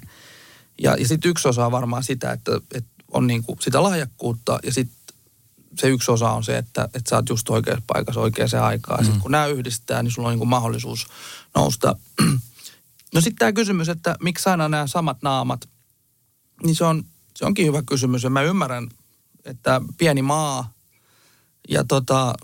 Ja, 0.82 0.96
ja 0.96 1.08
sitten 1.08 1.32
yksi 1.32 1.48
osa 1.48 1.66
on 1.66 1.72
varmaan 1.72 2.04
sitä, 2.04 2.32
että, 2.32 2.52
että 2.74 2.90
on 3.12 3.28
niin 3.28 3.44
kuin 3.44 3.58
sitä 3.62 3.84
lahjakkuutta 3.84 4.60
ja 4.64 4.74
sitten 4.74 5.00
se 5.78 5.88
yksi 5.88 6.12
osa 6.12 6.32
on 6.32 6.44
se, 6.44 6.58
että, 6.58 6.84
että 6.84 7.10
sä 7.10 7.16
oot 7.16 7.30
just 7.30 7.50
oikeassa 7.50 7.84
paikassa 7.88 8.22
oikeaan 8.22 8.64
aikaan. 8.64 9.00
Mm. 9.00 9.06
Sitten 9.06 9.22
kun 9.22 9.32
nämä 9.32 9.48
yhdistää, 9.48 10.04
niin 10.04 10.12
sulla 10.12 10.28
on 10.28 10.32
niin 10.32 10.40
kuin 10.40 10.50
mahdollisuus 10.50 11.08
nousta 11.56 11.96
No 13.14 13.22
sitten 13.22 13.40
tämä 13.40 13.54
kysymys, 13.54 13.90
että 13.90 14.16
miksi 14.24 14.50
aina 14.50 14.70
nämä 14.70 14.88
samat 14.88 15.18
naamat, 15.22 15.70
niin 16.64 16.76
se, 16.76 16.86
on, 16.86 17.04
se 17.36 17.46
onkin 17.46 17.68
hyvä 17.68 17.82
kysymys. 17.82 18.24
Ja 18.24 18.30
mä 18.30 18.42
ymmärrän, 18.42 18.90
että 19.46 19.82
pieni 19.98 20.22
maa 20.22 20.74
ja 21.70 21.84
tota, 21.84 22.36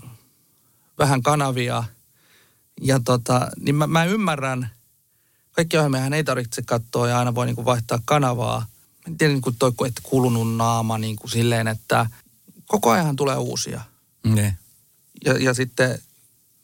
vähän 0.97 1.23
kanavia 1.23 1.83
ja 2.81 2.99
tota, 2.99 3.47
niin 3.59 3.75
mä, 3.75 3.87
mä 3.87 4.05
ymmärrän, 4.05 4.69
kaikki 5.51 5.77
ohjelmia 5.77 6.15
ei 6.15 6.23
tarvitse 6.23 6.61
katsoa 6.61 7.07
ja 7.07 7.19
aina 7.19 7.35
voi 7.35 7.45
niinku 7.45 7.65
vaihtaa 7.65 7.99
kanavaa. 8.05 8.59
Mä 8.59 8.65
en 9.07 9.17
tiedä, 9.17 9.33
niin 9.33 9.41
kuin 9.41 9.55
toi, 9.59 9.71
että 9.85 10.01
kulunut 10.03 10.55
naama 10.55 10.97
niin 10.97 11.15
kuin 11.15 11.31
silleen, 11.31 11.67
että 11.67 12.09
koko 12.67 12.91
ajan 12.91 13.15
tulee 13.15 13.37
uusia. 13.37 13.81
Ne. 14.23 14.57
Ja, 15.25 15.33
ja 15.33 15.53
sitten 15.53 15.99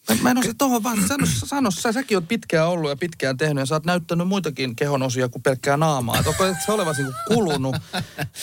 Mä, 0.09 0.15
mä 0.21 0.31
en 0.31 0.37
osaa 0.37 0.53
tuohon 0.57 0.83
vaan 0.83 1.07
sano, 1.07 1.25
sano, 1.45 1.71
sä, 1.71 1.91
säkin 1.91 2.17
oot 2.17 2.27
pitkään 2.27 2.67
ollut 2.67 2.89
ja 2.89 2.95
pitkään 2.95 3.37
tehnyt 3.37 3.61
ja 3.61 3.65
sä 3.65 3.75
oot 3.75 3.85
näyttänyt 3.85 4.27
muitakin 4.27 4.75
kehonosia 4.75 5.29
kuin 5.29 5.41
pelkkää 5.41 5.77
naamaa. 5.77 6.17
Että 6.17 6.29
onko 6.29 6.45
se 6.65 6.71
olevasi 6.71 7.03
niin 7.03 7.13
kulunut? 7.27 7.75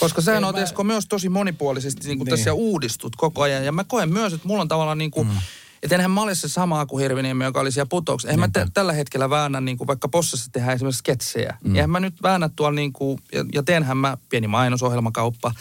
Koska 0.01 0.20
sä 0.20 0.46
oot 0.46 0.59
Esko 0.59 0.85
myös 0.85 1.07
tosi 1.07 1.29
monipuolisesti 1.29 2.09
niin 2.09 2.18
kuin 2.18 2.27
niin. 2.27 2.37
tässä 2.37 2.53
uudistut 2.53 3.16
koko 3.16 3.42
ajan. 3.42 3.64
Ja 3.64 3.72
mä 3.72 3.85
koen 3.85 4.12
myös, 4.12 4.33
että 4.33 4.48
mulla 4.48 4.62
on 4.62 4.68
tavallaan 4.68 4.98
niin 4.98 5.11
kuin, 5.11 5.29
mm. 5.29 5.35
Että 5.83 5.95
enhän 5.95 6.11
mä 6.11 6.23
ole 6.23 6.35
se 6.35 6.49
sama 6.49 6.87
kuin 6.87 7.03
Hirviniemi, 7.03 7.45
joka 7.45 7.61
oli 7.61 7.73
siellä 7.73 7.88
putouksessa. 7.88 8.31
Eihän 8.31 8.51
mä 8.55 8.64
t- 8.64 8.71
tällä 8.75 8.93
hetkellä 8.93 9.31
väännä, 9.31 9.61
niin 9.61 9.79
kuin 9.79 9.88
vaikka 9.88 10.09
Possassa 10.09 10.51
tehdään 10.53 10.75
esimerkiksi 10.75 10.99
sketsejä. 10.99 11.57
Mm. 11.64 11.75
Eihän 11.75 11.91
mä 11.91 12.01
nyt 12.01 12.23
väännä 12.23 12.51
tuolla 12.57 12.75
niin 12.75 12.93
kuin, 12.93 13.19
ja, 13.33 13.45
ja 13.55 13.62
teenhän 13.62 13.97
mä 13.97 14.17
pieni 14.29 14.47
mainosohjelmakauppa 14.47 15.53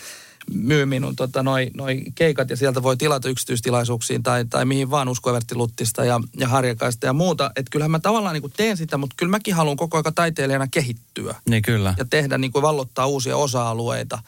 myy 0.54 0.86
minun 0.86 1.16
tota, 1.16 1.44
noi, 1.44 1.72
noi 1.74 2.04
keikat 2.16 2.50
ja 2.50 2.58
sieltä 2.58 2.84
voi 2.84 2.98
tilata 2.98 3.30
yksityistilaisuuksiin 3.30 4.24
tai, 4.24 4.46
tai 4.46 4.66
mihin 4.66 4.92
vaan 4.92 5.10
uskoivertiluttista 5.10 6.06
ja, 6.06 6.22
ja 6.38 6.48
harjakaista 6.48 7.06
ja 7.06 7.14
muuta. 7.14 7.52
Että 7.56 7.70
kyllähän 7.72 7.92
mä 7.92 8.00
tavallaan 8.00 8.34
niin 8.34 8.42
kuin 8.42 8.54
teen 8.58 8.78
sitä, 8.78 8.98
mutta 8.98 9.14
kyllä 9.18 9.30
mäkin 9.30 9.54
haluan 9.54 9.78
koko 9.78 9.98
ajan 9.98 10.14
taiteilijana 10.16 10.68
kehittyä. 10.68 11.36
Niin 11.50 11.62
kyllä. 11.62 11.94
Ja 11.98 12.06
tehdä 12.10 12.38
niin 12.38 12.52
kuin 12.52 12.62
vallottaa 12.62 13.06
uusia 13.06 13.38
osa-alueita. 13.38 14.20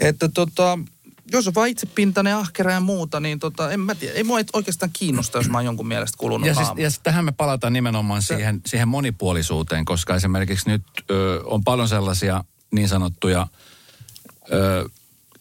Että 0.00 0.28
tota, 0.28 0.78
jos 1.32 1.48
on 1.48 1.54
vaan 1.54 1.68
itsepintainen, 1.68 2.36
ahkera 2.36 2.72
ja 2.72 2.80
muuta, 2.80 3.20
niin 3.20 3.38
tota, 3.38 3.70
en 3.70 3.80
mä 3.80 3.94
tiedä. 3.94 4.14
Ei 4.14 4.24
mua 4.24 4.38
oikeastaan 4.52 4.90
kiinnosta, 4.92 5.38
jos 5.38 5.48
mä 5.48 5.58
oon 5.58 5.64
jonkun 5.64 5.88
mielestä 5.88 6.18
kulunut 6.18 6.46
ja, 6.46 6.54
siis, 6.54 6.68
ja 6.76 6.88
tähän 7.02 7.24
me 7.24 7.32
palataan 7.32 7.72
nimenomaan 7.72 8.22
Se... 8.22 8.34
siihen, 8.34 8.60
siihen 8.66 8.88
monipuolisuuteen, 8.88 9.84
koska 9.84 10.14
esimerkiksi 10.14 10.70
nyt 10.70 10.82
ö, 11.10 11.40
on 11.44 11.64
paljon 11.64 11.88
sellaisia 11.88 12.44
niin 12.70 12.88
sanottuja– 12.88 13.46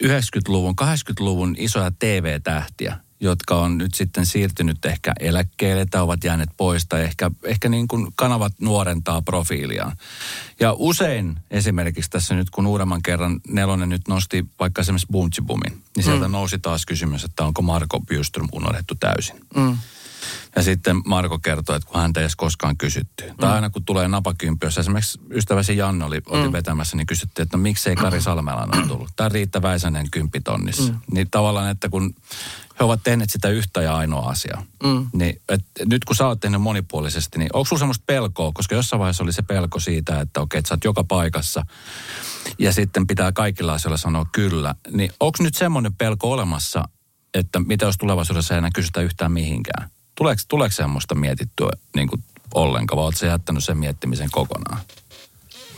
90-luvun, 0.04 0.76
80-luvun 0.82 1.56
isoja 1.58 1.92
TV-tähtiä, 2.00 2.98
jotka 3.24 3.56
on 3.56 3.78
nyt 3.78 3.94
sitten 3.94 4.26
siirtynyt 4.26 4.86
ehkä 4.86 5.14
eläkkeelle 5.20 5.86
tai 5.86 6.02
ovat 6.02 6.24
jääneet 6.24 6.50
pois 6.58 6.86
tai 6.86 7.02
ehkä, 7.02 7.32
ehkä 7.44 7.70
niin 7.70 7.88
kuin 7.88 8.08
kanavat 8.16 8.54
nuorentaa 8.62 9.22
profiiliaan. 9.22 9.98
Ja 10.60 10.74
usein 10.78 11.38
esimerkiksi 11.52 12.10
tässä 12.10 12.36
nyt, 12.36 12.50
kun 12.50 12.68
uudemman 12.68 13.02
kerran 13.02 13.40
Nelonen 13.48 13.90
nyt 13.90 14.08
nosti 14.08 14.46
vaikka 14.60 14.82
esimerkiksi 14.82 15.08
Bunchibumin, 15.12 15.84
niin 15.96 16.04
sieltä 16.04 16.28
mm. 16.28 16.32
nousi 16.32 16.60
taas 16.60 16.86
kysymys, 16.86 17.24
että 17.24 17.46
onko 17.46 17.62
Marko 17.62 18.00
Bjurström 18.00 18.48
unohdettu 18.52 18.96
täysin. 19.00 19.36
Mm. 19.56 19.78
Ja 20.56 20.64
sitten 20.64 21.02
Marko 21.06 21.40
kertoi, 21.40 21.76
että 21.76 21.90
kun 21.90 22.02
häntä 22.02 22.20
ei 22.20 22.24
edes 22.24 22.36
koskaan 22.36 22.78
kysytty. 22.78 23.24
Mm. 23.30 23.36
Tai 23.38 23.52
aina 23.52 23.70
kun 23.70 23.86
tulee 23.86 24.08
napakymppi, 24.08 24.66
jos 24.66 24.78
esimerkiksi 24.78 25.20
ystäväsi 25.32 25.78
Janne 25.78 26.06
oli, 26.06 26.22
oli 26.26 26.48
mm. 26.48 26.52
vetämässä, 26.52 26.98
niin 26.98 27.08
kysyttiin, 27.08 27.44
että 27.44 27.58
no 27.58 27.64
miksei 27.64 27.96
Kari 27.96 28.22
Salmelan 28.22 28.78
ole 28.78 28.88
tullut. 28.88 29.10
Tai 29.16 29.30
Riitta 29.30 29.62
Väisänen 29.62 30.12
kymppitonnissa. 30.12 30.94
Mm. 30.94 31.00
Niin 31.12 31.28
tavallaan, 31.32 31.70
että 31.70 31.90
kun 31.90 32.16
he 32.80 32.84
ovat 32.84 33.00
tehneet 33.04 33.30
sitä 33.30 33.50
yhtä 33.50 33.82
ja 33.82 33.98
ainoa 33.98 34.30
asiaa. 34.30 34.64
Mm. 34.84 35.08
Niin 35.14 35.42
et, 35.50 35.66
nyt 35.86 36.06
kun 36.06 36.16
sä 36.16 36.28
oot 36.28 36.40
tehnyt 36.40 36.62
monipuolisesti, 36.62 37.40
niin 37.40 37.50
onko 37.54 37.66
sulla 37.66 37.80
semmoista 37.80 38.04
pelkoa? 38.08 38.52
Koska 38.54 38.76
jossain 38.76 39.00
vaiheessa 39.00 39.24
oli 39.24 39.34
se 39.34 39.42
pelko 39.42 39.80
siitä, 39.80 40.22
että 40.22 40.42
okei, 40.42 40.60
että 40.60 40.70
sä 40.70 40.74
oot 40.74 40.84
joka 40.84 41.04
paikassa 41.04 41.66
ja 42.60 42.74
sitten 42.74 43.08
pitää 43.08 43.32
kaikilla 43.32 43.74
asioilla 43.74 43.98
sanoa 43.98 44.26
kyllä. 44.32 44.76
Niin 44.92 45.12
onko 45.20 45.44
nyt 45.44 45.56
semmoinen 45.56 45.94
pelko 45.94 46.32
olemassa, 46.32 46.88
että 47.34 47.60
mitä 47.60 47.86
jos 47.86 47.98
tulevaisuudessa 47.98 48.54
ei 48.54 48.58
enää 48.58 48.70
kysytä 48.76 49.02
yhtään 49.02 49.32
mihinkään? 49.32 49.90
Tuleeko, 50.16 50.42
tuleeko 50.48 50.76
semmoista 50.76 51.16
mietittyä 51.16 51.70
niin 51.96 52.08
kuin 52.08 52.24
ollenkaan, 52.54 52.98
vai 52.98 53.06
oletko 53.06 53.26
jättänyt 53.26 53.64
sen 53.64 53.78
miettimisen 53.78 54.32
kokonaan? 54.32 54.82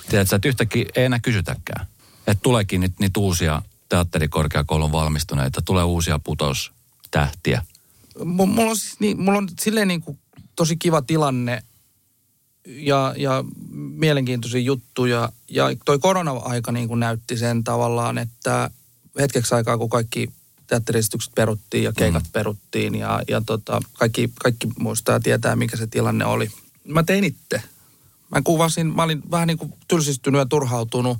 Tiedätkö, 0.09 0.35
että 0.35 0.47
yhtäkkiä 0.47 0.85
ei 0.95 1.05
enää 1.05 1.19
kysytäkään. 1.19 1.87
Että 2.27 2.41
tuleekin 2.41 2.81
nyt 2.81 2.99
niitä 2.99 3.19
uusia 3.19 3.61
teatterikorkeakoulun 3.89 4.91
valmistuneita, 4.91 5.61
tulee 5.61 5.83
uusia 5.83 6.19
putoustähtiä. 6.19 7.63
M- 8.23 8.27
mulla 8.27 8.69
on, 8.69 8.77
siis 8.77 8.99
niin, 8.99 9.21
mulla 9.21 9.37
on 9.37 9.49
silleen 9.59 9.87
niin 9.87 10.01
kuin 10.01 10.19
tosi 10.55 10.75
kiva 10.77 11.01
tilanne 11.01 11.63
ja, 12.65 13.13
ja 13.17 13.43
mielenkiintoisia 13.73 14.61
juttuja. 14.61 15.31
Ja 15.49 15.65
toi 15.85 15.99
korona-aika 15.99 16.71
niin 16.71 16.87
kuin 16.87 16.99
näytti 16.99 17.37
sen 17.37 17.63
tavallaan, 17.63 18.17
että 18.17 18.69
hetkeksi 19.19 19.55
aikaa, 19.55 19.77
kun 19.77 19.89
kaikki 19.89 20.29
teatteristukset 20.67 21.35
peruttiin 21.35 21.83
ja 21.83 21.93
keikat 21.93 22.23
mm. 22.23 22.31
peruttiin 22.31 22.95
ja, 22.95 23.21
ja 23.27 23.41
tota, 23.45 23.81
kaikki, 23.93 24.31
kaikki 24.39 24.67
muistaa 24.79 25.15
ja 25.15 25.19
tietää, 25.19 25.55
mikä 25.55 25.77
se 25.77 25.87
tilanne 25.87 26.25
oli. 26.25 26.51
Mä 26.87 27.03
tein 27.03 27.23
itse. 27.23 27.61
Mä 28.31 28.41
kuvasin, 28.43 28.87
mä 28.87 29.03
olin 29.03 29.21
vähän 29.31 29.47
niin 29.47 29.57
kuin 29.57 29.73
tylsistynyt 29.87 30.39
ja 30.39 30.45
turhautunut. 30.45 31.17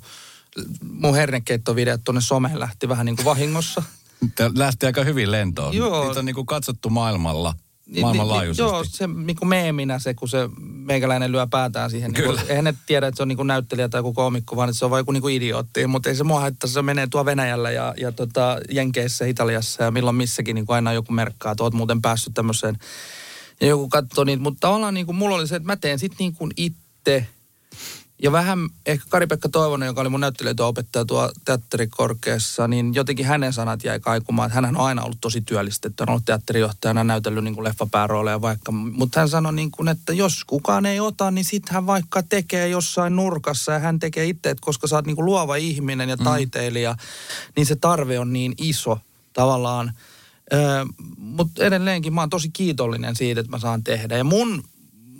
Mun 0.82 1.14
hernekeittovideot 1.14 2.00
tuonne 2.04 2.20
someen 2.20 2.60
lähti 2.60 2.88
vähän 2.88 3.06
niin 3.06 3.16
kuin 3.16 3.24
vahingossa. 3.24 3.82
Lähti 4.54 4.86
aika 4.86 5.04
hyvin 5.04 5.30
lentoon. 5.30 5.74
Joo. 5.74 6.04
Niitä 6.04 6.18
on 6.18 6.24
niin 6.24 6.34
kuin 6.34 6.46
katsottu 6.46 6.90
maailmalla, 6.90 7.54
Niin, 7.86 8.00
maailmanlaajuisesti. 8.00 8.62
Niin, 8.62 8.72
joo, 8.72 8.84
se 8.84 9.06
niin 9.06 9.36
kuin 9.36 9.48
meeminä 9.48 9.98
se, 9.98 10.14
kun 10.14 10.28
se 10.28 10.48
meikäläinen 10.60 11.32
lyö 11.32 11.46
päätään 11.46 11.90
siihen. 11.90 12.10
Niin 12.10 12.24
Kyllä. 12.24 12.40
kuin, 12.40 12.50
eihän 12.50 12.64
ne 12.64 12.74
tiedä, 12.86 13.06
että 13.06 13.16
se 13.16 13.22
on 13.22 13.28
niin 13.28 13.36
kuin 13.36 13.46
näyttelijä 13.46 13.88
tai 13.88 13.98
joku 13.98 14.12
koomikko, 14.12 14.56
vaan 14.56 14.68
että 14.68 14.78
se 14.78 14.84
on 14.84 14.90
vain 14.90 15.00
joku 15.00 15.12
niin 15.12 15.20
kuin 15.20 15.34
idiootti. 15.34 15.86
Mutta 15.86 16.08
ei 16.08 16.16
se 16.16 16.24
mua 16.24 16.40
haittaa, 16.40 16.70
se 16.70 16.82
menee 16.82 17.06
tuo 17.06 17.24
Venäjällä 17.24 17.70
ja, 17.70 17.94
ja 17.96 18.12
tota, 18.12 18.58
Jenkeissä, 18.70 19.26
Italiassa 19.26 19.82
ja 19.82 19.90
milloin 19.90 20.16
missäkin 20.16 20.54
niin 20.54 20.66
kuin 20.66 20.74
aina 20.74 20.92
joku 20.92 21.12
merkkaa, 21.12 21.52
että 21.52 21.64
oot 21.64 21.74
muuten 21.74 22.02
päässyt 22.02 22.34
tämmöiseen. 22.34 22.78
Ja 23.60 23.66
joku 23.66 23.88
katsoo 23.88 24.24
niitä, 24.24 24.42
mutta 24.42 24.60
tavallaan 24.60 24.94
niin 24.94 25.06
kuin 25.06 25.16
mulla 25.16 25.36
oli 25.36 25.48
se, 25.48 25.56
että 25.56 25.66
mä 25.66 25.76
teen 25.76 25.98
sitten 25.98 26.16
niin 26.18 26.34
kuin 26.34 26.50
itse. 26.56 27.26
Ja 28.22 28.32
vähän 28.32 28.58
ehkä 28.86 29.06
Kari-Pekka 29.08 29.48
Toivonen, 29.48 29.86
joka 29.86 30.00
oli 30.00 30.08
mun 30.08 30.20
näyttelijätyöopettaja 30.20 31.04
tuo 31.04 31.30
teatterikorkeassa, 31.44 32.68
niin 32.68 32.94
jotenkin 32.94 33.26
hänen 33.26 33.52
sanat 33.52 33.84
jäi 33.84 34.00
kaikumaan, 34.00 34.46
että 34.46 34.54
hän 34.54 34.76
on 34.76 34.86
aina 34.86 35.02
ollut 35.02 35.20
tosi 35.20 35.40
työllistetty. 35.40 36.02
Hän 36.02 36.08
on 36.08 36.12
ollut 36.12 36.24
teatterijohtajana, 36.24 37.04
näytellyt 37.04 37.44
niin 37.44 37.54
kuin 37.54 37.64
leffapäärooleja 37.64 38.40
vaikka. 38.40 38.72
Mutta 38.72 39.20
hän 39.20 39.28
sanoi, 39.28 39.52
niin 39.52 39.70
kuin, 39.70 39.88
että 39.88 40.12
jos 40.12 40.44
kukaan 40.44 40.86
ei 40.86 41.00
ota, 41.00 41.30
niin 41.30 41.44
sitten 41.44 41.74
hän 41.74 41.86
vaikka 41.86 42.22
tekee 42.22 42.68
jossain 42.68 43.16
nurkassa 43.16 43.72
ja 43.72 43.78
hän 43.78 43.98
tekee 43.98 44.26
itse, 44.26 44.50
että 44.50 44.64
koska 44.64 44.86
sä 44.86 44.96
oot 44.96 45.06
niin 45.06 45.16
kuin 45.16 45.26
luova 45.26 45.56
ihminen 45.56 46.08
ja 46.08 46.16
taiteilija, 46.16 46.96
niin 47.56 47.66
se 47.66 47.76
tarve 47.76 48.18
on 48.18 48.32
niin 48.32 48.54
iso 48.58 48.98
tavallaan. 49.32 49.92
Öö, 50.52 50.84
Mutta 51.16 51.64
edelleenkin 51.64 52.14
mä 52.14 52.20
oon 52.20 52.30
tosi 52.30 52.50
kiitollinen 52.52 53.16
siitä, 53.16 53.40
että 53.40 53.50
mä 53.50 53.58
saan 53.58 53.84
tehdä. 53.84 54.16
Ja 54.16 54.24
mun 54.24 54.64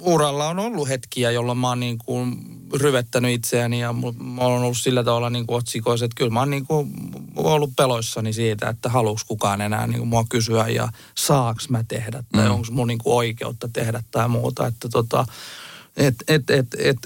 uralla 0.00 0.48
on 0.48 0.58
ollut 0.58 0.88
hetkiä, 0.88 1.30
jolloin 1.30 1.58
mä 1.58 1.68
oon 1.68 1.80
niin 1.80 1.98
kuin 1.98 2.38
ryvettänyt 2.74 3.32
itseäni 3.32 3.80
ja 3.80 3.92
mulla 3.92 4.44
on 4.44 4.62
ollut 4.62 4.78
sillä 4.78 5.04
tavalla 5.04 5.30
niin 5.30 5.46
kuin 5.46 5.56
otsikoissa, 5.56 6.04
että 6.04 6.14
kyllä 6.14 6.30
mä 6.30 6.38
oon 6.40 6.50
niin 6.50 6.66
kuin 6.66 6.92
ollut 7.36 7.70
peloissani 7.76 8.32
siitä, 8.32 8.68
että 8.68 8.88
haluuks 8.88 9.24
kukaan 9.24 9.60
enää 9.60 9.86
niin 9.86 9.98
kuin 9.98 10.08
mua 10.08 10.24
kysyä 10.28 10.68
ja 10.68 10.88
saaks 11.14 11.68
mä 11.68 11.84
tehdä 11.88 12.24
tai 12.32 12.44
Mm. 12.44 12.50
onko 12.50 12.66
mun 12.70 12.88
niin 12.88 12.98
kuin 12.98 13.14
oikeutta 13.14 13.68
tehdä 13.72 14.02
tai 14.10 14.28
muuta. 14.28 14.66
Että 14.66 14.88
tota, 14.88 15.26
et, 15.96 16.14
et, 16.28 16.50
et, 16.50 16.66
et, 16.78 16.98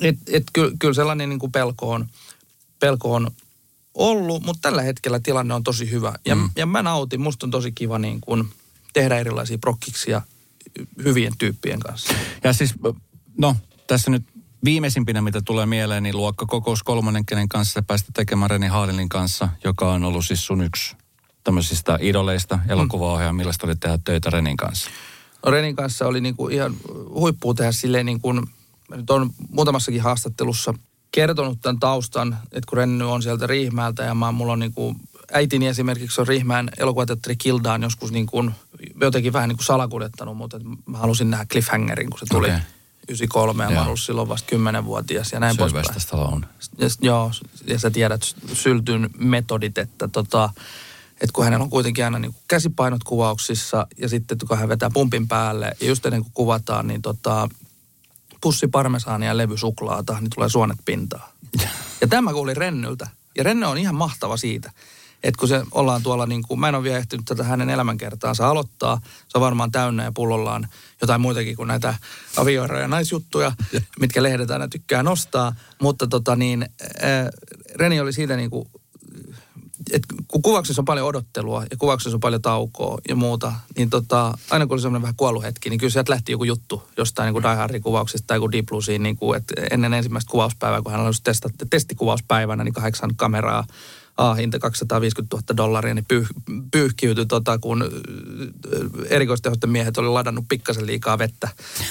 et, 0.00 0.16
et, 0.26 0.42
kyllä, 0.52 0.72
kyllä 0.78 0.94
sellainen 0.94 1.28
niin 1.28 1.38
kuin 1.38 1.52
pelko 1.52 1.90
on, 1.90 2.06
pelko 2.78 3.14
on 3.14 3.30
ollut, 3.94 4.42
mutta 4.42 4.62
tällä 4.62 4.82
hetkellä 4.82 5.20
tilanne 5.20 5.54
on 5.54 5.64
tosi 5.64 5.90
hyvä. 5.90 6.12
Ja, 6.24 6.34
mm. 6.34 6.50
ja 6.56 6.66
mä 6.66 6.82
nautin, 6.82 7.20
musta 7.20 7.46
on 7.46 7.50
tosi 7.50 7.72
kiva 7.72 7.98
niin 7.98 8.20
kuin 8.20 8.48
tehdä 8.92 9.18
erilaisia 9.18 9.58
prokkiksia 9.58 10.22
hyvien 11.04 11.32
tyyppien 11.38 11.80
kanssa. 11.80 12.14
Ja 12.44 12.52
siis, 12.52 12.74
no, 13.38 13.56
tässä 13.86 14.10
nyt 14.10 14.24
viimeisimpinä, 14.64 15.22
mitä 15.22 15.40
tulee 15.44 15.66
mieleen, 15.66 16.02
niin 16.02 16.16
luokkakokous 16.16 16.82
kolmannen, 16.82 17.26
kenen 17.26 17.48
kanssa 17.48 17.82
päästä 17.82 18.12
tekemään 18.14 18.50
Reni 18.50 18.66
Haalinin 18.66 19.08
kanssa, 19.08 19.48
joka 19.64 19.92
on 19.92 20.04
ollut 20.04 20.26
siis 20.26 20.46
sun 20.46 20.62
yksi 20.62 20.96
tämmöisistä 21.44 21.98
idoleista, 22.00 22.58
elokuvaohjaaja, 22.68 23.32
millaista 23.32 23.66
oli 23.66 23.76
tehdä 23.76 23.98
töitä 24.04 24.30
Renin 24.30 24.56
kanssa? 24.56 24.90
No 25.46 25.52
Renin 25.52 25.76
kanssa 25.76 26.06
oli 26.06 26.20
niinku 26.20 26.48
ihan 26.48 26.76
huippua 27.14 27.54
tehdä 27.54 27.72
silleen 27.72 28.06
niin 28.06 28.20
kuin, 28.20 28.46
nyt 28.90 29.10
on 29.10 29.30
muutamassakin 29.50 30.02
haastattelussa 30.02 30.74
kertonut 31.12 31.60
tämän 31.60 31.80
taustan, 31.80 32.38
että 32.44 32.68
kun 32.68 32.78
Renny 32.78 33.12
on 33.12 33.22
sieltä 33.22 33.46
Riihmäältä 33.46 34.02
ja 34.02 34.14
mä, 34.14 34.32
mulla 34.32 34.52
on 34.52 34.58
niinku, 34.58 34.96
äitini 35.32 35.66
esimerkiksi 35.66 36.20
on 36.20 36.28
Riihmään 36.28 36.70
elokuvateatteri 36.76 37.36
Kildaan 37.36 37.82
joskus 37.82 38.12
niin 38.12 38.26
kuin, 38.26 38.50
jotenkin 39.00 39.32
vähän 39.32 39.48
niin 39.48 39.56
kuin 39.56 39.66
salakuljettanut, 39.66 40.36
mutta 40.36 40.56
et 40.56 40.62
mä 40.86 40.98
halusin 40.98 41.30
nähdä 41.30 41.46
Cliffhangerin, 41.52 42.10
kun 42.10 42.18
se 42.18 42.26
tuli 42.30 42.46
okay. 42.46 42.60
93 43.08 43.64
ja 43.64 43.70
Joo. 43.70 43.80
mä 43.80 43.86
olin 43.86 43.98
silloin 43.98 44.28
vasta 44.28 44.56
10-vuotias 44.56 45.32
ja 45.32 45.40
näin 45.40 45.56
poispäin. 45.56 46.00
Stallone. 46.00 46.46
Ja, 46.78 46.88
joo, 47.00 47.30
ja 47.66 47.78
sä 47.78 47.90
tiedät 47.90 48.22
syltyn 48.52 49.10
metodit, 49.18 49.78
että 49.78 50.08
tota, 50.08 50.50
että 51.12 51.32
kun 51.32 51.44
hänellä 51.44 51.62
on 51.62 51.70
kuitenkin 51.70 52.04
aina 52.04 52.18
niin 52.18 52.34
käsipainot 52.48 53.04
kuvauksissa 53.04 53.86
ja 53.98 54.08
sitten 54.08 54.38
kun 54.48 54.58
hän 54.58 54.68
vetää 54.68 54.90
pumpin 54.94 55.28
päälle 55.28 55.72
ja 55.80 55.86
just 55.86 56.06
ennen 56.06 56.22
kuin 56.22 56.32
kuvataan, 56.34 56.86
niin 56.86 57.02
tota, 57.02 57.48
pussi 58.40 58.68
parmesaania 58.68 59.28
ja 59.28 59.36
levy 59.36 59.56
suklaata, 59.56 60.16
niin 60.20 60.30
tulee 60.34 60.48
suonet 60.48 60.78
pintaan. 60.84 61.30
Ja 62.00 62.08
tämä 62.08 62.32
kuulin 62.32 62.56
Rennyltä. 62.56 63.08
Ja 63.36 63.44
Renne 63.44 63.66
on 63.66 63.78
ihan 63.78 63.94
mahtava 63.94 64.36
siitä, 64.36 64.72
että 65.22 65.38
kun 65.38 65.48
se 65.48 65.62
ollaan 65.72 66.02
tuolla, 66.02 66.26
niin 66.26 66.42
kuin, 66.48 66.60
mä 66.60 66.68
en 66.68 66.74
ole 66.74 66.82
vielä 66.82 66.98
ehtinyt 66.98 67.24
tätä 67.26 67.44
hänen 67.44 67.70
elämänkertaansa 67.70 68.48
aloittaa. 68.48 69.00
Se 69.28 69.38
on 69.38 69.40
varmaan 69.40 69.72
täynnä 69.72 70.04
ja 70.04 70.12
pullollaan 70.12 70.68
jotain 71.00 71.20
muitakin 71.20 71.56
kuin 71.56 71.66
näitä 71.66 71.94
avioeroja 72.36 72.82
ja 72.82 72.88
naisjuttuja, 72.88 73.52
mitkä 74.00 74.22
lehdet 74.22 74.50
aina 74.50 74.68
tykkää 74.68 75.02
nostaa. 75.02 75.54
Mutta 75.80 76.06
tota 76.06 76.36
niin, 76.36 76.62
äh, 76.82 77.26
Reni 77.74 78.00
oli 78.00 78.12
siitä 78.12 78.36
niin 78.36 78.50
kuin, 78.50 78.68
et 79.92 80.02
kun 80.28 80.42
kuvauksessa 80.42 80.82
on 80.82 80.84
paljon 80.84 81.06
odottelua 81.06 81.64
ja 81.70 81.76
kuvauksessa 81.76 82.16
on 82.16 82.20
paljon 82.20 82.42
taukoa 82.42 82.98
ja 83.08 83.16
muuta, 83.16 83.52
niin 83.76 83.90
tota, 83.90 84.38
aina 84.50 84.66
kun 84.66 84.74
oli 84.74 84.80
semmoinen 84.80 85.02
vähän 85.02 85.16
kuolluhetki, 85.16 85.70
niin 85.70 85.80
kyllä 85.80 85.90
sieltä 85.90 86.12
lähti 86.12 86.32
joku 86.32 86.44
juttu 86.44 86.82
jostain 86.96 87.26
niin 87.26 87.32
kuin 87.32 87.42
Die 87.42 87.54
Hardin 87.54 87.82
kuvauksesta 87.82 88.26
tai 88.26 88.36
joku 88.36 88.52
Deep 88.52 88.66
Bluesiin, 88.66 89.02
niin 89.02 89.16
kuin, 89.16 89.36
että 89.36 89.54
ennen 89.70 89.94
ensimmäistä 89.94 90.30
kuvauspäivää, 90.30 90.82
kun 90.82 90.92
hän 90.92 91.00
oli 91.00 91.12
testat, 91.24 91.52
testikuvauspäivänä, 91.70 92.64
niin 92.64 92.74
kahdeksan 92.74 93.16
kameraa, 93.16 93.64
A-hinta 94.16 94.58
250 94.58 95.36
000 95.36 95.56
dollaria, 95.56 95.94
niin 95.94 96.04
pyyh, 96.08 96.28
pyyhkiytyi, 96.70 97.26
tota, 97.26 97.58
kun 97.58 97.82
ö, 97.82 97.88
erikoistehosten 99.08 99.70
miehet 99.70 99.98
oli 99.98 100.08
ladannut 100.08 100.44
pikkasen 100.48 100.86
liikaa 100.86 101.18
vettä 101.18 101.48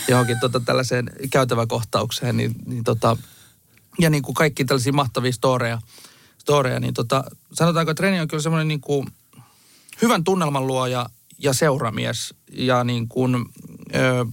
johonkin 0.07 0.39
tota, 0.39 0.59
tällaiseen 0.59 1.11
käytäväkohtaukseen, 1.31 2.37
niin, 2.37 2.55
niin 2.65 2.83
tota, 2.83 3.17
ja 3.99 4.09
niin 4.09 4.23
kuin 4.23 4.35
kaikki 4.35 4.65
tällaisia 4.65 4.93
mahtavia 4.93 5.31
storeja, 5.31 5.81
storeja 6.39 6.79
niin 6.79 6.93
tota, 6.93 7.23
sanotaanko, 7.53 7.91
että 7.91 8.03
Reni 8.03 8.19
on 8.19 8.27
kyllä 8.27 8.43
semmoinen 8.43 8.67
niin 8.67 8.81
kuin 8.81 9.07
hyvän 10.01 10.23
tunnelman 10.23 10.67
luoja 10.67 11.09
ja 11.37 11.53
seuramies 11.53 12.33
ja 12.51 12.83
niin 12.83 13.07
kuin, 13.07 13.35
ö, 13.95 14.25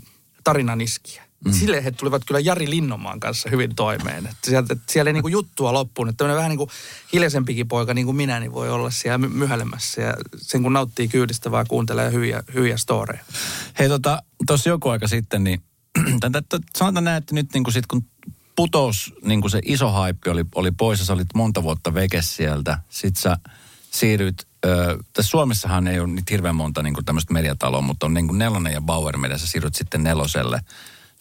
tarinaniskiä. 0.44 1.26
Mm. 1.44 1.52
Silleen 1.52 1.84
he 1.84 1.90
tulivat 1.90 2.22
kyllä 2.26 2.40
Jari 2.40 2.70
Linnomaan 2.70 3.20
kanssa 3.20 3.50
hyvin 3.50 3.74
toimeen. 3.74 4.26
Että 4.26 4.50
sieltä, 4.50 4.72
että 4.72 4.92
siellä 4.92 5.08
ei 5.08 5.12
niin 5.12 5.22
kuin 5.22 5.32
juttua 5.32 5.72
loppuun. 5.72 6.08
Että 6.08 6.28
vähän 6.28 6.48
niin 6.48 6.58
kuin 6.58 6.70
hiljaisempikin 7.12 7.68
poika 7.68 7.94
niin 7.94 8.04
kuin 8.06 8.16
minä, 8.16 8.40
niin 8.40 8.52
voi 8.52 8.70
olla 8.70 8.90
siellä 8.90 9.18
my- 9.18 9.28
myhäilemässä. 9.28 10.02
Ja 10.02 10.14
sen 10.36 10.62
kun 10.62 10.72
nauttii 10.72 11.08
kyydistä 11.08 11.50
vaan 11.50 11.66
kuuntelee 11.68 12.12
hyviä, 12.12 12.42
hyviä 12.54 12.76
storeja. 12.76 13.24
Hei 13.78 13.88
tota, 13.88 14.22
tuossa 14.46 14.68
joku 14.68 14.88
aika 14.88 15.08
sitten, 15.08 15.44
niin 15.44 15.62
sanotaan 16.78 17.04
näin, 17.04 17.16
että 17.16 17.34
nyt 17.34 17.52
niin 17.54 17.64
kuin 17.64 17.74
sit 17.74 17.86
kun 17.86 18.04
putous, 18.56 19.14
niin 19.24 19.40
kuin 19.40 19.50
se 19.50 19.60
iso 19.64 19.90
haippi 19.90 20.30
oli, 20.30 20.44
oli 20.54 20.70
pois 20.70 20.98
ja 20.98 21.04
sä 21.04 21.12
olit 21.12 21.34
monta 21.34 21.62
vuotta 21.62 21.94
veke 21.94 22.22
sieltä, 22.22 22.78
sit 22.88 23.16
sä 23.16 23.36
siirryt, 23.90 24.46
ö, 24.64 24.98
tässä 25.12 25.30
Suomessahan 25.30 25.86
ei 25.86 26.00
ole 26.00 26.08
nyt 26.08 26.30
hirveän 26.30 26.56
monta 26.56 26.82
niin 26.82 27.04
tämmöistä 27.04 27.32
mediataloa, 27.32 27.80
mutta 27.80 28.06
on 28.06 28.14
niin 28.14 28.28
kuin 28.28 28.38
nelonen 28.38 28.72
ja 28.72 28.80
Bauer 28.80 29.16
Media, 29.18 29.38
sä 29.38 29.46
siirryt 29.46 29.74
sitten 29.74 30.02
neloselle, 30.02 30.60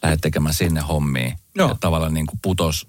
lähdet 0.02 0.20
tekemään 0.20 0.54
sinne 0.54 0.80
hommia. 0.80 1.36
Joo. 1.54 1.68
Ja 1.68 1.76
tavallaan 1.80 2.14
niin 2.14 2.26
kuin 2.26 2.38
putos, 2.42 2.86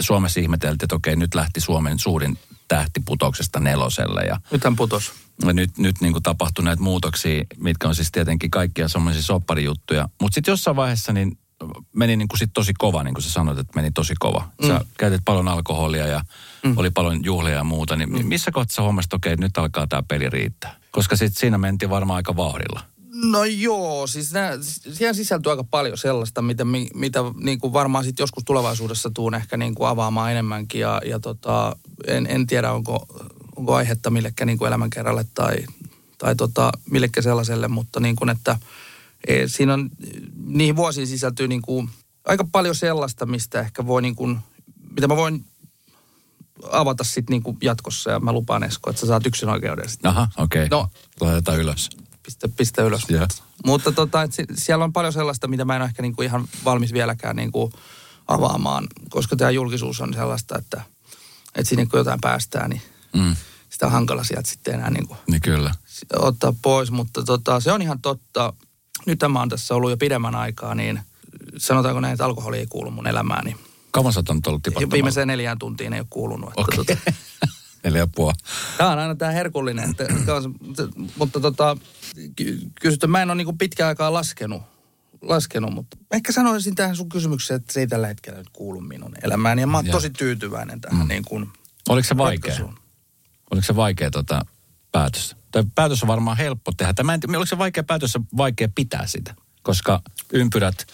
Suomessa 0.00 0.40
ihmeteltiin, 0.40 0.84
että 0.84 0.96
okei, 0.96 1.16
nyt 1.16 1.34
lähti 1.34 1.60
Suomen 1.60 1.98
suurin 1.98 2.38
tähti 2.68 3.00
putoksesta 3.04 3.60
neloselle 3.60 4.20
ja 4.20 4.40
Nythän 4.50 4.76
putos. 4.76 5.12
ja 5.46 5.52
nyt, 5.52 5.78
nyt 5.78 6.00
niin 6.00 6.12
kuin 6.12 6.22
tapahtui 6.22 6.64
näitä 6.64 6.82
muutoksia, 6.82 7.44
mitkä 7.56 7.88
on 7.88 7.94
siis 7.94 8.12
tietenkin 8.12 8.50
kaikkia 8.50 8.88
semmoisia 8.88 9.22
sopparijuttuja. 9.22 10.08
Mutta 10.20 10.34
sitten 10.34 10.52
jossain 10.52 10.76
vaiheessa 10.76 11.12
niin 11.12 11.38
meni 11.92 12.16
niin 12.16 12.28
kuin 12.28 12.38
sit 12.38 12.50
tosi 12.54 12.72
kova, 12.78 13.02
niin 13.04 13.14
kuin 13.14 13.22
sä 13.22 13.30
sanoit, 13.30 13.58
että 13.58 13.72
meni 13.76 13.90
tosi 13.90 14.14
kova. 14.18 14.48
Sä 14.66 14.78
mm. 14.78 14.86
käytit 14.98 15.22
paljon 15.24 15.48
alkoholia 15.48 16.06
ja 16.06 16.20
mm. 16.64 16.78
oli 16.78 16.90
paljon 16.90 17.24
juhlia 17.24 17.54
ja 17.54 17.64
muuta. 17.64 17.96
Niin 17.96 18.12
mm. 18.12 18.26
missä 18.26 18.50
kohtaa 18.50 18.74
sä 18.74 18.82
huomasit, 18.82 19.06
että 19.06 19.16
okei, 19.16 19.36
nyt 19.36 19.58
alkaa 19.58 19.86
tämä 19.86 20.02
peli 20.08 20.30
riittää? 20.30 20.76
Koska 20.90 21.16
sitten 21.16 21.40
siinä 21.40 21.58
mentiin 21.58 21.90
varmaan 21.90 22.16
aika 22.16 22.36
vauhdilla. 22.36 22.80
No 23.24 23.44
joo, 23.44 24.06
siis 24.06 24.32
nää, 24.32 24.52
siihen 24.92 25.14
sisältyy 25.14 25.50
aika 25.50 25.64
paljon 25.64 25.98
sellaista, 25.98 26.42
mitä, 26.42 26.64
mi- 26.64 26.90
mitä 26.94 27.20
niin 27.36 27.58
kuin 27.58 27.72
varmaan 27.72 28.04
sitten 28.04 28.22
joskus 28.22 28.44
tulevaisuudessa 28.44 29.10
tuun 29.10 29.34
ehkä 29.34 29.56
niin 29.56 29.74
kuin 29.74 29.88
avaamaan 29.88 30.30
enemmänkin. 30.30 30.80
Ja, 30.80 31.00
ja 31.04 31.20
tota, 31.20 31.76
en, 32.06 32.26
en 32.30 32.46
tiedä, 32.46 32.72
onko, 32.72 33.06
onko 33.56 33.74
aihetta 33.74 34.10
millekään 34.10 34.46
niin 34.46 34.58
kuin 34.58 34.68
elämänkerralle 34.68 35.24
tai, 35.34 35.56
tai 36.18 36.36
tota, 36.36 36.72
millekään 36.90 37.22
sellaiselle, 37.22 37.68
mutta 37.68 38.00
niin 38.00 38.16
kuin, 38.16 38.30
että 38.30 38.56
siinä 39.46 39.74
on, 39.74 39.90
niihin 40.44 40.76
vuosiin 40.76 41.06
sisältyy 41.06 41.48
niin 41.48 41.62
kuin 41.62 41.90
aika 42.24 42.44
paljon 42.52 42.74
sellaista, 42.74 43.26
mistä 43.26 43.60
ehkä 43.60 43.86
voi 43.86 44.02
niin 44.02 44.16
kuin, 44.16 44.38
mitä 44.94 45.08
mä 45.08 45.16
voin 45.16 45.44
avata 46.72 47.04
sitten 47.04 47.24
niin 47.32 47.42
kuin 47.42 47.56
jatkossa 47.62 48.10
ja 48.10 48.20
mä 48.20 48.32
lupaan 48.32 48.64
Esko, 48.64 48.90
että 48.90 49.00
sä 49.00 49.06
saat 49.06 49.26
yksin 49.26 49.48
oikeuden 49.48 49.88
sitten. 49.88 50.08
Aha, 50.10 50.28
okei. 50.38 50.68
No. 50.68 50.88
Laitetaan 51.20 51.58
ylös. 51.58 51.90
Pistä, 52.22 52.48
pistä 52.48 52.82
ylös. 52.82 53.02
Joo. 53.08 53.26
Mutta 53.66 53.92
tota, 53.92 54.22
et 54.22 54.32
si- 54.32 54.46
siellä 54.54 54.84
on 54.84 54.92
paljon 54.92 55.12
sellaista, 55.12 55.48
mitä 55.48 55.64
mä 55.64 55.76
en 55.76 55.82
ole 55.82 55.88
ehkä 55.88 56.02
niinku 56.02 56.22
ihan 56.22 56.48
valmis 56.64 56.92
vieläkään 56.92 57.36
niinku 57.36 57.72
avaamaan, 58.28 58.86
koska 59.08 59.36
tämä 59.36 59.50
julkisuus 59.50 60.00
on 60.00 60.14
sellaista, 60.14 60.58
että, 60.58 60.82
että 61.54 61.68
sinne 61.68 61.86
kun 61.86 61.98
jotain 61.98 62.20
päästään, 62.20 62.70
niin 62.70 62.82
Mm. 63.12 63.36
sitä 63.70 63.86
on 63.86 63.92
hankala 63.92 64.24
sieltä 64.24 64.50
sitten 64.50 64.74
enää 64.74 64.90
niin 64.90 65.06
kuin 65.08 65.18
Niin 65.30 65.40
kyllä. 65.40 65.74
ottaa 66.18 66.52
pois, 66.62 66.90
mutta 66.90 67.22
tota, 67.24 67.60
se 67.60 67.72
on 67.72 67.82
ihan 67.82 68.00
totta. 68.00 68.52
Nyt 69.06 69.20
mä 69.28 69.38
oon 69.38 69.48
tässä 69.48 69.74
ollut 69.74 69.90
jo 69.90 69.96
pidemmän 69.96 70.34
aikaa, 70.34 70.74
niin 70.74 71.00
sanotaanko 71.58 72.00
näin, 72.00 72.12
että 72.12 72.24
alkoholi 72.24 72.58
ei 72.58 72.66
kuulu 72.66 72.90
mun 72.90 73.06
elämääni. 73.06 73.56
Kauan 73.90 74.12
sä 74.12 74.22
oot 74.28 74.46
ollut 74.46 74.66
Ja 74.80 74.90
viimeiseen 74.90 75.28
neljään 75.28 75.58
tuntiin 75.58 75.92
ei 75.92 76.00
ole 76.00 76.06
kuulunut. 76.10 76.52
Okei. 76.56 76.76
tota, 76.76 76.96
Neljä 77.84 78.00
ja 78.00 78.06
puoli. 78.06 78.34
Tämä 78.78 78.90
on 78.90 78.98
aina 78.98 79.14
tämä 79.14 79.30
herkullinen, 79.30 79.90
että, 79.90 80.04
mutta 81.16 81.40
tota, 81.40 81.76
ky- 82.36 82.58
kysytty, 82.80 83.06
mä 83.06 83.22
en 83.22 83.30
ole 83.30 83.36
niinku 83.36 83.52
pitkään 83.52 83.88
aikaa 83.88 84.12
laskenut, 84.12 84.62
laskenut, 85.22 85.72
mutta 85.72 85.96
ehkä 86.12 86.32
sanoisin 86.32 86.74
tähän 86.74 86.96
sun 86.96 87.08
kysymykseen, 87.08 87.60
että 87.60 87.72
se 87.72 87.80
ei 87.80 87.86
tällä 87.86 88.06
hetkellä 88.06 88.38
nyt 88.38 88.50
kuulu 88.52 88.80
minun 88.80 89.12
elämääni. 89.22 89.60
Ja 89.60 89.66
mä 89.66 89.78
oon 89.78 89.86
Joo. 89.86 89.92
tosi 89.92 90.10
tyytyväinen 90.10 90.80
tähän 90.80 91.02
mm. 91.02 91.08
niin 91.08 91.24
kuin 91.24 91.48
Oliko 91.88 92.08
se 92.08 92.16
vaikea? 92.16 92.50
ratkaisuun. 92.50 92.78
Oliko 93.50 93.66
se 93.66 93.76
vaikea 93.76 94.10
tota, 94.10 94.40
päätös? 94.92 95.36
Tai 95.56 95.64
päätös 95.74 96.02
on 96.02 96.08
varmaan 96.08 96.36
helppo 96.36 96.72
tehdä. 96.76 96.94
Tai 96.94 97.04
mä 97.04 97.14
en 97.14 97.20
oliko 97.28 97.46
se 97.46 97.58
vaikea 97.58 97.84
päätös 97.84 98.18
vaikea 98.36 98.68
pitää 98.74 99.06
sitä? 99.06 99.34
Koska 99.62 100.02
ympyrät, 100.32 100.86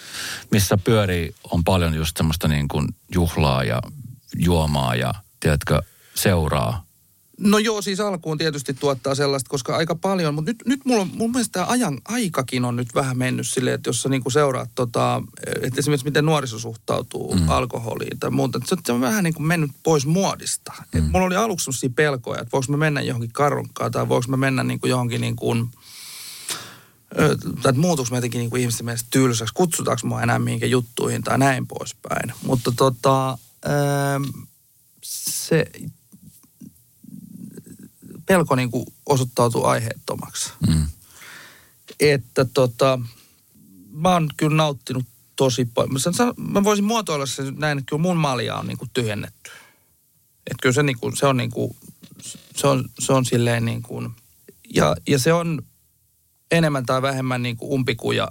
missä 0.50 0.78
pyörii, 0.84 1.34
on 1.50 1.64
paljon 1.64 1.94
just 1.94 2.16
semmoista 2.16 2.48
niin 2.48 2.68
kuin 2.68 2.88
juhlaa 3.14 3.64
ja 3.64 3.82
juomaa 4.36 4.94
ja, 4.94 5.14
tiedätkö, 5.40 5.82
seuraa. 6.14 6.84
No 7.44 7.58
joo, 7.58 7.82
siis 7.82 8.00
alkuun 8.00 8.38
tietysti 8.38 8.74
tuottaa 8.74 9.14
sellaista, 9.14 9.50
koska 9.50 9.76
aika 9.76 9.94
paljon, 9.94 10.34
mutta 10.34 10.50
nyt, 10.50 10.62
nyt 10.66 10.80
mulla 10.84 11.02
on, 11.02 11.10
mun 11.14 11.30
mielestä 11.32 11.52
tämä 11.52 11.66
ajan 11.66 12.00
aikakin 12.04 12.64
on 12.64 12.76
nyt 12.76 12.94
vähän 12.94 13.18
mennyt 13.18 13.48
silleen, 13.48 13.74
että 13.74 13.88
jos 13.88 14.02
sä 14.02 14.08
niinku 14.08 14.30
seuraat 14.30 14.70
tota, 14.74 15.22
että 15.62 15.80
esimerkiksi 15.80 16.06
miten 16.06 16.26
nuoriso 16.26 16.58
suhtautuu 16.58 17.34
mm. 17.34 17.48
alkoholiin 17.48 18.18
tai 18.18 18.30
muuta, 18.30 18.58
että 18.58 18.68
se, 18.68 18.76
se 18.86 18.92
on 18.92 19.00
vähän 19.00 19.24
niin 19.24 19.34
kuin 19.34 19.46
mennyt 19.46 19.70
pois 19.82 20.06
muodista. 20.06 20.72
Mm. 20.78 20.98
Et 20.98 21.12
mulla 21.12 21.26
oli 21.26 21.36
aluksi 21.36 21.64
sellaisia 21.64 21.90
pelkoja, 21.96 22.40
että 22.40 22.52
voiko 22.52 22.66
mä 22.68 22.76
mennä 22.76 23.00
johonkin 23.00 23.32
karunkaan 23.32 23.92
tai 23.92 24.08
voiko 24.08 24.24
mä 24.28 24.36
mennä 24.36 24.64
niinku 24.64 24.86
johonkin 24.86 25.20
niin 25.20 25.36
kuin, 25.36 25.70
tai 27.14 27.32
että 27.54 27.72
muutuuko 27.72 28.10
mä 28.10 28.16
jotenkin 28.16 28.38
niin 28.38 28.50
kuin 28.50 28.60
ihmisten 28.60 28.84
mielestä 28.84 29.08
tylsäksi, 29.10 29.54
kutsutaanko 29.54 30.06
mua 30.06 30.22
enää 30.22 30.38
mihinkä 30.38 30.66
juttuihin 30.66 31.22
tai 31.22 31.38
näin 31.38 31.66
poispäin. 31.66 32.32
Mutta 32.46 32.72
tota, 32.76 33.38
ö, 33.66 33.70
se 35.02 35.66
pelko 38.26 38.56
niin 38.56 38.70
kuin 38.70 38.86
osoittautuu 39.06 39.64
aiheettomaksi. 39.64 40.52
Mm. 40.68 40.86
Että 42.00 42.44
tota, 42.44 42.98
mä 43.90 44.12
oon 44.12 44.28
kyllä 44.36 44.56
nauttinut 44.56 45.04
tosi 45.36 45.64
paljon. 45.64 45.92
Mä, 46.36 46.64
voisin 46.64 46.84
muotoilla 46.84 47.26
se 47.26 47.42
nyt 47.42 47.58
näin, 47.58 47.78
että 47.78 47.88
kyllä 47.88 48.02
mun 48.02 48.16
malja 48.16 48.56
on 48.56 48.66
niin 48.66 48.78
kuin 48.78 48.90
tyhjennetty. 48.94 49.50
Että 50.46 50.62
kyllä 50.62 50.72
se, 50.72 50.82
niin 50.82 50.98
kuin, 50.98 51.16
se 51.16 51.26
on 51.26 51.36
niin 51.36 51.50
kuin, 51.50 51.76
se 52.56 52.66
on, 52.66 52.84
se 52.98 53.12
on 53.12 53.24
silleen 53.24 53.64
niin 53.64 53.82
kuin, 53.82 54.10
ja, 54.74 54.96
ja 55.08 55.18
se 55.18 55.32
on 55.32 55.62
enemmän 56.50 56.86
tai 56.86 57.02
vähemmän 57.02 57.42
niin 57.42 57.56
kuin 57.56 57.72
umpikuja 57.72 58.28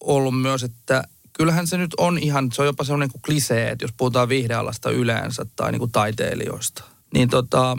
ollut 0.00 0.40
myös, 0.40 0.62
että 0.62 1.04
kyllähän 1.32 1.66
se 1.66 1.76
nyt 1.78 1.94
on 1.98 2.18
ihan, 2.18 2.52
se 2.52 2.62
on 2.62 2.66
jopa 2.66 2.84
sellainen 2.84 3.10
kuin 3.10 3.22
klisee, 3.22 3.70
että 3.70 3.84
jos 3.84 3.94
puhutaan 3.96 4.28
viihdealasta 4.28 4.90
yleensä 4.90 5.46
tai 5.56 5.72
niin 5.72 5.78
kuin 5.80 5.92
taiteilijoista, 5.92 6.84
niin 7.14 7.28
tota, 7.28 7.76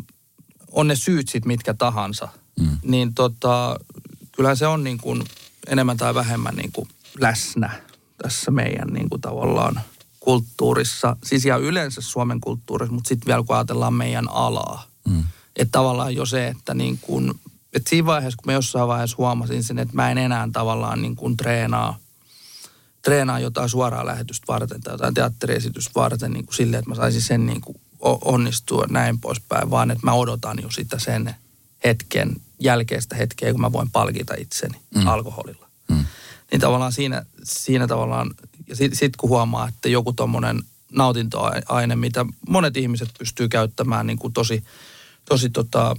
on 0.72 0.88
ne 0.88 0.95
syyt 0.95 1.30
sit 1.30 1.45
mitkä 1.45 1.74
tahansa, 1.74 2.28
mm. 2.59 2.78
niin 2.84 3.13
tota, 3.13 3.80
kyllähän 4.32 4.57
se 4.57 4.68
on 4.68 4.84
niin 4.84 4.97
kuin 4.97 5.24
enemmän 5.68 5.97
tai 5.97 6.15
vähemmän 6.15 6.55
niin 6.55 6.72
kuin 6.72 6.88
läsnä 7.20 7.70
tässä 8.18 8.51
meidän 8.51 8.88
niin 8.88 9.09
kuin 9.09 9.22
tavallaan 9.22 9.82
kulttuurissa, 10.20 11.15
siis 11.24 11.45
ja 11.45 11.57
yleensä 11.57 12.01
Suomen 12.01 12.41
kulttuurissa, 12.41 12.93
mutta 12.93 13.07
sitten 13.07 13.28
vielä 13.28 13.43
kun 13.43 13.55
ajatellaan 13.55 13.93
meidän 13.93 14.30
alaa. 14.30 14.88
Mm. 15.07 15.24
Että 15.55 15.72
tavallaan 15.72 16.15
jo 16.15 16.26
se, 16.26 16.47
että 16.47 16.74
niin 16.74 16.97
kuin, 17.01 17.34
että 17.74 17.89
siinä 17.89 18.05
vaiheessa, 18.05 18.38
kun 18.38 18.51
mä 18.51 18.53
jossain 18.53 18.88
vaiheessa 18.88 19.18
huomasin 19.18 19.63
sen, 19.63 19.80
että 19.80 19.95
mä 19.95 20.11
en 20.11 20.18
enää 20.18 20.49
tavallaan 20.53 21.01
niin 21.01 21.15
kuin 21.15 21.38
treenaa, 21.38 21.97
treenaa 23.01 23.39
jotain 23.39 23.70
suoraa 23.70 24.05
lähetystä 24.05 24.47
varten 24.47 24.82
tai 24.82 24.93
jotain 24.93 25.13
teatteriesitystä 25.13 25.91
varten 25.95 26.32
niin 26.32 26.45
kuin 26.45 26.55
silleen, 26.55 26.80
että 26.80 26.89
mä 26.89 26.95
saisin 26.95 27.22
sen 27.22 27.45
niin 27.45 27.61
kuin 27.61 27.78
onnistua 28.02 28.86
näin 28.89 29.20
poispäin, 29.20 29.70
vaan 29.70 29.91
että 29.91 30.06
mä 30.06 30.14
odotan 30.14 30.58
jo 30.62 30.72
sitä 30.72 31.00
sen 31.00 31.36
hetken, 31.84 32.36
jälkeistä 32.60 33.16
hetkeä, 33.16 33.52
kun 33.52 33.62
mä 33.62 33.72
voin 33.72 33.91
palkita 33.91 34.34
itseni 34.38 34.80
mm. 34.95 35.08
alkoholilla. 35.08 35.68
Mm. 35.89 36.06
Niin 36.52 36.62
tavallaan 36.62 36.93
siinä, 36.93 37.26
siinä 37.43 37.88
tavallaan, 37.88 38.36
ja 38.68 38.76
sitten 38.76 39.00
sit 39.00 39.16
kun 39.16 39.30
huomaa, 39.30 39.68
että 39.68 39.89
joku 39.89 40.14
tommonen 40.14 40.64
nautintoaine, 40.91 41.95
mitä 41.95 42.26
monet 42.50 42.78
ihmiset 42.78 43.10
pystyy 43.20 43.48
käyttämään 43.48 44.08
niin 44.08 44.20
kuin 44.20 44.34
tosi, 44.34 44.64
tosi 45.26 45.50
tota, 45.50 45.95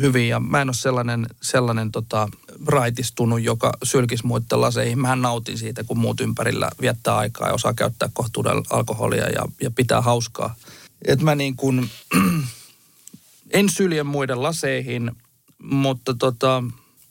hyvin. 0.00 0.28
Ja 0.28 0.40
mä 0.40 0.62
en 0.62 0.68
ole 0.68 0.74
sellainen, 0.74 1.26
sellainen 1.42 1.92
tota, 1.92 2.28
raitistunut, 2.66 3.42
joka 3.42 3.72
sylkisi 3.82 4.26
muiden 4.26 4.60
laseihin. 4.60 4.98
Mähän 4.98 5.22
nautin 5.22 5.58
siitä, 5.58 5.84
kun 5.84 5.98
muut 5.98 6.20
ympärillä 6.20 6.70
viettää 6.80 7.16
aikaa 7.16 7.48
ja 7.48 7.54
osaa 7.54 7.74
käyttää 7.74 8.08
kohtuudella 8.12 8.62
alkoholia 8.70 9.28
ja, 9.28 9.48
ja 9.60 9.70
pitää 9.70 10.00
hauskaa. 10.00 10.54
Et 11.04 11.22
mä 11.22 11.34
niin 11.34 11.56
kuin, 11.56 11.90
en 13.50 13.68
sylje 13.68 14.02
muiden 14.02 14.42
laseihin, 14.42 15.10
mutta 15.62 16.14
tota, 16.14 16.62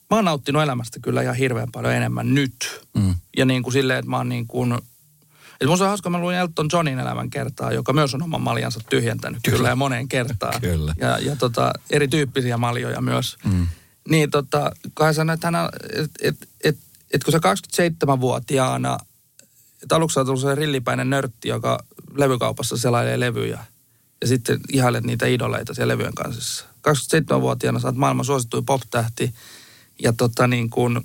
mä 0.09 0.17
oon 0.17 0.25
nauttinut 0.25 0.63
elämästä 0.63 0.99
kyllä 0.99 1.21
ihan 1.21 1.35
hirveän 1.35 1.71
paljon 1.71 1.93
enemmän 1.93 2.33
nyt. 2.33 2.81
Mm. 2.93 3.15
Ja 3.37 3.45
niin 3.45 3.63
kuin 3.63 3.73
silleen, 3.73 3.99
että 3.99 4.09
mä 4.09 4.17
oon 4.17 4.29
niin 4.29 4.47
kuin, 4.47 4.77
että 5.63 5.71
musta 5.71 5.85
on 5.85 5.89
hauska, 5.89 6.09
mä 6.09 6.19
luin 6.19 6.37
Elton 6.37 6.69
Johnin 6.73 6.99
elämän 6.99 7.29
kertaa, 7.29 7.71
joka 7.71 7.93
myös 7.93 8.13
on 8.13 8.23
oman 8.23 8.41
maljansa 8.41 8.79
tyhjentänyt 8.89 9.39
kyllä, 9.43 9.57
kyllä 9.57 9.69
ja 9.69 9.75
moneen 9.75 10.07
kertaan. 10.07 10.61
Kyllä. 10.61 10.95
Ja, 10.97 11.17
ja 11.17 11.35
tota, 11.35 11.73
erityyppisiä 11.89 12.57
maljoja 12.57 13.01
myös. 13.01 13.37
Mm. 13.45 13.67
Niin 14.09 14.31
tota, 14.31 14.71
kai 14.93 15.13
sanoi, 15.13 15.33
että, 15.33 15.47
hän, 15.47 15.69
et, 15.93 16.11
et, 16.21 16.49
et, 16.63 16.77
et 17.11 17.23
kun 17.23 17.31
sä 17.31 17.37
27-vuotiaana, 17.37 18.97
että 19.83 19.95
aluksi 19.95 20.19
on 20.19 20.25
tullut 20.25 20.41
se 20.41 20.55
rillipäinen 20.55 21.09
nörtti, 21.09 21.47
joka 21.47 21.83
levykaupassa 22.15 22.77
selailee 22.77 23.19
levyjä. 23.19 23.65
Ja 24.21 24.27
sitten 24.27 24.59
ihailet 24.73 25.03
niitä 25.03 25.25
idoleita 25.25 25.73
siellä 25.73 25.91
levyjen 25.91 26.13
kanssa. 26.13 26.65
27-vuotiaana 26.65 27.79
sä 27.79 27.87
oot 27.87 27.95
maailman 27.95 28.25
suosituin 28.25 28.65
pop-tähti. 28.65 29.33
Ja 29.99 30.13
tota 30.13 30.47
niin 30.47 30.69
kuin, 30.69 31.01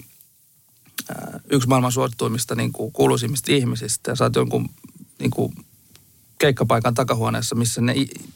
yksi 1.50 1.68
maailman 1.68 1.92
suosituimmista 1.92 2.54
niin 2.54 2.72
kuin 2.72 2.92
kuuluisimmista 2.92 3.52
ihmisistä. 3.52 4.10
Ja 4.10 4.16
sä 4.16 4.24
oot 4.24 4.36
jonkun 4.36 4.68
niin 5.18 5.30
kuin 5.30 5.54
keikkapaikan 6.38 6.94
takahuoneessa, 6.94 7.54
missä 7.54 7.80
ne 7.80 7.94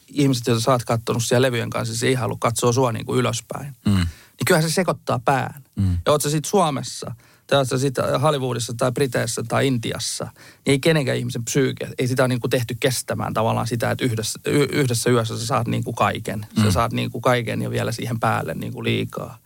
ihmiset, 0.09 0.47
joita 0.47 0.63
sä 0.63 0.71
oot 0.71 0.85
kattonut 0.85 1.25
siellä 1.25 1.47
levyjen 1.47 1.71
kanssa, 1.71 1.97
se 1.97 2.11
ihailu 2.11 2.37
katsoo 2.37 2.73
sua 2.73 2.93
niin 2.93 3.07
kuin 3.07 3.19
ylöspäin. 3.19 3.77
Mm. 3.87 3.93
Niin 3.93 4.47
kyllähän 4.47 4.71
se 4.71 4.75
sekoittaa 4.75 5.21
pään. 5.25 5.63
Mm. 5.77 5.99
Ja 6.07 6.13
oot 6.13 6.23
sä 6.23 6.31
sitten 6.31 6.51
Suomessa, 6.51 7.15
tai 7.47 7.59
oot 7.59 7.69
sä 7.69 7.79
sit 7.79 7.95
Hollywoodissa 8.23 8.75
tai 8.77 8.93
Briteissä 8.93 9.43
tai 9.49 9.67
Intiassa, 9.67 10.25
niin 10.25 10.73
ei 10.73 10.79
kenenkään 10.79 11.19
ihmisen 11.19 11.45
psyyke, 11.45 11.89
ei 11.99 12.09
sitä 12.09 12.23
ole 12.23 12.29
niin 12.29 12.41
kuin 12.41 12.51
tehty 12.51 12.77
kestämään 12.81 13.35
tavallaan 13.35 13.67
sitä, 13.67 13.91
että 13.91 14.05
yhdessä, 14.05 14.39
yhdessä 14.73 15.11
yössä 15.11 15.39
sä 15.39 15.47
saat 15.47 15.69
niin 15.69 15.85
kuin 15.85 15.95
kaiken. 15.95 16.47
Sä 16.63 16.71
saat 16.71 16.93
niin 16.93 17.11
kuin 17.11 17.23
kaiken 17.23 17.63
ja 17.63 17.71
vielä 17.71 17.93
siihen 17.93 18.21
päälle 18.21 18.55
niin 18.55 18.73
kuin 18.73 18.85
liikaa. 18.85 19.39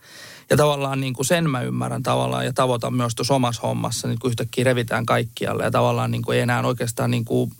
Ja 0.49 0.57
tavallaan 0.57 0.99
niin 0.99 1.13
kuin 1.13 1.25
sen 1.25 1.49
mä 1.49 1.61
ymmärrän 1.61 2.03
tavallaan 2.03 2.45
ja 2.45 2.53
tavoitan 2.53 2.93
myös 2.93 3.15
tuossa 3.15 3.33
omassa 3.33 3.61
hommassa, 3.61 4.07
niin 4.07 4.19
kun 4.19 4.29
yhtäkkiä 4.29 4.63
revitään 4.63 5.05
kaikkialle 5.05 5.63
ja 5.63 5.71
tavallaan 5.71 6.11
niin 6.11 6.21
kuin 6.21 6.35
ei 6.35 6.41
enää 6.41 6.61
oikeastaan 6.61 7.11
niin 7.11 7.25
kuin 7.25 7.51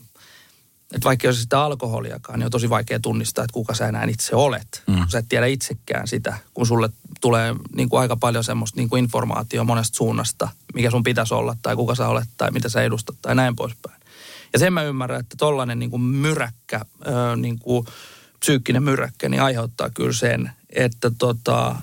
että 0.94 1.04
vaikka 1.04 1.28
olisi 1.28 1.40
sitä 1.40 1.64
alkoholiakaan, 1.64 2.38
niin 2.38 2.44
on 2.44 2.50
tosi 2.50 2.70
vaikea 2.70 3.00
tunnistaa, 3.00 3.44
että 3.44 3.52
kuka 3.52 3.74
sä 3.74 3.88
enää 3.88 4.04
itse 4.04 4.36
olet. 4.36 4.82
Mm. 4.86 4.96
Kun 4.96 5.10
sä 5.10 5.18
et 5.18 5.26
tiedä 5.28 5.46
itsekään 5.46 6.08
sitä, 6.08 6.38
kun 6.54 6.66
sulle 6.66 6.88
tulee 7.20 7.54
niin 7.76 7.88
kuin 7.88 8.00
aika 8.00 8.16
paljon 8.16 8.44
semmoista 8.44 8.76
niin 8.76 8.88
kuin 8.88 9.04
informaatiota 9.04 9.64
monesta 9.64 9.96
suunnasta, 9.96 10.48
mikä 10.74 10.90
sun 10.90 11.02
pitäisi 11.02 11.34
olla, 11.34 11.56
tai 11.62 11.76
kuka 11.76 11.94
sä 11.94 12.08
olet, 12.08 12.28
tai 12.36 12.50
mitä 12.50 12.68
sä 12.68 12.82
edustat, 12.82 13.16
tai 13.22 13.34
näin 13.34 13.56
poispäin. 13.56 14.00
Ja 14.52 14.58
sen 14.58 14.72
mä 14.72 14.82
ymmärrän, 14.82 15.20
että 15.20 15.36
tollainen 15.38 15.78
niin 15.78 15.90
kuin 15.90 16.02
myräkkä, 16.02 16.80
niin 17.36 17.58
kuin 17.58 17.86
psyykkinen 18.40 18.82
myräkkä, 18.82 19.28
niin 19.28 19.42
aiheuttaa 19.42 19.90
kyllä 19.90 20.12
sen, 20.12 20.50
että 20.70 21.10
tota, 21.18 21.76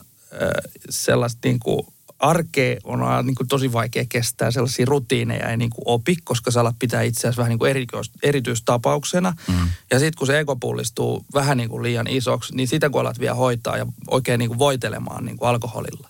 sellaista 0.89 1.39
niin 1.43 1.59
kuin 1.59 1.85
arkea 2.19 2.77
on 2.83 3.25
niin 3.25 3.35
kuin 3.35 3.47
tosi 3.47 3.73
vaikea 3.73 4.05
kestää, 4.09 4.51
sellaisia 4.51 4.85
rutiineja 4.85 5.49
ei 5.49 5.57
niin 5.57 5.69
kuin 5.69 5.83
opi, 5.85 6.15
koska 6.23 6.51
sä 6.51 6.61
alat 6.61 6.75
pitää 6.79 7.01
itseäsi 7.01 7.37
vähän 7.37 7.49
niin 7.49 7.59
kuin 7.59 7.69
erikois, 7.69 8.11
erityistapauksena. 8.23 9.33
Mm. 9.47 9.69
Ja 9.91 9.99
sitten 9.99 10.17
kun 10.17 10.27
se 10.27 10.39
ego 10.39 10.55
pullistuu 10.55 11.25
vähän 11.33 11.57
niin 11.57 11.69
kuin 11.69 11.83
liian 11.83 12.07
isoksi, 12.07 12.55
niin 12.55 12.67
sitä 12.67 12.89
kun 12.89 13.01
alat 13.01 13.19
vielä 13.19 13.35
hoitaa 13.35 13.77
ja 13.77 13.85
oikein 14.07 14.39
niin 14.39 14.49
kuin 14.49 14.59
voitelemaan 14.59 15.25
niin 15.25 15.37
kuin 15.37 15.49
alkoholilla, 15.49 16.09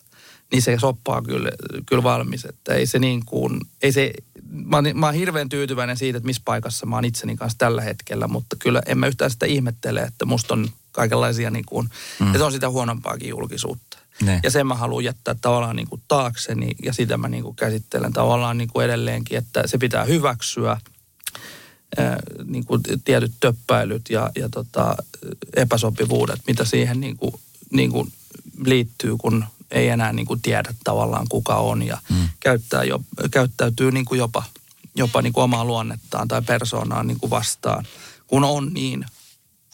niin 0.51 0.61
se 0.61 0.77
soppaa 0.79 1.21
kyllä, 1.21 1.51
kyllä 1.85 2.03
valmis. 2.03 2.45
Että 2.45 2.73
ei 2.73 2.85
se 2.85 2.99
niin 2.99 3.25
kuin, 3.25 3.61
ei 3.81 3.91
se, 3.91 4.13
mä 4.51 4.77
oon, 4.77 4.85
mä 4.93 5.05
oon 5.05 5.15
hirveän 5.15 5.49
tyytyväinen 5.49 5.97
siitä, 5.97 6.17
että 6.17 6.27
missä 6.27 6.41
paikassa 6.45 6.85
mä 6.85 6.95
oon 6.95 7.05
itseni 7.05 7.35
kanssa 7.35 7.57
tällä 7.57 7.81
hetkellä, 7.81 8.27
mutta 8.27 8.55
kyllä 8.59 8.81
en 8.85 8.97
mä 8.97 9.07
yhtään 9.07 9.31
sitä 9.31 9.45
ihmettele, 9.45 10.01
että 10.01 10.25
musta 10.25 10.53
on 10.53 10.69
kaikenlaisia 10.91 11.49
niin 11.49 11.65
kuin, 11.65 11.89
mm. 12.19 12.27
että 12.27 12.45
on 12.45 12.51
sitä 12.51 12.69
huonompaakin 12.69 13.29
julkisuutta. 13.29 14.04
Ne. 14.21 14.39
Ja 14.43 14.51
sen 14.51 14.67
mä 14.67 14.75
haluan 14.75 15.03
jättää 15.03 15.35
tavallaan 15.41 15.75
niin 15.75 15.89
kuin 15.89 16.01
taakseni 16.07 16.71
ja 16.83 16.93
sitä 16.93 17.17
mä 17.17 17.27
niin 17.27 17.43
kuin 17.43 17.55
käsittelen 17.55 18.13
tavallaan 18.13 18.57
niin 18.57 18.69
kuin 18.73 18.85
edelleenkin, 18.85 19.37
että 19.37 19.67
se 19.67 19.77
pitää 19.77 20.03
hyväksyä. 20.03 20.77
ää, 21.97 22.19
niin 22.45 22.65
kuin 22.65 22.81
tietyt 23.05 23.33
töppäilyt 23.39 24.09
ja, 24.09 24.31
ja 24.35 24.49
tota, 24.49 24.95
epäsopivuudet, 25.55 26.41
mitä 26.47 26.65
siihen 26.65 26.99
niin 26.99 27.17
kuin, 27.17 27.33
niin 27.71 27.91
kuin 27.91 28.11
liittyy, 28.65 29.17
kun 29.17 29.45
ei 29.71 29.89
enää 29.89 30.13
niin 30.13 30.25
kuin 30.25 30.41
tiedä 30.41 30.73
tavallaan 30.83 31.25
kuka 31.29 31.55
on 31.55 31.83
ja 31.83 31.97
mm. 32.09 32.29
käyttää 32.39 32.83
jo, 32.83 32.99
käyttäytyy 33.31 33.91
niin 33.91 34.05
kuin 34.05 34.17
jopa, 34.19 34.43
jopa 34.95 35.21
niin 35.21 35.33
kuin 35.33 35.43
omaa 35.43 35.65
luonnettaan 35.65 36.27
tai 36.27 36.41
persoonaa 36.41 37.03
niin 37.03 37.19
kuin 37.19 37.29
vastaan, 37.29 37.85
kun 38.27 38.43
on 38.43 38.73
niin 38.73 39.05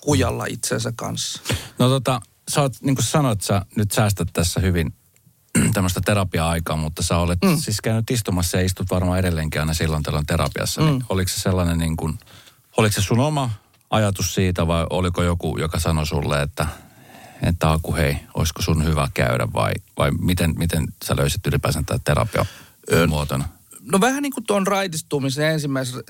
kujalla 0.01 0.45
itsensä 0.45 0.93
kanssa. 0.95 1.41
No 1.79 1.89
tota, 1.89 2.21
sä 2.51 2.61
oot, 2.61 2.73
niin 2.81 2.95
kuin 2.95 3.05
sanoit, 3.05 3.41
sä 3.41 3.65
nyt 3.75 3.91
säästät 3.91 4.27
tässä 4.33 4.59
hyvin 4.59 4.93
tämmöistä 5.73 6.01
terapia-aikaa, 6.05 6.77
mutta 6.77 7.03
sä 7.03 7.17
olet 7.17 7.39
mm. 7.45 7.57
siis 7.57 7.81
käynyt 7.81 8.11
istumassa 8.11 8.57
ja 8.57 8.65
istut 8.65 8.91
varmaan 8.91 9.19
edelleenkin 9.19 9.61
aina 9.61 9.73
silloin 9.73 10.03
tällöin 10.03 10.25
terapiassa. 10.25 10.81
Niin 10.81 10.93
mm. 10.93 10.97
Niin 10.97 11.05
oliko 11.09 11.29
se 11.29 11.39
sellainen 11.39 11.77
niin 11.77 11.97
kuin, 11.97 12.19
oliko 12.77 12.93
se 12.93 13.01
sun 13.01 13.19
oma 13.19 13.49
ajatus 13.89 14.33
siitä 14.33 14.67
vai 14.67 14.85
oliko 14.89 15.23
joku, 15.23 15.57
joka 15.57 15.79
sanoi 15.79 16.07
sulle, 16.07 16.41
että, 16.41 16.67
että 17.41 17.71
Aku 17.71 17.95
hei, 17.95 18.17
olisiko 18.33 18.61
sun 18.61 18.83
hyvä 18.85 19.07
käydä 19.13 19.47
vai, 19.53 19.71
vai 19.97 20.11
miten, 20.11 20.53
miten 20.57 20.87
sä 21.05 21.15
löysit 21.15 21.47
ylipäänsä 21.47 21.83
tätä 21.85 21.99
terapia 22.03 22.45
muotona? 23.07 23.49
No 23.91 24.01
vähän 24.01 24.23
niin 24.23 24.33
kuin 24.33 24.43
tuon 24.43 24.67
raitistumisen 24.67 25.49
ensimmäisen 25.49 26.03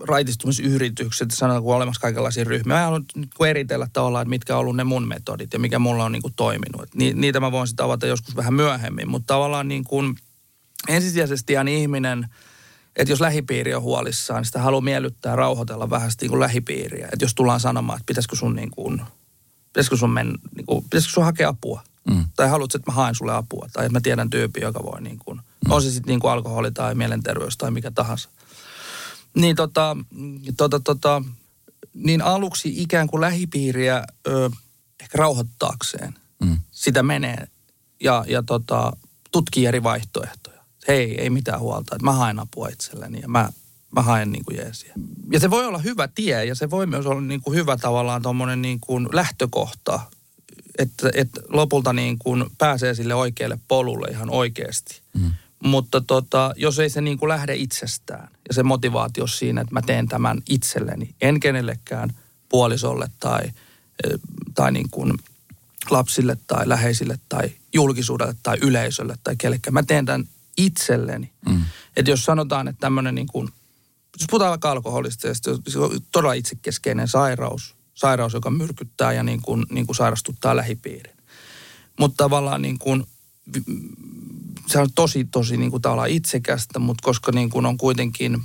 raitistumisyritykset, 0.00 1.30
sanotaan 1.30 1.62
kun 1.62 1.72
on 1.72 1.76
olemassa 1.76 2.00
kaikenlaisia 2.00 2.44
ryhmiä. 2.44 2.74
Mä 2.74 2.84
haluan 2.84 3.04
nyt 3.14 3.30
eritellä 3.46 3.88
tavallaan, 3.92 4.22
että 4.22 4.30
mitkä 4.30 4.54
on 4.54 4.60
ollut 4.60 4.76
ne 4.76 4.84
mun 4.84 5.08
metodit 5.08 5.52
ja 5.52 5.58
mikä 5.58 5.78
mulla 5.78 6.04
on 6.04 6.12
niin 6.12 6.22
kuin 6.22 6.34
toiminut. 6.36 6.94
ni, 6.94 7.12
niitä 7.12 7.40
mä 7.40 7.52
voin 7.52 7.68
sitten 7.68 7.86
avata 7.86 8.06
joskus 8.06 8.36
vähän 8.36 8.54
myöhemmin, 8.54 9.10
mutta 9.10 9.34
tavallaan 9.34 9.68
niin 9.68 9.84
kuin 9.84 10.16
ensisijaisesti 10.88 11.52
ihan 11.52 11.68
ihminen, 11.68 12.26
että 12.96 13.12
jos 13.12 13.20
lähipiiri 13.20 13.74
on 13.74 13.82
huolissaan, 13.82 14.38
niin 14.38 14.46
sitä 14.46 14.60
haluaa 14.60 14.80
miellyttää 14.80 15.36
rauhoitella 15.36 15.90
vähän 15.90 16.10
niin 16.20 16.30
kuin 16.30 16.40
lähipiiriä. 16.40 17.08
Että 17.12 17.24
jos 17.24 17.34
tullaan 17.34 17.60
sanomaan, 17.60 17.96
että 17.96 18.06
pitäisikö 18.06 18.36
sun 18.36 18.56
niin 18.56 18.70
kuin, 18.70 19.02
pitäisikö 19.66 19.96
sun, 19.96 20.10
men, 20.10 20.34
niin 20.56 20.66
kuin, 20.66 20.84
pitäisikö 20.84 21.12
sun 21.12 21.24
hakea 21.24 21.48
apua. 21.48 21.82
Mm. 22.10 22.24
Tai 22.36 22.48
haluatko, 22.48 22.78
että 22.78 22.90
mä 22.90 22.94
haen 22.94 23.14
sulle 23.14 23.34
apua. 23.34 23.68
Tai 23.72 23.86
että 23.86 23.98
mä 23.98 24.00
tiedän 24.00 24.30
tyyppi, 24.30 24.60
joka 24.60 24.82
voi 24.82 25.02
niin 25.02 25.18
kuin, 25.18 25.40
Mm. 25.66 25.72
On 25.72 25.82
se 25.82 25.90
sitten 25.90 26.10
niin 26.10 26.20
kuin 26.20 26.30
alkoholi 26.30 26.72
tai 26.72 26.94
mielenterveys 26.94 27.56
tai 27.56 27.70
mikä 27.70 27.90
tahansa. 27.90 28.28
Niin, 29.34 29.56
tota, 29.56 29.96
tota, 30.56 30.80
tota, 30.80 31.22
niin 31.94 32.22
aluksi 32.22 32.82
ikään 32.82 33.06
kuin 33.06 33.20
lähipiiriä 33.20 34.04
ö, 34.26 34.50
ehkä 35.00 35.18
rauhoittaakseen 35.18 36.14
mm. 36.42 36.58
sitä 36.70 37.02
menee 37.02 37.48
ja, 38.00 38.24
ja 38.28 38.42
tota, 38.42 38.92
tutkii 39.30 39.66
eri 39.66 39.82
vaihtoehtoja. 39.82 40.62
Hei, 40.88 41.20
ei 41.20 41.30
mitään 41.30 41.60
huolta, 41.60 41.94
että 41.94 42.04
mä 42.04 42.12
haen 42.12 42.38
apua 42.38 42.68
itselleni 42.68 43.20
ja 43.20 43.28
mä, 43.28 43.50
mä 43.90 44.02
haen 44.02 44.32
niin 44.32 44.44
kuin 44.44 44.56
jeesiä. 44.56 44.94
Ja 45.32 45.40
se 45.40 45.50
voi 45.50 45.66
olla 45.66 45.78
hyvä 45.78 46.08
tie 46.08 46.44
ja 46.44 46.54
se 46.54 46.70
voi 46.70 46.86
myös 46.86 47.06
olla 47.06 47.20
niin 47.20 47.40
kuin 47.40 47.56
hyvä 47.56 47.76
tavallaan 47.76 48.22
tuommoinen 48.22 48.62
niin 48.62 48.80
kuin 48.80 49.08
lähtökohta, 49.12 50.00
että, 50.78 51.10
että 51.14 51.40
lopulta 51.48 51.92
niin 51.92 52.18
kuin 52.18 52.44
pääsee 52.58 52.94
sille 52.94 53.14
oikealle 53.14 53.58
polulle 53.68 54.08
ihan 54.10 54.30
oikeasti. 54.30 55.00
Mm. 55.14 55.30
Mutta 55.64 56.00
tota, 56.00 56.52
jos 56.56 56.78
ei 56.78 56.90
se 56.90 57.00
niin 57.00 57.18
kuin 57.18 57.28
lähde 57.28 57.54
itsestään 57.54 58.28
ja 58.48 58.54
se 58.54 58.62
motivaatio 58.62 59.26
siinä, 59.26 59.60
että 59.60 59.74
mä 59.74 59.82
teen 59.82 60.08
tämän 60.08 60.42
itselleni, 60.48 61.14
en 61.20 61.40
kenellekään 61.40 62.14
puolisolle 62.48 63.10
tai, 63.20 63.52
tai 64.54 64.72
niin 64.72 64.90
kuin 64.90 65.18
lapsille 65.90 66.36
tai 66.46 66.68
läheisille 66.68 67.18
tai 67.28 67.52
julkisuudelle 67.72 68.34
tai 68.42 68.58
yleisölle 68.62 69.18
tai 69.24 69.36
kellekään. 69.36 69.74
Mä 69.74 69.82
teen 69.82 70.06
tämän 70.06 70.28
itselleni. 70.56 71.32
Mm. 71.48 71.64
Että 71.96 72.10
jos 72.10 72.24
sanotaan, 72.24 72.68
että 72.68 72.80
tämmöinen 72.80 73.14
niin 73.14 73.26
kuin, 73.26 73.48
jos 74.20 74.26
puhutaan 74.30 74.50
vaikka 74.50 74.70
alkoholista, 74.70 75.28
se 75.68 75.78
on 75.78 76.00
todella 76.12 76.32
itsekeskeinen 76.32 77.08
sairaus, 77.08 77.74
sairaus, 77.98 78.32
joka 78.32 78.50
myrkyttää 78.50 79.12
ja 79.12 79.22
niin 79.22 79.42
kuin, 79.42 79.66
niin 79.70 79.86
kuin 79.86 79.96
sairastuttaa 79.96 80.56
lähipiirin. 80.56 81.16
Mutta 81.98 82.24
tavallaan 82.24 82.62
niin 82.62 82.78
kuin 82.78 83.04
se 84.66 84.78
on 84.78 84.88
tosi, 84.94 85.24
tosi 85.24 85.56
niin 85.56 85.70
kuin 85.70 85.82
tavallaan 85.82 86.08
itsekästä, 86.08 86.78
mutta 86.78 87.02
koska 87.04 87.32
niin 87.32 87.50
kuin 87.50 87.66
on 87.66 87.78
kuitenkin 87.78 88.42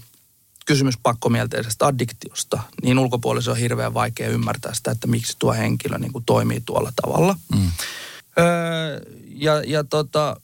kysymys 0.66 0.96
pakkomielteisestä 1.04 1.86
addiktiosta, 1.88 2.64
niin 2.84 3.00
ulkopuolella 3.00 3.52
on 3.52 3.58
hirveän 3.58 3.94
vaikea 3.94 4.30
ymmärtää 4.30 4.74
sitä, 4.74 4.92
että 4.92 5.08
miksi 5.08 5.36
tuo 5.40 5.54
henkilö 5.54 5.98
niin 5.98 6.14
kuin 6.14 6.26
toimii 6.26 6.62
tuolla 6.66 6.94
tavalla. 7.02 7.36
Mm. 7.56 7.72
Öö, 8.40 9.02
ja, 9.28 9.64
ja 9.68 9.84
tota, 9.84 10.38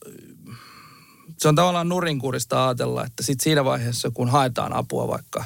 se 1.38 1.48
on 1.48 1.54
tavallaan 1.54 1.88
nurinkurista 1.88 2.66
ajatella, 2.66 3.04
että 3.04 3.22
sit 3.22 3.40
siinä 3.40 3.64
vaiheessa, 3.64 4.10
kun 4.10 4.28
haetaan 4.28 4.72
apua 4.72 5.08
vaikka, 5.08 5.44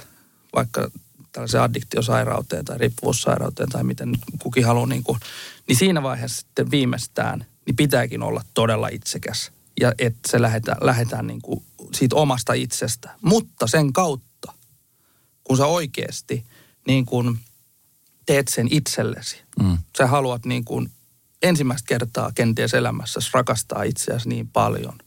vaikka 0.54 0.90
tällaiseen 1.34 1.62
addiktiosairauteen 1.62 2.64
tai 2.64 2.78
riippuvuussairauteen 2.78 3.68
tai 3.68 3.84
miten 3.84 4.10
nyt 4.10 4.20
kukin 4.38 4.66
haluaa, 4.66 4.86
niin, 4.86 5.04
kuin, 5.04 5.20
niin 5.68 5.76
siinä 5.76 6.02
vaiheessa 6.02 6.40
sitten 6.40 6.70
viimeistään, 6.70 7.46
niin 7.66 7.76
pitääkin 7.76 8.22
olla 8.22 8.44
todella 8.54 8.88
itsekäs 8.88 9.52
ja 9.80 9.92
että 9.98 10.30
se 10.30 10.42
lähdetään, 10.42 10.76
lähdetään 10.80 11.26
niin 11.26 11.42
kuin 11.42 11.62
siitä 11.94 12.16
omasta 12.16 12.52
itsestä. 12.52 13.10
Mutta 13.20 13.66
sen 13.66 13.92
kautta, 13.92 14.52
kun 15.44 15.56
sä 15.56 15.66
oikeasti 15.66 16.44
niin 16.86 17.06
kuin 17.06 17.38
teet 18.26 18.48
sen 18.48 18.68
itsellesi, 18.70 19.42
mm. 19.62 19.78
sä 19.98 20.06
haluat 20.06 20.44
niin 20.44 20.64
kuin 20.64 20.90
ensimmäistä 21.42 21.86
kertaa 21.86 22.32
kenties 22.34 22.74
elämässä 22.74 23.20
rakastaa 23.32 23.82
itseäsi 23.82 24.28
niin 24.28 24.48
paljon, 24.48 24.98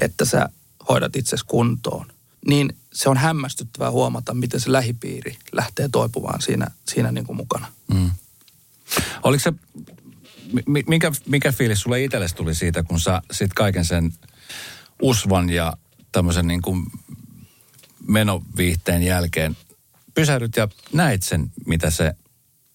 että 0.00 0.24
sä 0.24 0.48
hoidat 0.88 1.16
itsesi 1.16 1.44
kuntoon, 1.46 2.06
niin 2.46 2.76
se 2.92 3.08
on 3.08 3.16
hämmästyttävää 3.16 3.90
huomata, 3.90 4.34
miten 4.34 4.60
se 4.60 4.72
lähipiiri 4.72 5.38
lähtee 5.52 5.88
toipumaan 5.92 6.42
siinä, 6.42 6.66
siinä 6.88 7.12
niin 7.12 7.26
kuin 7.26 7.36
mukana. 7.36 7.66
Mm. 7.94 8.10
Oliko 9.22 9.42
se 9.42 9.52
mikä, 10.86 11.12
mikä 11.26 11.52
fiilis 11.52 11.80
sulle 11.80 12.04
itsellesi 12.04 12.34
tuli 12.34 12.54
siitä, 12.54 12.82
kun 12.82 13.00
sä 13.00 13.22
sit 13.30 13.54
kaiken 13.54 13.84
sen 13.84 14.12
usvan 15.02 15.50
ja 15.50 15.76
tämmöisen 16.12 16.46
niin 16.46 16.62
kuin 16.62 16.86
menoviihteen 18.06 19.02
jälkeen 19.02 19.56
pysähdyt 20.14 20.56
ja 20.56 20.68
näit 20.92 21.22
sen, 21.22 21.52
mitä 21.66 21.90
se 21.90 22.14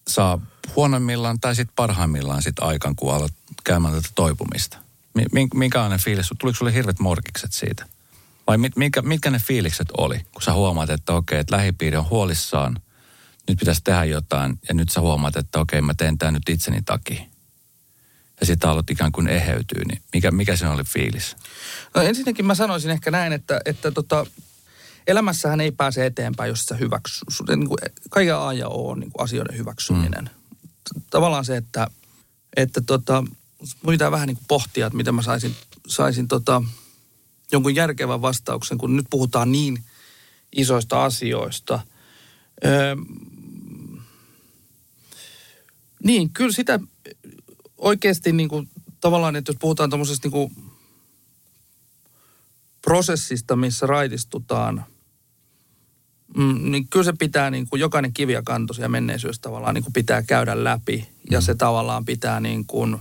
saa 0.08 0.38
huonoimmillaan 0.76 1.40
tai 1.40 1.56
sitten 1.56 1.76
parhaimmillaan 1.76 2.42
sit 2.42 2.58
aikaan, 2.58 2.96
kun 2.96 3.14
alat 3.14 3.32
käymään 3.64 3.94
tätä 3.94 4.08
toipumista? 4.14 4.78
Minkälainen 5.54 6.00
fiilis? 6.00 6.30
Tuliko 6.38 6.56
sulle 6.56 6.74
hirvet 6.74 6.98
morkikset 6.98 7.52
siitä? 7.52 7.86
Vai 8.50 8.58
mit, 8.58 8.76
mitkä, 8.76 9.02
mitkä 9.02 9.30
ne 9.30 9.38
fiilikset 9.38 9.88
oli, 9.98 10.20
kun 10.32 10.42
sä 10.42 10.52
huomaat, 10.52 10.90
että 10.90 11.12
okei, 11.12 11.38
että 11.38 11.56
lähipiiri 11.56 11.96
on 11.96 12.10
huolissaan, 12.10 12.80
nyt 13.48 13.58
pitäisi 13.58 13.80
tehdä 13.84 14.04
jotain, 14.04 14.58
ja 14.68 14.74
nyt 14.74 14.88
sä 14.88 15.00
huomaat, 15.00 15.36
että 15.36 15.60
okei, 15.60 15.80
mä 15.80 15.94
teen 15.94 16.18
tämän 16.18 16.34
nyt 16.34 16.48
itseni 16.48 16.82
takia 16.82 17.22
ja 18.40 18.46
sitten 18.46 18.68
aallot 18.68 18.90
ikään 18.90 19.12
kuin 19.12 19.28
eheytyy, 19.28 19.84
niin 19.84 20.02
mikä, 20.12 20.30
mikä 20.30 20.56
se 20.56 20.68
oli 20.68 20.84
fiilis? 20.84 21.36
No 21.94 22.02
ensinnäkin 22.02 22.46
mä 22.46 22.54
sanoisin 22.54 22.90
ehkä 22.90 23.10
näin, 23.10 23.32
että, 23.32 23.60
että 23.64 23.90
tota, 23.90 24.26
elämässähän 25.06 25.60
ei 25.60 25.70
pääse 25.72 26.06
eteenpäin, 26.06 26.48
jos 26.48 26.64
sä 26.64 26.74
hyväksy. 26.74 27.24
Niin 27.48 27.68
kuin, 27.68 27.78
kaiken 28.10 28.36
A 28.36 28.52
ja 28.52 28.68
O 28.68 28.90
on 28.90 29.00
niin 29.00 29.12
kuin 29.12 29.24
asioiden 29.24 29.58
hyväksyminen. 29.58 30.24
Mm. 30.24 31.02
Tavallaan 31.10 31.44
se, 31.44 31.56
että, 31.56 31.86
että 32.56 32.80
tota, 32.80 33.24
pitää 33.86 34.10
vähän 34.10 34.26
niin 34.26 34.36
kuin 34.36 34.46
pohtia, 34.48 34.86
että 34.86 34.96
miten 34.96 35.14
mä 35.14 35.22
saisin, 35.22 35.56
saisin 35.86 36.28
tota, 36.28 36.62
jonkun 37.52 37.74
järkevän 37.74 38.22
vastauksen, 38.22 38.78
kun 38.78 38.96
nyt 38.96 39.06
puhutaan 39.10 39.52
niin 39.52 39.84
isoista 40.52 41.04
asioista. 41.04 41.80
Öö, 42.64 42.96
niin, 46.04 46.30
kyllä 46.30 46.52
sitä 46.52 46.80
oikeasti 47.78 48.32
niin 48.32 48.48
kuin, 48.48 48.68
tavallaan, 49.00 49.36
että 49.36 49.50
jos 49.50 49.58
puhutaan 49.60 49.90
tuommoisesta 49.90 50.28
niin 50.28 50.32
kuin 50.32 50.70
prosessista, 52.82 53.56
missä 53.56 53.86
raitistutaan, 53.86 54.84
mm, 56.36 56.70
niin 56.70 56.88
kyllä 56.88 57.04
se 57.04 57.12
pitää, 57.18 57.50
niin 57.50 57.68
kuin 57.68 57.80
jokainen 57.80 58.12
kivi 58.12 58.32
ja 58.32 58.42
kantos 58.42 58.78
ja 58.78 58.88
menneisyys 58.88 59.40
tavallaan 59.40 59.74
niin 59.74 59.84
kuin 59.84 59.92
pitää 59.92 60.22
käydä 60.22 60.64
läpi. 60.64 61.08
Ja 61.30 61.38
mm. 61.38 61.42
se 61.42 61.54
tavallaan 61.54 62.04
pitää 62.04 62.40
niin 62.40 62.66
kuin, 62.66 62.98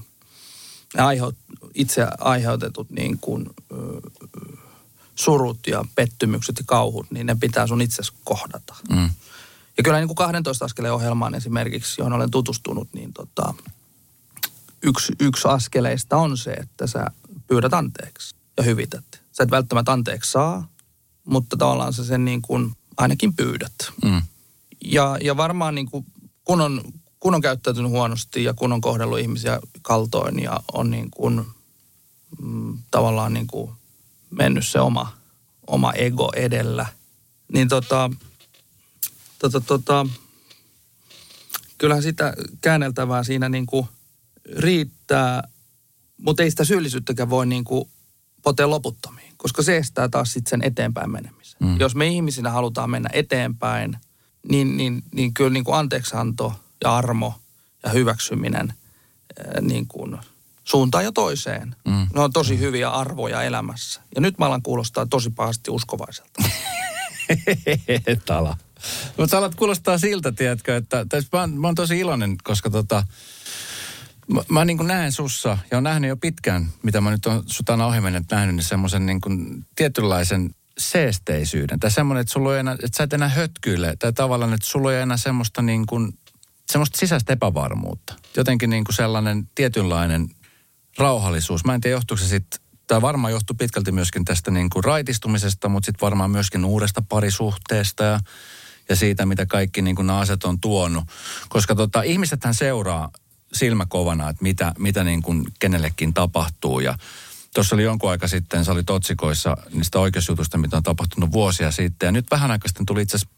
aiheut, 0.97 1.35
itse 1.73 2.07
aiheutetut 2.19 2.89
niin 2.89 3.17
kuin, 3.19 3.49
surut 5.15 5.59
ja 5.67 5.85
pettymykset 5.95 6.57
ja 6.57 6.63
kauhut, 6.67 7.11
niin 7.11 7.25
ne 7.25 7.35
pitää 7.39 7.67
sun 7.67 7.81
itse 7.81 8.01
kohdata. 8.23 8.75
Mm. 8.89 9.09
Ja 9.77 9.83
kyllä 9.83 9.97
niin 9.97 10.07
kuin 10.07 10.15
12 10.15 10.65
askeleen 10.65 10.93
ohjelmaan 10.93 11.35
esimerkiksi, 11.35 12.01
johon 12.01 12.13
olen 12.13 12.31
tutustunut, 12.31 12.87
niin 12.93 13.13
tota, 13.13 13.53
yksi, 14.83 15.13
yksi 15.19 15.47
askeleista 15.47 16.17
on 16.17 16.37
se, 16.37 16.51
että 16.51 16.87
sä 16.87 17.05
pyydät 17.47 17.73
anteeksi 17.73 18.35
ja 18.57 18.63
hyvität. 18.63 19.05
Sä 19.31 19.43
et 19.43 19.51
välttämättä 19.51 19.91
anteeksi 19.91 20.31
saa, 20.31 20.67
mutta 21.25 21.57
tavallaan 21.57 21.93
sä 21.93 22.03
sen 22.05 22.25
niin 22.25 22.41
kuin 22.41 22.71
ainakin 22.97 23.35
pyydät. 23.35 23.73
Mm. 24.03 24.21
Ja, 24.85 25.17
ja 25.21 25.37
varmaan 25.37 25.75
niin 25.75 25.91
kuin, 25.91 26.05
kun, 26.43 26.61
on, 26.61 26.81
kun 27.20 27.36
on 27.36 27.41
käyttäytynyt 27.41 27.91
huonosti 27.91 28.43
ja 28.43 28.53
kun 28.53 28.74
on 28.74 28.82
kohdellut 28.82 29.20
ihmisiä 29.20 29.59
kaltoin 29.82 30.39
ja 30.39 30.59
on 30.74 30.91
niin 30.91 31.11
kuin, 31.11 31.45
mm, 32.41 32.78
tavallaan 32.91 33.34
niin 33.34 33.47
kuin 33.47 33.72
mennyt 34.30 34.67
se 34.67 34.80
oma, 34.80 35.17
oma 35.67 35.93
ego 35.93 36.32
edellä, 36.36 36.86
niin 37.53 37.67
tota, 37.67 38.09
tota, 39.39 39.61
tota, 39.61 40.05
kyllähän 41.78 42.03
sitä 42.03 42.34
käänneltävää 42.61 43.24
siinä 43.24 43.49
niin 43.49 43.65
kuin 43.65 43.88
riittää, 44.55 45.43
mutta 46.17 46.43
ei 46.43 46.49
sitä 46.49 46.63
syyllisyyttäkään 46.63 47.30
voi 47.30 47.45
niin 47.45 47.63
kuin 47.63 47.89
potea 48.43 48.70
loputtomiin, 48.70 49.34
koska 49.38 49.63
se 49.63 49.78
estää 49.78 50.09
taas 50.09 50.34
sitten 50.34 50.49
sen 50.49 50.63
eteenpäin 50.63 51.11
menemisen. 51.11 51.59
Mm. 51.59 51.80
Jos 51.80 51.95
me 51.95 52.07
ihmisinä 52.07 52.49
halutaan 52.49 52.89
mennä 52.89 53.09
eteenpäin, 53.13 53.97
niin, 54.49 54.78
niin, 54.78 55.03
niin 55.13 55.34
kyllä 55.34 55.49
niin 55.49 55.63
kuin 55.63 55.76
anteeksianto 55.76 56.53
ja 56.84 56.95
armo 56.95 57.34
ja 57.84 57.89
hyväksyminen 57.89 58.73
niin 59.61 59.88
kuin 59.88 60.17
suuntaan 60.63 61.03
ja 61.03 61.11
toiseen. 61.11 61.75
Mm. 61.86 62.07
Ne 62.13 62.21
on 62.21 62.34
tosi 62.34 62.53
mm. 62.53 62.59
hyviä 62.59 62.89
arvoja 62.89 63.43
elämässä. 63.43 64.01
Ja 64.15 64.21
nyt 64.21 64.38
mä 64.38 64.45
alan 64.45 64.61
kuulostaa 64.61 65.05
tosi 65.05 65.30
pahasti 65.30 65.71
uskovaiselta. 65.71 66.43
Tala. 68.25 68.57
Mutta 69.17 69.32
sä 69.32 69.38
alat 69.38 69.55
kuulostaa 69.55 69.97
siltä, 69.97 70.32
tiedätkö, 70.32 70.77
että 70.77 71.05
täs, 71.09 71.27
mä, 71.34 71.39
oon, 71.39 71.57
mä 71.57 71.67
oon 71.67 71.75
tosi 71.75 71.99
iloinen, 71.99 72.36
koska 72.43 72.69
tota, 72.69 73.03
mä, 74.27 74.41
mä 74.49 74.65
niin 74.65 74.88
näen 74.88 75.11
sussa 75.11 75.57
ja 75.71 75.77
on 75.77 75.84
nähnyt 75.84 76.09
jo 76.09 76.17
pitkään, 76.17 76.67
mitä 76.84 77.01
mä 77.01 77.11
nyt 77.11 77.25
on 77.25 77.43
sut 77.45 77.69
aina 77.69 77.86
ohimennen 77.86 78.25
nähnyt, 78.32 78.55
niin 78.55 78.63
semmoisen 78.63 79.05
niin 79.05 79.21
kuin 79.21 79.65
tietynlaisen 79.75 80.49
seesteisyyden. 80.77 81.80
Tai 81.80 81.91
semmoinen, 81.91 82.21
että, 82.21 82.34
sulla 82.34 82.53
ei 82.53 82.59
enää, 82.59 82.73
että 82.73 82.97
sä 82.97 83.03
et 83.03 83.13
enää 83.13 83.30
hötkyile. 83.30 83.95
Tai 83.99 84.13
tavallaan, 84.13 84.53
että 84.53 84.67
sulla 84.67 84.93
ei 84.93 85.01
enää 85.01 85.17
semmoista 85.17 85.61
niin 85.61 85.86
kuin, 85.86 86.13
semmoista 86.72 86.97
sisäistä 86.97 87.34
epävarmuutta. 87.34 88.15
Jotenkin 88.38 88.70
niin 88.70 88.84
kuin 88.84 88.95
sellainen 88.95 89.49
tietynlainen 89.55 90.30
rauhallisuus. 90.97 91.65
Mä 91.65 91.74
en 91.74 91.82
tiedä, 91.82 91.95
johtuuko 91.95 92.24
se 92.24 92.28
sitten, 92.28 92.59
tämä 92.88 93.01
varmaan 93.01 93.34
johtuu 93.34 93.55
pitkälti 93.55 93.91
myöskin 93.91 94.26
tästä 94.26 94.51
niin 94.51 94.70
kuin 94.70 94.84
raitistumisesta, 94.84 95.70
mutta 95.70 95.86
sitten 95.86 96.01
varmaan 96.01 96.32
myöskin 96.32 96.65
uudesta 96.65 97.03
parisuhteesta 97.09 98.03
ja, 98.03 98.20
ja 98.89 98.95
siitä, 98.95 99.26
mitä 99.26 99.45
kaikki 99.45 99.82
niin 99.82 99.95
kuin 99.95 100.07
nämä 100.07 100.20
aset 100.20 100.43
on 100.43 100.59
tuonut. 100.59 101.03
Koska 101.49 101.76
tota, 101.76 102.01
ihmisethän 102.01 102.53
seuraa 102.53 103.09
silmäkovana, 103.53 104.30
että 104.30 104.43
mitä, 104.43 104.74
mitä 104.78 105.03
niin 105.03 105.22
kuin 105.22 105.45
kenellekin 105.59 106.13
tapahtuu 106.13 106.80
ja 106.80 106.95
Tuossa 107.53 107.76
oli 107.76 107.84
jonkun 107.84 108.09
aika 108.09 108.28
sitten, 108.28 108.65
sä 108.65 108.72
olit 108.72 108.89
otsikoissa 108.89 109.57
niistä 109.74 109.99
oikeusjutusta, 109.99 110.57
mitä 110.57 110.78
on 110.78 110.84
tapahtunut 110.84 111.32
vuosia 111.32 111.72
sitten. 111.72 112.07
Ja 112.07 112.11
nyt 112.11 112.26
vähän 112.32 112.51
aikaa 112.51 112.67
sitten 112.67 112.86
tuli 112.86 113.01
itse 113.01 113.17
asiassa, 113.17 113.36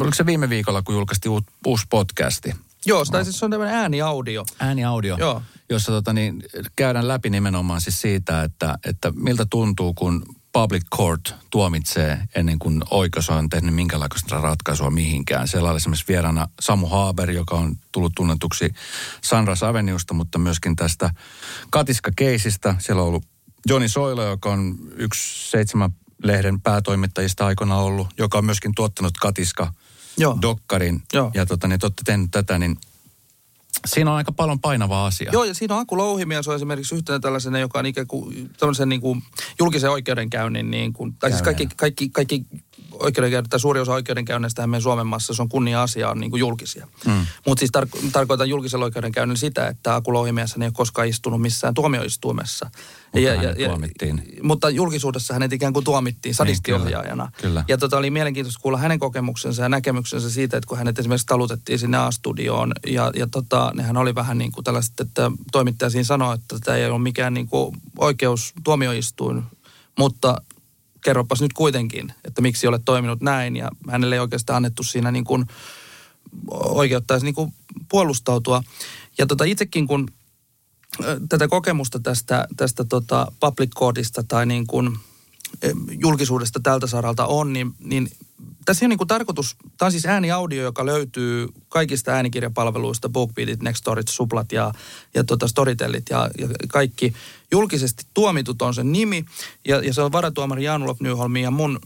oliko 0.00 0.14
se 0.14 0.26
viime 0.26 0.48
viikolla, 0.48 0.82
kun 0.82 0.94
julkaistiin 0.94 1.32
uusi 1.66 1.86
podcasti? 1.90 2.54
Joo, 2.86 3.04
tai 3.04 3.24
siis 3.24 3.38
se 3.38 3.44
on 3.44 3.50
tämmöinen 3.50 3.76
ääniaudio. 3.76 4.44
Ääniaudio, 4.58 5.16
Joo. 5.18 5.42
jossa 5.70 5.92
tota, 5.92 6.12
niin, 6.12 6.42
käydään 6.76 7.08
läpi 7.08 7.30
nimenomaan 7.30 7.80
siis 7.80 8.00
siitä, 8.00 8.42
että, 8.42 8.78
että 8.84 9.12
miltä 9.16 9.46
tuntuu, 9.50 9.94
kun 9.94 10.22
public 10.52 10.82
court 10.96 11.34
tuomitsee 11.50 12.18
ennen 12.34 12.58
kuin 12.58 12.82
oikeus 12.90 13.30
on 13.30 13.48
tehnyt 13.48 13.74
minkälaista 13.74 14.40
ratkaisua 14.40 14.90
mihinkään. 14.90 15.48
Siellä 15.48 15.70
oli 15.70 15.76
esimerkiksi 15.76 16.08
vieraana 16.08 16.48
Samu 16.60 16.86
Haaber, 16.86 17.30
joka 17.30 17.56
on 17.56 17.76
tullut 17.92 18.12
tunnetuksi 18.16 18.74
Sandra 19.22 19.56
Saveniusta, 19.56 20.14
mutta 20.14 20.38
myöskin 20.38 20.76
tästä 20.76 21.10
Katiska-keisistä. 21.70 22.76
Siellä 22.78 23.02
on 23.02 23.08
ollut 23.08 23.24
Joni 23.68 23.88
Soilo, 23.88 24.22
joka 24.22 24.52
on 24.52 24.76
yksi 24.96 25.50
seitsemän 25.50 25.90
lehden 26.22 26.60
päätoimittajista 26.60 27.46
aikana 27.46 27.76
ollut, 27.76 28.08
joka 28.18 28.38
on 28.38 28.44
myöskin 28.44 28.72
tuottanut 28.76 29.18
Katiska 29.20 29.72
Joo. 30.18 30.38
Dokkarin. 30.42 31.02
Joo. 31.12 31.30
Ja 31.34 31.46
tota, 31.46 31.68
niin, 31.68 31.80
te 31.80 31.86
olette 31.86 32.02
tehnyt 32.04 32.30
tätä, 32.30 32.58
niin 32.58 32.76
Siinä 33.86 34.10
on 34.10 34.16
aika 34.16 34.32
paljon 34.32 34.60
painava 34.60 35.06
asia. 35.06 35.30
Joo, 35.32 35.44
ja 35.44 35.54
siinä 35.54 35.74
on 35.74 35.80
Aku 35.80 35.96
Louhimies 35.96 36.48
on 36.48 36.54
esimerkiksi 36.54 36.94
yhtenä 36.94 37.18
tällaisena, 37.18 37.58
joka 37.58 37.78
on 37.78 37.86
ikään 37.86 38.06
kuin 38.06 38.50
tämmöisen 38.58 38.88
niin 38.88 39.00
kuin 39.00 39.22
julkisen 39.58 39.90
oikeudenkäynnin, 39.90 40.70
niin 40.70 40.92
kuin, 40.92 41.14
tai 41.14 41.30
siis 41.30 41.42
kaikki, 41.42 41.68
kaikki, 41.76 42.08
kaikki 42.08 42.46
oikeudenkäynnit, 42.92 43.50
tai 43.50 43.60
suuri 43.60 43.80
osa 43.80 43.92
oikeudenkäynneistä 43.92 44.66
meidän 44.66 44.82
Suomen 44.82 45.06
maassa, 45.06 45.34
se 45.34 45.42
on 45.42 45.48
kunnia-asia, 45.48 46.10
on 46.10 46.20
niin 46.20 46.30
kuin 46.30 46.40
julkisia. 46.40 46.88
Mm. 47.06 47.26
Mutta 47.46 47.60
siis 47.60 47.70
tar- 47.78 48.10
tarkoitan 48.12 48.48
julkisella 48.48 48.84
oikeudenkäynnillä 48.84 49.38
sitä, 49.38 49.68
että 49.68 49.94
Aku 49.94 50.12
Louhimies 50.12 50.54
ei 50.60 50.66
ole 50.66 50.72
koskaan 50.72 51.08
istunut 51.08 51.42
missään 51.42 51.74
tuomioistuimessa. 51.74 52.70
Mutta 53.20 53.34
ja, 53.34 53.42
ja, 53.42 53.54
ja, 53.58 53.68
tuomittiin. 53.68 54.22
Mutta 54.42 54.70
julkisuudessa 54.70 55.34
hänet 55.34 55.52
ikään 55.52 55.72
kuin 55.72 55.84
tuomittiin 55.84 56.30
niin, 56.30 56.34
sadistiohjaajana. 56.34 57.24
Niin, 57.24 57.32
kyllä, 57.32 57.48
kyllä. 57.50 57.64
Ja 57.68 57.78
tota, 57.78 57.96
oli 57.96 58.10
mielenkiintoista 58.10 58.60
kuulla 58.62 58.78
hänen 58.78 58.98
kokemuksensa 58.98 59.62
ja 59.62 59.68
näkemyksensä 59.68 60.30
siitä, 60.30 60.56
että 60.56 60.68
kun 60.68 60.78
hänet 60.78 60.98
esimerkiksi 60.98 61.26
talutettiin 61.26 61.78
sinne 61.78 61.98
A-studioon, 61.98 62.72
ja, 62.86 63.12
ja 63.16 63.26
tota, 63.26 63.72
nehän 63.74 63.96
oli 63.96 64.14
vähän 64.14 64.38
niin 64.38 64.52
kuin 64.52 64.64
tällaiset, 64.64 65.00
että 65.00 65.30
toimittaja 65.52 65.90
siinä 65.90 66.04
sanoi, 66.04 66.34
että 66.34 66.56
tämä 66.64 66.76
ei 66.76 66.90
ole 66.90 66.98
mikään 66.98 67.34
niin 67.34 67.48
kuin 67.48 67.76
oikeus 67.98 68.54
tuomioistuin, 68.64 69.42
mutta 69.98 70.42
kerropas 71.04 71.40
nyt 71.40 71.52
kuitenkin, 71.52 72.12
että 72.24 72.42
miksi 72.42 72.66
olet 72.66 72.82
toiminut 72.84 73.20
näin. 73.20 73.56
Ja 73.56 73.70
hänelle 73.90 74.14
ei 74.14 74.20
oikeastaan 74.20 74.56
annettu 74.56 74.82
siinä 74.82 75.12
niin 75.12 75.24
kuin 75.24 75.46
oikeuttaisi 76.52 77.26
niin 77.26 77.34
kuin 77.34 77.54
puolustautua. 77.88 78.62
Ja 79.18 79.26
tota 79.26 79.44
itsekin 79.44 79.86
kun 79.86 80.08
tätä 81.28 81.48
kokemusta 81.48 81.98
tästä, 81.98 82.46
tästä 82.56 82.84
tota 82.84 83.32
public 83.40 83.70
courtista 83.74 84.24
tai 84.28 84.46
niin 84.46 84.66
kuin 84.66 84.96
julkisuudesta 86.00 86.60
tältä 86.62 86.86
saralta 86.86 87.26
on, 87.26 87.52
niin, 87.52 87.74
niin 87.78 88.10
tässä 88.64 88.86
on 88.86 88.90
niin 88.90 88.98
kuin 88.98 89.08
tarkoitus, 89.08 89.56
tämä 89.78 89.86
on 89.86 89.92
siis 89.92 90.06
ääniaudio, 90.06 90.62
joka 90.62 90.86
löytyy 90.86 91.48
kaikista 91.68 92.12
äänikirjapalveluista, 92.12 93.08
BookBeatit, 93.08 93.62
Nextorit, 93.62 94.08
Suplat 94.08 94.52
ja, 94.52 94.72
ja 95.14 95.24
tota 95.24 95.48
Storytellit 95.48 96.04
ja, 96.10 96.30
ja 96.38 96.48
kaikki. 96.68 97.12
Julkisesti 97.52 98.04
tuomitut 98.14 98.62
on 98.62 98.74
sen 98.74 98.92
nimi 98.92 99.24
ja, 99.68 99.80
ja 99.80 99.94
se 99.94 100.02
on 100.02 100.12
varatuomari 100.12 100.64
Janulov 100.64 100.96
Nyholmin 101.00 101.42
ja 101.42 101.50
mun 101.50 101.78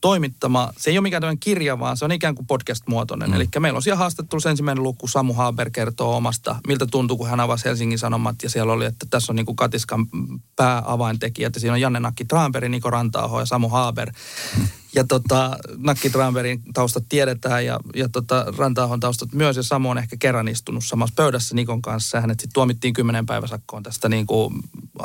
toimittama. 0.00 0.72
Se 0.76 0.90
ei 0.90 0.98
ole 0.98 1.02
mikään 1.02 1.20
tämmöinen 1.20 1.40
kirja, 1.40 1.78
vaan 1.78 1.96
se 1.96 2.04
on 2.04 2.12
ikään 2.12 2.34
kuin 2.34 2.46
podcast-muotoinen. 2.46 3.30
Mm. 3.30 3.34
Eli 3.34 3.48
meillä 3.58 3.76
on 3.76 3.82
siellä 3.82 3.98
haastattelussa 3.98 4.50
ensimmäinen 4.50 4.82
luku, 4.82 5.08
Samu 5.08 5.32
Haber 5.32 5.70
kertoo 5.70 6.16
omasta, 6.16 6.56
miltä 6.66 6.86
tuntuu, 6.86 7.16
kun 7.16 7.28
hän 7.28 7.40
avasi 7.40 7.64
Helsingin 7.64 7.98
Sanomat 7.98 8.42
ja 8.42 8.50
siellä 8.50 8.72
oli, 8.72 8.84
että 8.84 9.06
tässä 9.10 9.32
on 9.32 9.36
niin 9.36 9.46
kuin 9.46 9.56
Katiskan 9.56 10.06
pääavaintekijät 10.56 11.54
ja 11.54 11.60
siinä 11.60 11.74
on 11.74 11.80
Janne 11.80 12.00
Nakki 12.00 12.24
Traanperi, 12.24 12.68
Niko 12.68 12.90
Rantaaho 12.90 13.40
ja 13.40 13.46
Samu 13.46 13.68
Haber. 13.68 14.12
Mm. 14.58 14.68
Ja 14.94 15.04
tota, 15.04 15.56
Nakki 15.76 16.10
Tranberin 16.10 16.62
taustat 16.74 17.04
tiedetään 17.08 17.64
ja, 17.64 17.80
ja 17.94 18.08
tota, 18.08 18.44
Rantaahon 18.56 19.00
taustat 19.00 19.32
myös. 19.32 19.56
Ja 19.56 19.62
Samu 19.62 19.90
on 19.90 19.98
ehkä 19.98 20.16
kerran 20.18 20.48
istunut 20.48 20.84
samassa 20.84 21.14
pöydässä 21.16 21.54
Nikon 21.54 21.82
kanssa. 21.82 22.20
Hänet 22.20 22.40
sitten 22.40 22.54
tuomittiin 22.54 22.94
kymmenen 22.94 23.26
päiväsakkoon 23.26 23.82
tästä 23.82 24.08
niin 24.08 24.26
kuin 24.26 24.54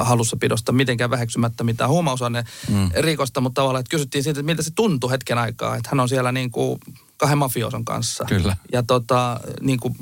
hallussapidosta 0.06 0.72
mitenkään 0.72 1.10
väheksymättä 1.10 1.64
mitään 1.64 1.90
huumausaine 1.90 2.44
mm. 2.70 2.90
rikosta. 3.00 3.42
Mutta 3.42 3.62
tavallaan, 3.62 3.80
että 3.80 3.92
kysyttiin 3.92 4.24
siitä, 4.24 4.40
että 4.40 4.46
miltä 4.46 4.64
se 4.64 4.72
tuntui 4.76 5.12
hetken 5.12 5.38
aikaa. 5.38 5.76
Että 5.76 5.90
hän 5.92 6.00
on 6.00 6.10
siellä 6.10 6.32
niin 6.32 6.52
kuin 6.52 6.80
kahden 7.18 7.38
mafioson 7.38 7.86
kanssa. 7.86 8.26
Kyllä. 8.28 8.58
Ja 8.72 8.84
tota, 8.84 9.40
niin 9.62 9.80
kuin 9.80 9.96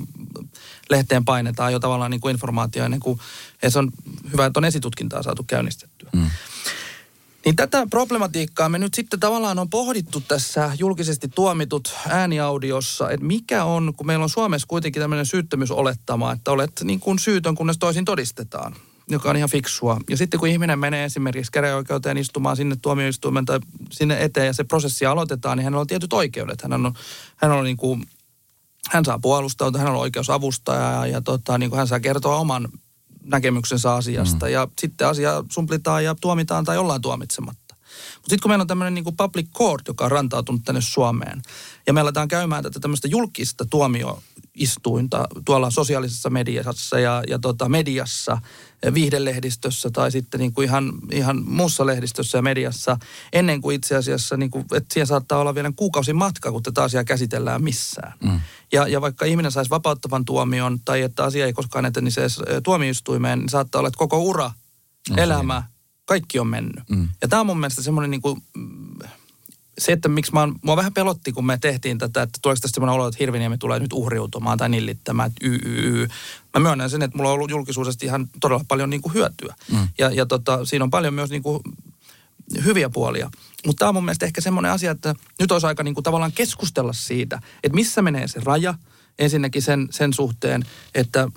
lehteen 0.89 1.25
painetaan 1.25 1.73
jo 1.73 1.79
tavallaan 1.79 2.11
niin 2.11 2.21
kuin 2.21 2.31
informaatio 2.31 2.85
ennen 2.85 2.99
kuin, 2.99 3.19
ja 3.61 3.69
se 3.69 3.79
on 3.79 3.91
hyvä, 4.31 4.45
että 4.45 4.59
on 4.59 4.65
esitutkintaa 4.65 5.23
saatu 5.23 5.43
käynnistettyä. 5.47 6.09
Mm. 6.13 6.29
Niin 7.45 7.55
tätä 7.55 7.87
problematiikkaa 7.89 8.69
me 8.69 8.79
nyt 8.79 8.93
sitten 8.93 9.19
tavallaan 9.19 9.59
on 9.59 9.69
pohdittu 9.69 10.21
tässä 10.21 10.71
julkisesti 10.79 11.27
tuomitut 11.27 11.93
ääniaudiossa, 12.09 13.09
että 13.09 13.25
mikä 13.25 13.63
on, 13.63 13.93
kun 13.97 14.07
meillä 14.07 14.23
on 14.23 14.29
Suomessa 14.29 14.67
kuitenkin 14.67 15.01
tämmöinen 15.01 15.25
syyttömyysolettama, 15.25 16.31
että 16.31 16.51
olet 16.51 16.71
niin 16.83 16.99
kuin 16.99 17.19
syytön, 17.19 17.55
kunnes 17.55 17.77
toisin 17.77 18.05
todistetaan, 18.05 18.75
joka 19.11 19.29
on 19.29 19.37
ihan 19.37 19.49
fiksua. 19.49 19.97
Ja 20.09 20.17
sitten 20.17 20.39
kun 20.39 20.49
ihminen 20.49 20.79
menee 20.79 21.05
esimerkiksi 21.05 21.51
käräjäoikeuteen 21.51 22.17
istumaan 22.17 22.57
sinne 22.57 22.75
tuomioistuimen 22.81 23.45
tai 23.45 23.59
sinne 23.91 24.23
eteen 24.23 24.47
ja 24.47 24.53
se 24.53 24.63
prosessi 24.63 25.05
aloitetaan, 25.05 25.57
niin 25.57 25.63
hänellä 25.63 25.81
on 25.81 25.87
tietyt 25.87 26.13
oikeudet. 26.13 26.61
Hän 26.61 26.73
on, 26.73 26.93
hän 27.35 27.51
on 27.51 27.63
niin 27.63 27.77
kuin, 27.77 28.05
hän 28.89 29.05
saa 29.05 29.19
puolustautua, 29.19 29.81
hän 29.81 29.91
on 29.91 29.97
oikeus 29.97 30.29
avustaa 30.29 30.75
ja, 30.75 31.07
ja 31.07 31.21
tota, 31.21 31.57
niin 31.57 31.69
kuin 31.69 31.77
hän 31.77 31.87
saa 31.87 31.99
kertoa 31.99 32.35
oman 32.35 32.67
näkemyksensä 33.23 33.93
asiasta. 33.93 34.45
Mm. 34.45 34.51
Ja 34.51 34.67
sitten 34.79 35.07
asia 35.07 35.43
sumplitaan 35.51 36.03
ja 36.03 36.15
tuomitaan 36.21 36.65
tai 36.65 36.77
ollaan 36.77 37.01
tuomitsematta. 37.01 37.75
Mutta 38.15 38.29
sitten 38.29 38.39
kun 38.41 38.51
meillä 38.51 38.61
on 38.61 38.67
tämmöinen 38.67 38.93
niin 38.93 39.15
public 39.17 39.47
court, 39.53 39.87
joka 39.87 40.05
on 40.05 40.11
rantautunut 40.11 40.61
tänne 40.65 40.81
Suomeen, 40.81 41.41
ja 41.87 41.93
me 41.93 42.01
aletaan 42.01 42.27
käymään 42.27 42.63
tätä 42.63 42.79
tämmöistä 42.79 43.07
julkista 43.07 43.65
tuomioistuinta 44.53 45.27
tuolla 45.45 45.71
sosiaalisessa 45.71 46.29
mediassa 46.29 46.99
ja, 46.99 47.23
ja 47.27 47.39
tota 47.39 47.69
mediassa, 47.69 48.37
viihdelehdistössä 48.93 49.89
tai 49.89 50.11
sitten 50.11 50.39
niin 50.39 50.53
kuin 50.53 50.65
ihan, 50.65 50.93
ihan 51.11 51.43
muussa 51.45 51.85
lehdistössä 51.85 52.37
ja 52.37 52.41
mediassa, 52.41 52.97
ennen 53.33 53.61
kuin 53.61 53.75
itse 53.75 53.95
asiassa, 53.95 54.37
niin 54.37 54.51
kuin, 54.51 54.65
että 54.73 54.93
siihen 54.93 55.07
saattaa 55.07 55.39
olla 55.39 55.55
vielä 55.55 55.71
kuukausi 55.75 56.13
matka, 56.13 56.51
kun 56.51 56.63
tätä 56.63 56.83
asiaa 56.83 57.03
käsitellään 57.03 57.63
missään. 57.63 58.13
Mm. 58.23 58.39
Ja, 58.71 58.87
ja 58.87 59.01
vaikka 59.01 59.25
ihminen 59.25 59.51
saisi 59.51 59.69
vapauttavan 59.69 60.25
tuomion 60.25 60.79
tai 60.85 61.01
että 61.01 61.23
asia 61.23 61.45
ei 61.45 61.53
koskaan 61.53 61.85
etenisi 61.85 62.19
edes 62.19 62.39
tuomioistuimeen, 62.63 63.39
niin 63.39 63.49
saattaa 63.49 63.79
olla, 63.79 63.87
että 63.87 63.97
koko 63.97 64.19
ura, 64.19 64.51
no, 65.09 65.15
elämä, 65.17 65.63
kaikki 66.05 66.39
on 66.39 66.47
mennyt. 66.47 66.89
Mm. 66.89 67.09
Ja 67.21 67.27
tämä 67.27 67.39
on 67.39 67.45
mun 67.45 67.59
mielestä 67.59 67.83
semmoinen 67.83 68.11
niin 68.11 68.21
kuin, 68.21 68.41
se, 69.77 69.91
että 69.91 70.09
miksi 70.09 70.33
mä 70.33 70.39
oon, 70.39 70.55
mua 70.61 70.75
vähän 70.75 70.93
pelotti, 70.93 71.31
kun 71.31 71.45
me 71.45 71.57
tehtiin 71.61 71.97
tätä, 71.97 72.21
että 72.21 72.39
tuleeko 72.41 72.59
tästä 72.61 72.75
semmoinen 72.75 72.93
olo, 72.93 73.07
että 73.07 73.17
Hirviniemi 73.19 73.57
tulee 73.57 73.79
nyt 73.79 73.93
uhriutumaan 73.93 74.57
tai 74.57 74.69
nillittämään, 74.69 75.27
että 75.27 75.47
y, 75.47 75.55
y, 75.55 76.03
y. 76.03 76.07
Mä 76.53 76.59
myönnän 76.59 76.89
sen, 76.89 77.01
että 77.01 77.17
mulla 77.17 77.29
on 77.29 77.33
ollut 77.33 77.51
julkisuudesta 77.51 78.05
ihan 78.05 78.27
todella 78.39 78.65
paljon 78.67 78.89
niin 78.89 79.01
kuin 79.01 79.13
hyötyä. 79.13 79.55
Mm. 79.71 79.87
Ja, 79.97 80.11
ja 80.11 80.25
tota, 80.25 80.65
siinä 80.65 80.83
on 80.83 80.91
paljon 80.91 81.13
myös 81.13 81.29
niin 81.29 81.43
kuin 81.43 81.63
hyviä 82.65 82.89
puolia. 82.89 83.31
Mutta 83.65 83.79
tämä 83.79 83.89
on 83.89 83.95
mun 83.95 84.05
mielestä 84.05 84.25
ehkä 84.25 84.41
semmoinen 84.41 84.71
asia, 84.71 84.91
että 84.91 85.15
nyt 85.39 85.51
olisi 85.51 85.67
aika 85.67 85.83
niin 85.83 85.93
kuin 85.93 86.03
tavallaan 86.03 86.31
keskustella 86.31 86.93
siitä, 86.93 87.41
että 87.63 87.75
missä 87.75 88.01
menee 88.01 88.27
se 88.27 88.39
raja– 88.43 88.73
ensinnäkin 89.19 89.61
sen, 89.61 89.87
sen 89.91 90.13
suhteen, 90.13 90.63
että 90.95 91.27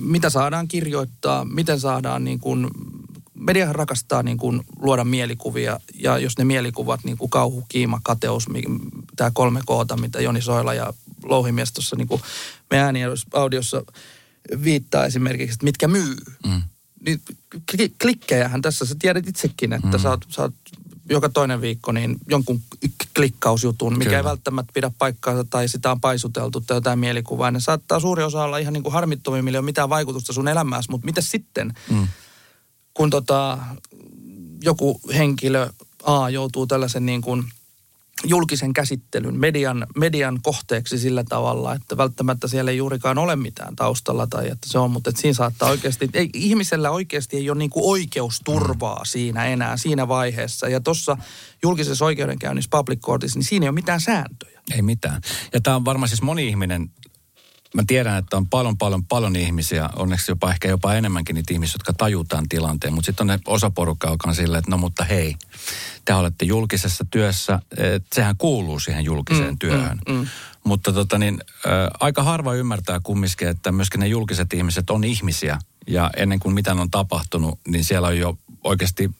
mitä 0.00 0.30
saadaan 0.30 0.68
kirjoittaa, 0.68 1.44
miten 1.44 1.80
saadaan 1.80 2.24
niin 2.24 2.40
kuin, 2.40 2.70
mediahan 3.34 3.74
rakastaa 3.74 4.22
niin 4.22 4.36
kuin 4.36 4.62
luoda 4.80 5.04
mielikuvia 5.04 5.80
ja 5.94 6.18
jos 6.18 6.38
ne 6.38 6.44
mielikuvat, 6.44 7.04
niin 7.04 7.18
kuin 7.18 7.30
kauhu, 7.30 7.64
kiima, 7.68 8.00
kateus, 8.02 8.46
tämä 9.16 9.30
kolme 9.34 9.60
koota, 9.66 9.96
mitä 9.96 10.20
Joni 10.20 10.42
Soila 10.42 10.74
ja 10.74 10.92
Louhimies 11.24 11.72
tuossa 11.72 11.96
niin 11.96 12.08
me 12.70 12.78
ääniaudiossa 12.78 13.82
viittaa 14.64 15.06
esimerkiksi, 15.06 15.54
että 15.54 15.64
mitkä 15.64 15.88
myy. 15.88 16.16
Mm. 16.46 16.62
Niin 17.06 17.20
klikkejähän 18.02 18.62
tässä, 18.62 18.84
sä 18.84 18.94
tiedät 18.98 19.28
itsekin, 19.28 19.72
että 19.72 19.96
mm. 19.96 19.98
sä, 19.98 20.10
oot, 20.10 20.24
sä 20.28 20.42
oot 20.42 20.54
joka 21.08 21.28
toinen 21.28 21.60
viikko 21.60 21.92
niin 21.92 22.16
jonkun 22.28 22.60
klikkausjutun, 23.16 23.92
mikä 23.92 24.04
Kyllä. 24.04 24.18
ei 24.18 24.24
välttämättä 24.24 24.72
pidä 24.72 24.90
paikkaansa 24.98 25.44
tai 25.44 25.68
sitä 25.68 25.90
on 25.90 26.00
paisuteltu 26.00 26.60
tai 26.60 26.76
jotain 26.76 26.98
mielikuvaa. 26.98 27.50
Ne 27.50 27.60
saattaa 27.60 28.00
suuri 28.00 28.22
osa 28.22 28.42
olla 28.42 28.58
ihan 28.58 28.72
niin 28.72 28.82
kuin 28.82 28.92
harmittomia, 28.92 29.50
ei 29.52 29.56
ole 29.56 29.64
mitään 29.64 29.88
vaikutusta 29.88 30.32
sun 30.32 30.48
elämääsi, 30.48 30.90
mutta 30.90 31.04
mitä 31.04 31.20
sitten, 31.20 31.72
mm. 31.90 32.08
Kun 32.94 33.10
tota, 33.10 33.58
joku 34.62 35.00
henkilö 35.14 35.68
A 36.02 36.30
joutuu 36.30 36.66
tällaisen 36.66 37.06
niin 37.06 37.22
kuin– 37.22 37.44
julkisen 38.24 38.72
käsittelyn, 38.72 39.38
median, 39.38 39.86
median 39.96 40.38
kohteeksi 40.42 40.98
sillä 40.98 41.24
tavalla, 41.28 41.74
että 41.74 41.96
välttämättä 41.96 42.48
siellä 42.48 42.70
ei 42.70 42.76
juurikaan 42.76 43.18
ole 43.18 43.36
mitään 43.36 43.76
taustalla 43.76 44.26
tai 44.26 44.48
että 44.48 44.68
se 44.68 44.78
on, 44.78 44.90
mutta 44.90 45.10
että 45.10 45.22
siinä 45.22 45.34
saattaa 45.34 45.70
oikeasti, 45.70 46.08
ei, 46.14 46.30
ihmisellä 46.34 46.90
oikeasti 46.90 47.36
ei 47.36 47.50
ole 47.50 47.58
niin 47.58 47.70
kuin 47.70 47.84
oikeusturvaa 47.84 48.98
mm. 48.98 49.06
siinä 49.06 49.44
enää 49.44 49.76
siinä 49.76 50.08
vaiheessa. 50.08 50.68
Ja 50.68 50.80
tuossa 50.80 51.16
julkisessa 51.62 52.04
oikeudenkäynnissä 52.04 52.68
public 52.70 53.00
courtissa, 53.00 53.38
niin 53.38 53.44
siinä 53.44 53.64
ei 53.64 53.68
ole 53.68 53.74
mitään 53.74 54.00
sääntöjä. 54.00 54.60
Ei 54.74 54.82
mitään. 54.82 55.22
Ja 55.52 55.60
tämä 55.60 55.76
on 55.76 55.84
varmaan 55.84 56.08
siis 56.08 56.22
moni 56.22 56.48
ihminen 56.48 56.90
mä 57.74 57.82
tiedän, 57.86 58.18
että 58.18 58.36
on 58.36 58.48
paljon, 58.48 58.78
paljon, 58.78 59.04
paljon 59.04 59.36
ihmisiä, 59.36 59.90
onneksi 59.96 60.30
jopa 60.30 60.50
ehkä 60.50 60.68
jopa 60.68 60.94
enemmänkin 60.94 61.34
niitä 61.34 61.54
ihmisiä, 61.54 61.74
jotka 61.74 61.92
tajutaan 61.92 62.48
tilanteen. 62.48 62.94
Mutta 62.94 63.06
sitten 63.06 63.24
on 63.24 63.26
ne 63.26 63.38
osa 63.46 63.70
porukkaa, 63.70 64.10
joka 64.10 64.28
on 64.28 64.34
silleen, 64.34 64.58
että 64.58 64.70
no 64.70 64.78
mutta 64.78 65.04
hei, 65.04 65.34
te 66.04 66.14
olette 66.14 66.44
julkisessa 66.44 67.04
työssä, 67.10 67.60
että 67.76 68.14
sehän 68.14 68.36
kuuluu 68.36 68.80
siihen 68.80 69.04
julkiseen 69.04 69.50
mm, 69.50 69.58
työhön. 69.58 69.98
Mm, 70.08 70.14
mm. 70.14 70.26
Mutta 70.64 70.92
tota 70.92 71.18
niin, 71.18 71.40
ä, 71.66 71.70
aika 72.00 72.22
harva 72.22 72.54
ymmärtää 72.54 73.00
kumminkin, 73.02 73.48
että 73.48 73.72
myöskin 73.72 74.00
ne 74.00 74.06
julkiset 74.06 74.52
ihmiset 74.52 74.90
on 74.90 75.04
ihmisiä. 75.04 75.58
Ja 75.86 76.10
ennen 76.16 76.38
kuin 76.38 76.54
mitään 76.54 76.80
on 76.80 76.90
tapahtunut, 76.90 77.60
niin 77.68 77.84
siellä 77.84 78.08
on 78.08 78.18
jo 78.18 78.38
oikeasti 78.64 79.10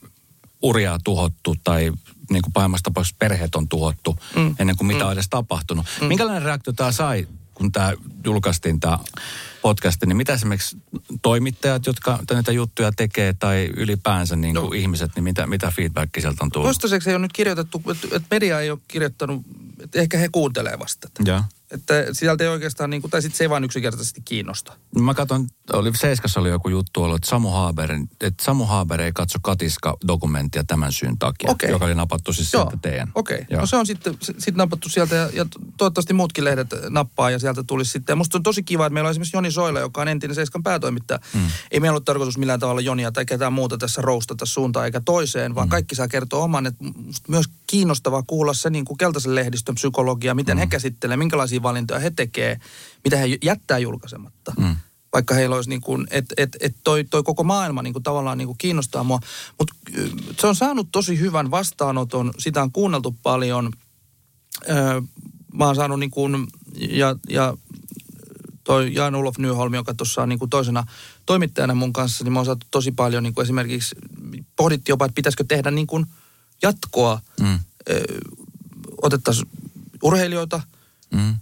uria 0.62 0.98
tuhottu 1.04 1.56
tai 1.64 1.92
niin 2.30 2.42
kuin 2.42 2.52
pahimmassa 2.52 2.84
tapauksessa 2.84 3.16
perheet 3.18 3.54
on 3.54 3.68
tuhottu 3.68 4.16
mm, 4.36 4.54
ennen 4.58 4.76
kuin 4.76 4.86
mitä 4.86 5.00
mm. 5.00 5.06
on 5.06 5.12
edes 5.12 5.28
tapahtunut. 5.30 5.86
Mm. 6.00 6.06
Minkälainen 6.06 6.42
reaktio 6.42 6.72
tämä 6.72 6.92
sai 6.92 7.26
kun 7.54 7.72
tämä 7.72 7.92
julkaistiin 8.24 8.80
tämä 8.80 8.98
podcast, 9.62 10.04
niin 10.06 10.16
mitä 10.16 10.32
esimerkiksi 10.32 10.76
toimittajat, 11.22 11.86
jotka 11.86 12.18
näitä 12.32 12.52
juttuja 12.52 12.92
tekee, 12.96 13.32
tai 13.32 13.70
ylipäänsä 13.76 14.36
niin 14.36 14.54
kuin 14.54 14.64
no. 14.64 14.72
ihmiset, 14.72 15.10
niin 15.14 15.24
mitä, 15.24 15.46
mitä 15.46 15.72
feedbackia 15.76 16.20
sieltä 16.20 16.44
on 16.44 16.50
tullut? 16.50 16.66
Toistaiseksi 16.66 17.10
ei 17.10 17.16
ole 17.16 17.22
nyt 17.22 17.32
kirjoitettu, 17.32 17.82
että 18.04 18.28
media 18.30 18.60
ei 18.60 18.70
ole 18.70 18.78
kirjoittanut, 18.88 19.42
että 19.84 20.00
ehkä 20.00 20.18
he 20.18 20.28
kuuntelee 20.32 20.78
vasta 20.78 21.08
tätä. 21.14 21.30
Ja. 21.30 21.44
Että 21.70 21.94
sieltä 22.12 22.44
ei 22.44 22.50
oikeastaan, 22.50 22.90
niin 22.90 23.02
kuin, 23.02 23.10
tai 23.10 23.22
sitten 23.22 23.38
se 23.38 23.44
ei 23.44 23.50
vaan 23.50 23.64
yksinkertaisesti 23.64 24.20
kiinnosta. 24.24 24.72
Mä 24.98 25.14
katson, 25.14 25.46
oli 25.72 25.96
Seiskassa 25.96 26.40
oli 26.40 26.48
joku 26.48 26.68
juttu 26.68 27.02
ollut, 27.02 27.16
että 27.16 27.30
Samu 27.30 27.50
Haaber, 27.50 27.92
että 28.20 28.44
Samu 28.44 28.64
Haaber 28.64 29.00
ei 29.00 29.12
katso 29.12 29.38
Katiska-dokumenttia 29.42 30.64
tämän 30.64 30.92
syyn 30.92 31.18
takia, 31.18 31.50
okay. 31.50 31.70
joka 31.70 31.84
oli 31.84 31.94
napattu 31.94 32.32
siis 32.32 32.52
Joo. 32.52 32.62
sieltä 32.62 32.78
teidän. 32.82 33.12
Okei, 33.14 33.38
okay. 33.40 33.58
no 33.58 33.66
se 33.66 33.76
on 33.76 33.86
sitten 33.86 34.16
sit 34.38 34.54
napattu 34.54 34.88
sieltä 34.88 35.14
ja, 35.14 35.30
ja 35.32 35.46
toivottavasti 35.76 36.14
muutkin 36.14 36.44
lehdet 36.44 36.68
nappaa 36.88 37.30
ja 37.30 37.38
sieltä 37.38 37.62
tulisi 37.62 37.90
sitten. 37.90 38.12
Ja 38.12 38.16
musta 38.16 38.38
on 38.38 38.42
tosi 38.42 38.62
kiva, 38.62 38.86
että 38.86 38.94
meillä 38.94 39.08
on 39.08 39.10
esimerkiksi 39.10 39.36
Joni 39.36 39.50
Soila, 39.50 39.80
joka 39.80 40.00
on 40.00 40.08
entinen 40.08 40.34
Seiskan 40.34 40.62
päätoimittaja. 40.62 41.20
Hmm. 41.32 41.46
Ei 41.70 41.80
meillä 41.80 41.92
ollut 41.92 42.04
tarkoitus 42.04 42.38
millään 42.38 42.60
tavalla 42.60 42.80
Jonia 42.80 43.12
tai 43.12 43.26
ketään 43.26 43.52
muuta 43.52 43.78
tässä 43.78 44.02
roustata 44.02 44.46
suuntaan 44.46 44.86
eikä 44.86 45.00
toiseen, 45.04 45.54
vaan 45.54 45.66
hmm. 45.66 45.70
kaikki 45.70 45.94
saa 45.94 46.08
kertoa 46.08 46.44
oman. 46.44 46.66
Että 46.66 46.84
myös 47.28 47.46
kiinnostavaa 47.74 48.22
kuulla 48.26 48.54
se 48.54 48.70
niin 48.70 48.84
kuin 48.84 48.98
keltaisen 48.98 49.34
lehdistön 49.34 49.74
psykologia, 49.74 50.34
miten 50.34 50.56
hmm. 50.56 50.60
he 50.60 50.66
käsittelee, 50.66 51.16
minkälaisia 51.16 51.62
valintoja 51.62 52.00
he 52.00 52.10
tekee, 52.10 52.60
mitä 53.04 53.16
he 53.16 53.38
jättää 53.42 53.78
julkaisematta. 53.78 54.52
Mm. 54.58 54.76
Vaikka 55.12 55.34
heillä 55.34 55.56
olisi 55.56 55.70
niin 55.70 55.80
kuin, 55.80 56.06
että 56.10 56.34
et, 56.36 56.56
et 56.60 56.76
toi, 56.84 57.04
toi 57.04 57.22
koko 57.22 57.44
maailma 57.44 57.82
niin 57.82 57.92
kuin 57.92 58.02
tavallaan 58.02 58.38
niin 58.38 58.46
kuin 58.46 58.58
kiinnostaa 58.58 59.04
mua. 59.04 59.20
Mutta 59.58 59.74
se 60.40 60.46
on 60.46 60.56
saanut 60.56 60.88
tosi 60.92 61.20
hyvän 61.20 61.50
vastaanoton, 61.50 62.32
sitä 62.38 62.62
on 62.62 62.72
kuunneltu 62.72 63.16
paljon. 63.22 63.72
Öö, 64.70 65.00
mä 65.52 65.66
oon 65.66 65.76
saanut 65.76 66.00
niin 66.00 66.10
kuin, 66.10 66.46
ja, 66.74 67.16
ja 67.28 67.56
toi 68.64 68.94
Jan 68.94 69.14
Ulof 69.14 69.38
Nyholm, 69.38 69.74
joka 69.74 69.94
tuossa 69.94 70.22
on 70.22 70.28
niin 70.28 70.38
kuin 70.38 70.50
toisena 70.50 70.86
toimittajana 71.26 71.74
mun 71.74 71.92
kanssa, 71.92 72.24
niin 72.24 72.32
mä 72.32 72.38
oon 72.38 72.46
saatu 72.46 72.66
tosi 72.70 72.92
paljon 72.92 73.22
niin 73.22 73.34
kuin 73.34 73.42
esimerkiksi, 73.42 73.96
pohdittiin 74.56 74.92
jopa, 74.92 75.04
että 75.04 75.14
pitäisikö 75.14 75.44
tehdä 75.48 75.70
niin 75.70 75.86
kuin 75.86 76.06
jatkoa. 76.64 77.20
Mm. 77.40 77.58
Öö, 77.90 78.04
otettaisiin 79.02 79.48
urheilijoita, 80.02 80.60
mm. 81.10 81.34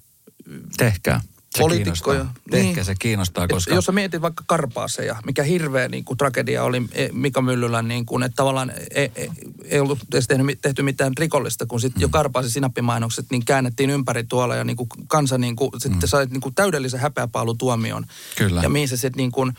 Tehkää. 0.76 1.20
Se 1.56 1.58
poliitikkoja. 1.58 2.26
Tehkää, 2.50 2.74
niin. 2.74 2.84
se 2.84 2.94
kiinnostaa, 2.98 3.48
koska... 3.48 3.70
Et 3.70 3.74
jos 3.74 3.84
sä 3.84 3.92
mietit 3.92 4.22
vaikka 4.22 4.44
Karpaaseja, 4.46 5.16
mikä 5.26 5.42
hirveä 5.42 5.88
niin 5.88 6.04
kuin, 6.04 6.16
tragedia 6.16 6.64
oli 6.64 6.82
e, 6.92 7.08
Mika 7.12 7.42
Myllylän, 7.42 7.88
niin 7.88 8.06
kuin, 8.06 8.22
että 8.22 8.36
tavallaan 8.36 8.72
ei, 8.94 9.12
ei, 9.16 9.30
ei 9.64 9.80
ollut 9.80 9.98
edes 10.12 10.26
tehty, 10.26 10.44
tehty 10.62 10.82
mitään 10.82 11.12
rikollista, 11.18 11.66
kun 11.66 11.80
sitten 11.80 12.00
mm. 12.00 12.02
jo 12.02 12.08
Karpaasen 12.08 12.50
sinappimainokset 12.50 13.26
niin 13.30 13.44
käännettiin 13.44 13.90
ympäri 13.90 14.24
tuolla 14.24 14.56
ja 14.56 14.64
niin 14.64 14.76
kuin, 14.76 14.88
kansa 15.06 15.38
niin 15.38 15.56
kuin, 15.56 15.70
sitten 15.72 16.00
mm. 16.00 16.06
sait 16.06 16.30
niin 16.30 16.40
kuin, 16.40 16.54
täydellisen 16.54 17.00
häpeäpaalutuomion. 17.00 18.06
Kyllä. 18.38 18.62
Ja 18.62 18.68
mihin 18.68 18.88
se 18.88 18.96
sitten 18.96 19.16
niin 19.16 19.32
kuin, 19.32 19.52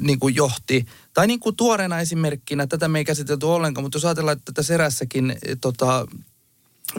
niin 0.00 0.18
kuin 0.18 0.34
johti. 0.34 0.86
Tai 1.14 1.26
niin 1.26 1.40
kuin 1.40 1.56
tuoreena 1.56 2.00
esimerkkinä, 2.00 2.66
tätä 2.66 2.88
me 2.88 2.98
ei 2.98 3.04
käsitelty 3.04 3.46
ollenkaan, 3.46 3.84
mutta 3.84 3.96
jos 3.96 4.04
ajatellaan, 4.04 4.36
että 4.36 4.52
tässä 4.52 4.74
erässäkin 4.74 5.36
tota, 5.60 6.06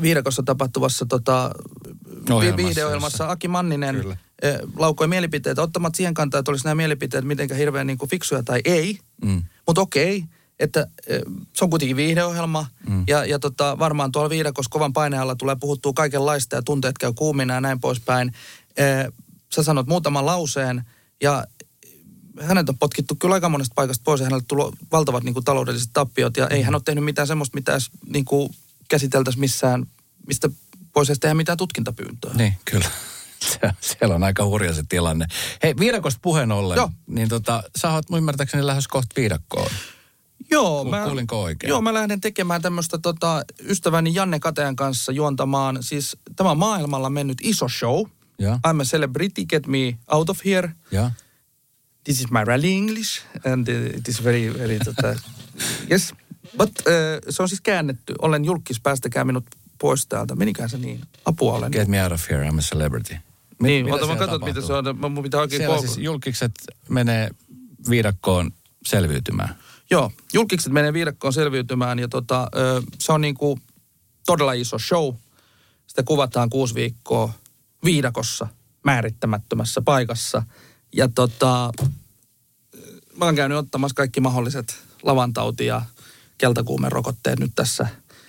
viidakossa 0.01 0.43
tapahtuvassa 0.43 1.05
tota, 1.05 1.51
viihdeohjelmassa 2.57 3.31
Aki 3.31 3.47
Manninen 3.47 3.95
Kyllä. 3.95 4.17
laukoi 4.77 5.07
mielipiteitä, 5.07 5.61
ottamat 5.61 5.95
siihen 5.95 6.13
kantaa, 6.13 6.39
että 6.39 6.51
olisi 6.51 6.65
nämä 6.65 6.75
mielipiteet 6.75 7.25
mitenkään 7.25 7.59
hirveän 7.59 7.87
niin 7.87 7.97
kuin 7.97 8.09
fiksuja 8.09 8.43
tai 8.43 8.61
ei. 8.65 8.99
Mm. 9.21 9.43
Mutta 9.67 9.81
okei, 9.81 10.23
että 10.59 10.87
se 11.53 11.63
on 11.63 11.69
kuitenkin 11.69 11.97
viihdeohjelma 11.97 12.65
mm. 12.89 13.03
ja, 13.07 13.25
ja 13.25 13.39
tota, 13.39 13.79
varmaan 13.79 14.11
tuolla 14.11 14.29
viidakossa 14.29 14.69
kovan 14.69 14.93
painealla 14.93 15.35
tulee 15.35 15.55
puhuttua 15.59 15.93
kaikenlaista 15.93 16.55
ja 16.55 16.61
tunteet 16.61 16.97
käy 16.97 17.13
kuumina 17.13 17.53
ja 17.53 17.61
näin 17.61 17.79
poispäin. 17.79 18.31
Sä 19.55 19.63
sanot 19.63 19.87
muutaman 19.87 20.25
lauseen 20.25 20.83
ja 21.21 21.43
hänet 22.41 22.69
on 22.69 22.77
potkittu 22.77 23.15
kyllä 23.15 23.33
aika 23.33 23.49
monesta 23.49 23.73
paikasta 23.75 24.03
pois 24.05 24.19
ja 24.19 24.25
hänelle 24.25 24.43
tullut 24.47 24.75
valtavat 24.91 25.23
niin 25.23 25.33
kuin, 25.33 25.43
taloudelliset 25.43 25.89
tappiot 25.93 26.37
ja 26.37 26.47
ei 26.47 26.61
hän 26.61 26.75
ole 26.75 26.81
tehnyt 26.85 27.03
mitään 27.03 27.27
semmoista, 27.27 27.55
mitä 27.55 27.77
niin 28.07 28.25
kuin, 28.25 28.49
käsiteltäisiin 28.89 29.39
missään, 29.39 29.85
mistä 30.27 30.49
voisi 30.95 31.11
edes 31.11 31.19
tehdä 31.19 31.33
mitään 31.33 31.57
tutkintapyyntöä. 31.57 32.33
Niin, 32.33 32.53
kyllä. 32.65 32.89
siellä 33.81 34.15
on 34.15 34.23
aika 34.23 34.45
hurja 34.45 34.73
se 34.73 34.83
tilanne. 34.89 35.25
Hei, 35.63 35.73
viidakosta 35.79 36.19
puheen 36.21 36.51
ollen, 36.51 36.75
Joo. 36.75 36.91
niin 37.07 37.29
tota, 37.29 37.63
sä 37.77 37.91
oot 37.91 38.05
ymmärtääkseni 38.17 38.65
lähes 38.65 38.87
kohta 38.87 39.13
viidakkoon. 39.17 39.71
Joo, 40.51 40.83
Ku, 40.83 40.89
mä, 40.89 41.03
kuulinko 41.03 41.43
oikein? 41.43 41.69
Joo, 41.69 41.81
mä 41.81 41.93
lähden 41.93 42.21
tekemään 42.21 42.61
tämmöistä 42.61 42.97
tota, 42.97 43.43
ystäväni 43.59 44.13
Janne 44.13 44.39
Katean 44.39 44.75
kanssa 44.75 45.11
juontamaan. 45.11 45.77
Siis 45.81 46.17
tämä 46.35 46.55
maailmalla 46.55 47.09
mennyt 47.09 47.37
iso 47.41 47.69
show. 47.69 48.05
Yeah. 48.41 48.59
I'm 48.67 48.81
a 48.81 48.83
celebrity, 48.83 49.45
get 49.45 49.67
me 49.67 49.97
out 50.11 50.29
of 50.29 50.39
here. 50.45 50.71
Yeah. 50.93 51.11
This 52.05 52.19
is 52.19 52.31
my 52.31 52.43
rally 52.43 52.71
English 52.71 53.21
and 53.45 53.67
it 53.67 54.07
is 54.07 54.23
very, 54.23 54.53
very, 54.53 54.79
tota, 54.79 55.15
yes. 55.91 56.13
But, 56.57 56.69
uh, 56.69 56.85
se 57.29 57.43
on 57.43 57.49
siis 57.49 57.61
käännetty. 57.61 58.15
Olen 58.21 58.45
julkis, 58.45 58.79
päästäkää 58.79 59.25
minut 59.25 59.45
pois 59.77 60.07
täältä. 60.07 60.35
Menikään 60.35 60.69
se 60.69 60.77
niin? 60.77 61.01
Apua 61.25 61.53
olen. 61.53 61.71
Get 61.71 61.87
me 61.87 62.03
out 62.03 62.11
of 62.11 62.29
here, 62.29 62.49
I'm 62.49 62.57
a 62.57 62.61
celebrity. 62.61 63.15
Mi- 63.59 63.67
niin, 63.67 63.93
ota 63.93 64.07
mä 64.07 64.15
katsot, 64.15 64.45
mitä 64.45 64.61
se 64.61 64.73
on. 64.73 65.11
Mun 65.11 65.23
pitää 65.23 65.39
oikein 65.39 65.61
Siellä 65.61 65.79
siis 65.79 65.97
julkikset 65.97 66.51
menee 66.89 67.29
viidakkoon 67.89 68.51
selviytymään. 68.85 69.55
Joo, 69.91 70.11
julkikset 70.33 70.73
menee 70.73 70.93
viidakkoon 70.93 71.33
selviytymään 71.33 71.99
ja 71.99 72.07
tota, 72.07 72.47
se 72.99 73.11
on 73.11 73.21
niinku 73.21 73.59
todella 74.25 74.53
iso 74.53 74.79
show. 74.79 75.13
Sitä 75.87 76.03
kuvataan 76.03 76.49
kuusi 76.49 76.75
viikkoa 76.75 77.33
viidakossa 77.83 78.47
määrittämättömässä 78.83 79.81
paikassa. 79.81 80.43
Ja 80.95 81.09
tota, 81.15 81.71
mä 83.17 83.25
oon 83.25 83.35
käynyt 83.35 83.57
ottamassa 83.57 83.95
kaikki 83.95 84.19
mahdolliset 84.19 84.77
lavantauti 85.03 85.65
ja 85.65 85.81
keltakuumen 86.37 86.91
rokotteet 86.91 87.39
nyt 87.39 87.51
tässä. 87.55 87.87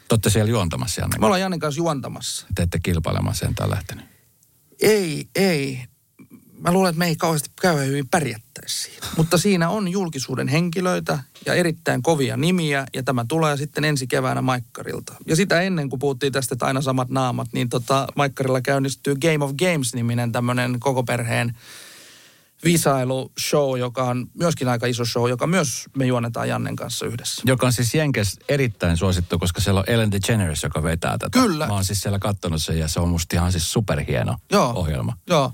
Te 0.09 0.15
olette 0.15 0.31
siellä 0.31 0.51
juontamassa, 0.51 1.01
Janne? 1.01 1.19
Me 1.19 1.27
ollaan 1.27 1.41
Jannen 1.41 1.61
kanssa 1.61 1.79
juontamassa. 1.79 2.47
Te 2.55 2.63
ette 2.63 2.79
kilpailemassa 2.79 3.47
sen 3.47 3.71
lähtenyt? 3.71 4.05
Ei, 4.83 5.29
ei. 5.35 5.85
mä 6.59 6.73
luulen, 6.73 6.91
että 6.91 6.99
me 6.99 7.07
ei 7.07 7.17
kauheasti 7.17 7.51
kauhean 7.61 7.89
hyvin 7.89 8.09
pärjättäisi 8.09 8.83
siinä. 8.83 9.07
Mutta 9.19 9.39
siinä 9.39 9.69
on 9.69 9.89
julkisuuden 9.89 10.49
henkilöitä 10.49 11.19
ja 11.47 11.55
erittäin 11.55 12.03
kovia 12.03 12.37
nimiä 12.37 12.87
ja 12.95 13.03
tämä 13.03 13.25
tulee 13.29 13.57
sitten 13.57 13.85
ensi 13.85 14.07
keväänä 14.07 14.43
Maikkarilta. 14.43 15.15
Ja 15.27 15.37
sitä 15.37 15.61
ennen, 15.61 15.91
kun 15.91 15.99
puhuttiin 15.99 16.33
tästä, 16.33 16.55
että 16.55 16.67
aina 16.67 16.83
samat 16.83 17.09
naamat, 17.09 17.49
niin 17.53 17.69
tota, 17.69 18.07
Maikkarilla 18.17 18.61
käynnistyy 18.61 19.15
Game 19.15 19.45
of 19.45 19.53
Games-niminen 19.53 20.33
tämmöinen 20.33 20.81
koko 20.81 21.03
perheen 21.03 21.57
visailu-show, 22.65 23.79
joka 23.79 24.05
on 24.05 24.27
myöskin 24.35 24.69
aika 24.69 24.87
iso 24.87 25.05
show, 25.05 25.29
joka 25.31 25.47
myös 25.47 25.85
me 25.97 26.07
juonetaan 26.07 26.49
Jannen 26.49 26.77
kanssa 26.77 27.07
yhdessä. 27.07 27.43
Joka 27.45 27.67
on 27.67 27.73
siis 27.73 27.95
Jenkes 27.95 28.39
erittäin 28.49 28.97
suosittu, 28.97 29.39
koska 29.39 29.61
siellä 29.61 29.81
on 29.81 29.85
Ellen 29.87 30.11
DeGeneres, 30.11 30.63
joka 30.63 30.83
vetää 30.83 31.19
tätä. 31.19 31.41
Kyllä. 31.41 31.67
Mä 31.67 31.73
oon 31.73 31.85
siis 31.85 32.01
siellä 32.01 32.19
kattonut 32.19 32.63
sen 32.63 32.79
ja 32.79 32.89
se 32.89 33.01
on 33.01 33.09
musta 33.09 33.37
ihan 33.37 33.53
siis 33.53 33.73
superhieno 33.73 34.37
Joo. 34.53 34.73
ohjelma. 34.77 35.17
Joo. 35.27 35.53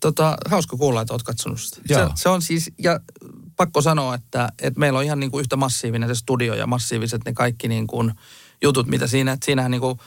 Tota, 0.00 0.36
hauska 0.50 0.76
kuulla, 0.76 1.00
että 1.00 1.14
oot 1.14 1.22
katsonut 1.22 1.60
sitä. 1.60 1.80
Se, 1.86 1.94
Joo. 1.94 2.10
se, 2.14 2.28
on 2.28 2.42
siis, 2.42 2.70
ja 2.78 3.00
pakko 3.56 3.82
sanoa, 3.82 4.14
että, 4.14 4.48
että 4.62 4.80
meillä 4.80 4.98
on 4.98 5.04
ihan 5.04 5.20
niin 5.20 5.30
kuin 5.30 5.40
yhtä 5.40 5.56
massiivinen 5.56 6.08
se 6.08 6.14
studio 6.14 6.54
ja 6.54 6.66
massiiviset 6.66 7.24
ne 7.24 7.32
kaikki 7.32 7.68
niin 7.68 7.86
kuin 7.86 8.12
jutut, 8.62 8.86
mitä 8.86 9.06
siinä, 9.06 9.32
että 9.32 9.44
siinähän 9.44 9.70
niin 9.70 9.80
kuin, 9.80 9.98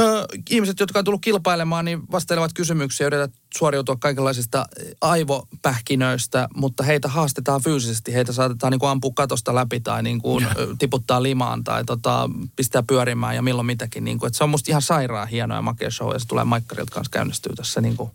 ö, 0.00 0.26
ihmiset, 0.50 0.80
jotka 0.80 0.98
on 0.98 1.04
tullut 1.04 1.20
kilpailemaan, 1.20 1.84
niin 1.84 2.02
vastailevat 2.12 2.52
kysymyksiä, 2.52 3.06
yritetään 3.06 3.38
suoriutua 3.58 3.96
kaikenlaisista 3.96 4.66
aivopähkinöistä, 5.00 6.48
mutta 6.54 6.82
heitä 6.82 7.08
haastetaan 7.08 7.62
fyysisesti. 7.62 8.14
Heitä 8.14 8.32
saatetaan 8.32 8.70
niin 8.70 8.80
kuin 8.80 8.90
ampua 8.90 9.12
katosta 9.14 9.54
läpi 9.54 9.80
tai 9.80 10.02
niin 10.02 10.20
kuin 10.22 10.46
tiputtaa 10.78 11.22
limaan 11.22 11.64
tai 11.64 11.84
tota, 11.84 12.30
pistää 12.56 12.82
pyörimään 12.82 13.36
ja 13.36 13.42
milloin 13.42 13.66
mitäkin. 13.66 14.04
Niin 14.04 14.18
kuin, 14.18 14.26
että 14.28 14.38
se 14.38 14.44
on 14.44 14.50
musta 14.50 14.70
ihan 14.72 14.82
sairaan 14.82 15.28
hieno 15.28 15.54
ja 15.54 15.62
makea 15.62 15.90
show 15.90 16.12
ja 16.12 16.18
se 16.18 16.26
tulee 16.28 16.44
Maikkarilta 16.44 16.94
kanssa 16.94 17.10
käynnistyy 17.10 17.56
tässä 17.56 17.80
niin 17.80 17.96
kuin, 17.96 18.10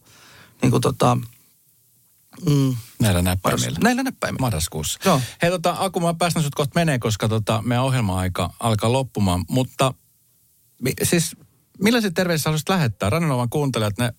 niin 0.61 0.71
kuin 0.71 0.82
tota, 0.82 1.15
mm, 2.45 2.75
Näillä 2.99 3.21
marras, 3.21 3.23
näppäimillä. 3.23 3.80
näillä 3.84 4.03
näppäimillä. 4.03 4.41
Marraskuussa. 4.41 4.99
Joo. 5.05 5.21
Hei 5.41 5.51
tota, 5.51 5.75
Aku, 5.80 5.99
mä 5.99 6.13
päästän 6.13 6.43
sut 6.43 6.55
kohta 6.55 6.71
menee, 6.75 6.99
koska 6.99 7.28
tota, 7.28 7.61
meidän 7.65 7.84
ohjelma-aika 7.84 8.53
alkaa 8.59 8.91
loppumaan. 8.91 9.45
Mutta 9.49 9.93
siis 11.03 11.36
millaiset 11.82 12.13
terveiset 12.13 12.45
haluaisit 12.45 12.69
lähettää? 12.69 13.09
Rannanovan 13.09 13.49
kuuntelijat, 13.49 13.97
ne, 13.97 14.13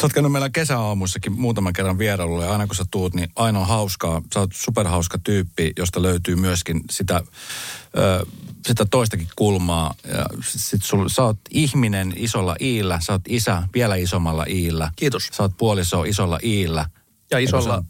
sä 0.00 0.06
oot 0.06 0.12
käynyt 0.12 0.32
meillä 0.32 0.50
kesäaamuissakin 0.50 1.32
muutaman 1.32 1.72
kerran 1.72 1.98
vierailulla 1.98 2.44
ja 2.44 2.52
aina 2.52 2.66
kun 2.66 2.76
sä 2.76 2.84
tuut, 2.90 3.14
niin 3.14 3.28
aina 3.36 3.58
on 3.60 3.66
hauskaa. 3.66 4.22
Sä 4.34 4.40
oot 4.40 4.50
superhauska 4.54 5.18
tyyppi, 5.18 5.72
josta 5.78 6.02
löytyy 6.02 6.36
myöskin 6.36 6.80
sitä, 6.90 7.22
ö, 7.98 8.26
sitä 8.66 8.86
toistakin 8.90 9.28
kulmaa. 9.36 9.94
Ja 10.14 10.26
sit 10.40 10.82
sul, 10.82 11.08
sä 11.08 11.22
oot 11.22 11.38
ihminen 11.50 12.12
isolla 12.16 12.56
iillä, 12.60 13.00
sä 13.00 13.12
oot 13.12 13.22
isä 13.28 13.62
vielä 13.74 13.96
isommalla 13.96 14.44
iillä. 14.48 14.90
Kiitos. 14.96 15.28
Sä 15.32 15.42
oot 15.42 15.56
puoliso 15.56 16.04
isolla 16.04 16.38
iillä. 16.42 16.86
Ja 17.30 17.38
isolla-? 17.38 17.82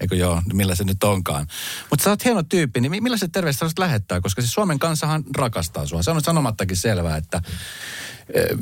Eikö 0.00 0.16
joo, 0.16 0.42
millä 0.52 0.74
se 0.74 0.84
nyt 0.84 1.04
onkaan. 1.04 1.46
Mutta 1.90 2.02
sä 2.02 2.10
oot 2.10 2.24
hieno 2.24 2.42
tyyppi, 2.42 2.80
niin 2.80 2.90
mi- 2.90 3.00
millaiset 3.00 3.32
terveiset 3.32 3.60
sä 3.60 3.66
lähettää? 3.78 4.20
Koska 4.20 4.42
siis 4.42 4.52
Suomen 4.52 4.78
kansahan 4.78 5.24
rakastaa 5.36 5.86
sua. 5.86 6.02
Se 6.02 6.10
on 6.10 6.22
sanomattakin 6.22 6.76
selvää, 6.76 7.16
että 7.16 7.42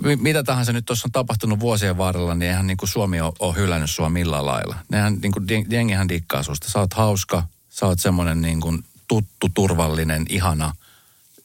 mi- 0.03 0.17
mitä 0.17 0.43
tahansa 0.43 0.73
nyt 0.73 0.85
tuossa 0.85 1.09
on 1.09 1.13
tapahtunut 1.13 1.61
vuosien 1.61 1.99
varrella, 1.99 2.35
niin 2.35 2.49
eihän 2.51 2.67
niin 2.67 2.77
kuin 2.77 2.89
Suomi 2.89 3.21
ole, 3.21 3.57
hylännyt 3.57 3.91
sua 3.91 4.09
millään 4.09 4.47
lailla. 4.47 4.77
Nehän, 4.89 5.19
niin 5.23 5.33
kuin, 5.33 5.45
jeng- 5.51 5.67
jengihän 5.73 6.09
dikkaa 6.09 6.43
susta. 6.43 6.71
Sä 6.71 6.79
oot 6.79 6.95
hauska, 6.95 7.43
sä 7.69 7.87
oot 7.87 8.01
semmoinen 8.01 8.43
niin 8.43 8.61
kuin 8.61 8.85
tuttu, 9.09 9.49
turvallinen, 9.55 10.27
ihana, 10.29 10.73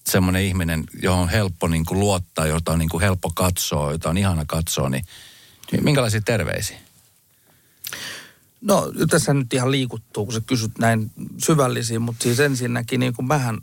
semmoinen 0.10 0.44
ihminen, 0.44 0.84
johon 1.02 1.20
on 1.22 1.30
helppo 1.30 1.68
niin 1.68 1.86
kuin 1.86 2.00
luottaa, 2.00 2.48
jota 2.48 2.72
on 2.72 2.80
niin 2.80 2.90
kuin 2.90 3.02
helppo 3.02 3.32
katsoa, 3.36 3.92
jota 3.92 4.10
on 4.10 4.18
ihana 4.18 4.46
katsoa, 4.48 4.90
niin 4.90 5.06
minkälaisia 5.82 6.22
terveisiä? 6.22 6.78
No 8.62 8.92
tässä 9.10 9.34
nyt 9.34 9.54
ihan 9.54 9.72
liikuttuu, 9.72 10.26
kun 10.26 10.34
sä 10.34 10.42
kysyt 10.42 10.78
näin 10.80 11.12
syvällisiä, 11.46 12.00
mutta 12.00 12.24
siis 12.24 12.40
ensinnäkin 12.40 13.00
niin 13.00 13.14
kuin 13.14 13.28
mähän 13.28 13.58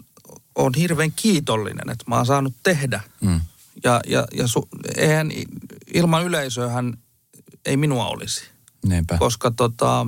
on 0.55 0.75
hirveän 0.75 1.13
kiitollinen, 1.13 1.91
että 1.91 2.05
mä 2.07 2.17
oon 2.17 2.27
saanut 2.27 2.55
tehdä. 2.63 3.01
Mm. 3.21 3.41
Ja, 3.85 4.01
ja, 4.07 4.27
ja 4.33 4.47
su, 4.47 4.69
eihän 4.97 5.31
ilman 5.95 6.25
yleisöähän 6.25 6.99
ei 7.65 7.77
minua 7.77 8.07
olisi. 8.07 8.45
Niinpä. 8.87 9.19
Koska 9.19 9.51
tota, 9.51 10.07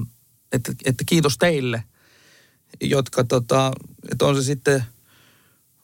että, 0.53 0.73
että 0.85 1.05
kiitos 1.07 1.39
teille, 1.39 1.85
jotka 2.81 3.25
tota, 3.25 3.73
että 4.13 4.27
on 4.27 4.37
se 4.37 4.43
sitten, 4.43 4.85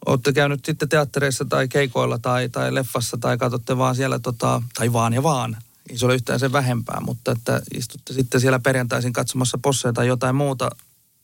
olette 0.07 0.33
käynyt 0.33 0.65
sitten 0.65 0.89
teattereissa 0.89 1.45
tai 1.45 1.69
keikoilla 1.69 2.19
tai, 2.19 2.49
tai 2.49 2.75
leffassa 2.75 3.17
tai 3.17 3.39
katsotte 3.39 3.79
vaan 3.79 3.97
siellä 3.97 4.19
tota, 4.19 4.63
tai 4.75 4.93
vaan 4.93 5.13
ja 5.13 5.23
vaan. 5.23 5.57
Ei 5.91 5.99
se 5.99 6.07
ole 6.07 6.15
yhtään 6.15 6.41
sen 6.41 6.53
vähempää, 6.53 7.01
mutta 7.01 7.33
että 7.33 7.63
istutte 7.75 8.13
sitten 8.13 8.41
siellä 8.41 8.59
perjantaisin 8.59 9.13
katsomassa 9.13 9.59
posseja 9.63 9.93
tai 9.93 10.07
jotain 10.07 10.37
muuta 10.37 10.71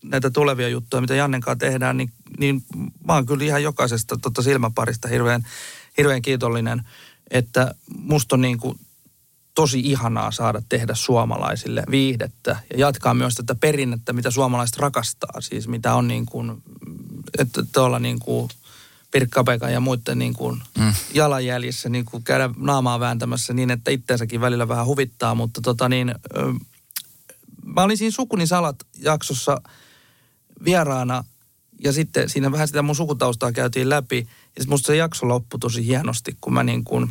näitä 0.04 0.30
tulevia 0.30 0.68
juttuja, 0.68 1.00
mitä 1.00 1.14
Jannen 1.14 1.40
kanssa 1.40 1.58
tehdään, 1.58 1.96
niin, 1.96 2.12
niin 2.38 2.62
mä 3.06 3.14
oon 3.14 3.26
kyllä 3.26 3.44
ihan 3.44 3.62
jokaisesta 3.62 4.16
tota 4.22 4.42
silmäparista 4.42 5.08
hirveän, 5.08 5.46
hirveän 5.98 6.22
kiitollinen, 6.22 6.82
että 7.30 7.74
musta 7.98 8.36
on 8.36 8.40
niin 8.40 8.58
kuin 8.58 8.78
tosi 9.54 9.80
ihanaa 9.80 10.30
saada 10.30 10.62
tehdä 10.68 10.94
suomalaisille 10.94 11.82
viihdettä 11.90 12.56
ja 12.72 12.78
jatkaa 12.78 13.14
myös 13.14 13.34
tätä 13.34 13.54
perinnettä, 13.54 14.12
mitä 14.12 14.30
suomalaiset 14.30 14.76
rakastaa. 14.76 15.40
Siis 15.40 15.68
mitä 15.68 15.94
on 15.94 16.08
niin 16.08 16.26
kuin, 16.26 16.62
että 17.38 17.62
tuolla 17.72 17.98
niin 17.98 18.18
kuin 18.18 18.48
Pirkka-Pekan 19.10 19.72
ja 19.72 19.80
muiden 19.80 20.18
niin 20.18 20.34
kuin 20.34 20.62
mm. 20.78 20.92
jalanjäljissä 21.14 21.88
niin 21.88 22.04
kuin 22.04 22.24
käydä 22.24 22.50
naamaa 22.56 23.00
vääntämässä 23.00 23.52
niin, 23.52 23.70
että 23.70 23.90
itseänsäkin 23.90 24.40
välillä 24.40 24.68
vähän 24.68 24.86
huvittaa, 24.86 25.34
mutta 25.34 25.60
tota 25.60 25.88
niin, 25.88 26.14
ö, 26.36 26.52
mä 27.64 27.82
olin 27.82 27.98
siinä 27.98 28.10
Sukuni 28.10 28.46
Salat 28.46 28.76
jaksossa 28.98 29.60
vieraana 30.64 31.24
ja 31.84 31.92
sitten 31.92 32.28
siinä 32.28 32.52
vähän 32.52 32.68
sitä 32.68 32.82
mun 32.82 32.96
sukutaustaa 32.96 33.52
käytiin 33.52 33.88
läpi 33.88 34.28
ja 34.58 34.64
musta 34.68 34.86
se 34.86 34.96
jakso 34.96 35.28
loppui 35.28 35.60
tosi 35.60 35.86
hienosti, 35.86 36.36
kun 36.40 36.54
mä 36.54 36.62
niin 36.62 36.84
kuin, 36.84 37.10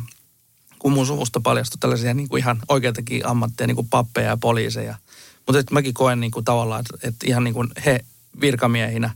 kun 0.78 0.92
mun 0.92 1.06
suvusta 1.06 1.40
paljastui 1.40 1.78
tällaisia 1.80 2.14
niin 2.14 2.28
kuin 2.28 2.40
ihan 2.40 2.58
oikeitakin 2.68 3.26
ammatteja, 3.26 3.66
niin 3.66 3.76
kuin 3.76 3.88
pappeja 3.88 4.28
ja 4.28 4.36
poliiseja. 4.36 4.94
Mutta 5.46 5.74
mäkin 5.74 5.94
koen 5.94 6.20
niin 6.20 6.30
kuin 6.30 6.44
tavallaan, 6.44 6.80
että, 6.80 7.08
että 7.08 7.26
ihan 7.26 7.44
niin 7.44 7.54
kuin 7.54 7.68
he 7.84 8.04
virkamiehinä, 8.40 9.14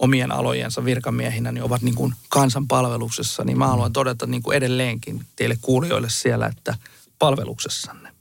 omien 0.00 0.32
alojensa 0.32 0.84
virkamiehinä, 0.84 1.52
niin 1.52 1.64
ovat 1.64 1.82
niin 1.82 1.94
kuin 1.94 2.14
kansan 2.28 2.68
palveluksessa. 2.68 3.44
Niin 3.44 3.58
mä 3.58 3.66
haluan 3.66 3.92
todeta 3.92 4.26
niin 4.26 4.42
kuin 4.42 4.56
edelleenkin 4.56 5.26
teille 5.36 5.58
kuulijoille 5.60 6.08
siellä, 6.10 6.46
että 6.46 6.74
palveluksessanne. 7.18 8.12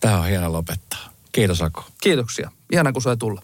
Tämä 0.00 0.18
on 0.18 0.26
hieno 0.26 0.52
lopettaa. 0.52 1.10
Kiitos 1.32 1.62
Aku. 1.62 1.80
Kiitoksia. 2.02 2.50
Ihana 2.72 2.92
kun 2.92 3.02
sai 3.02 3.16
tulla. 3.16 3.42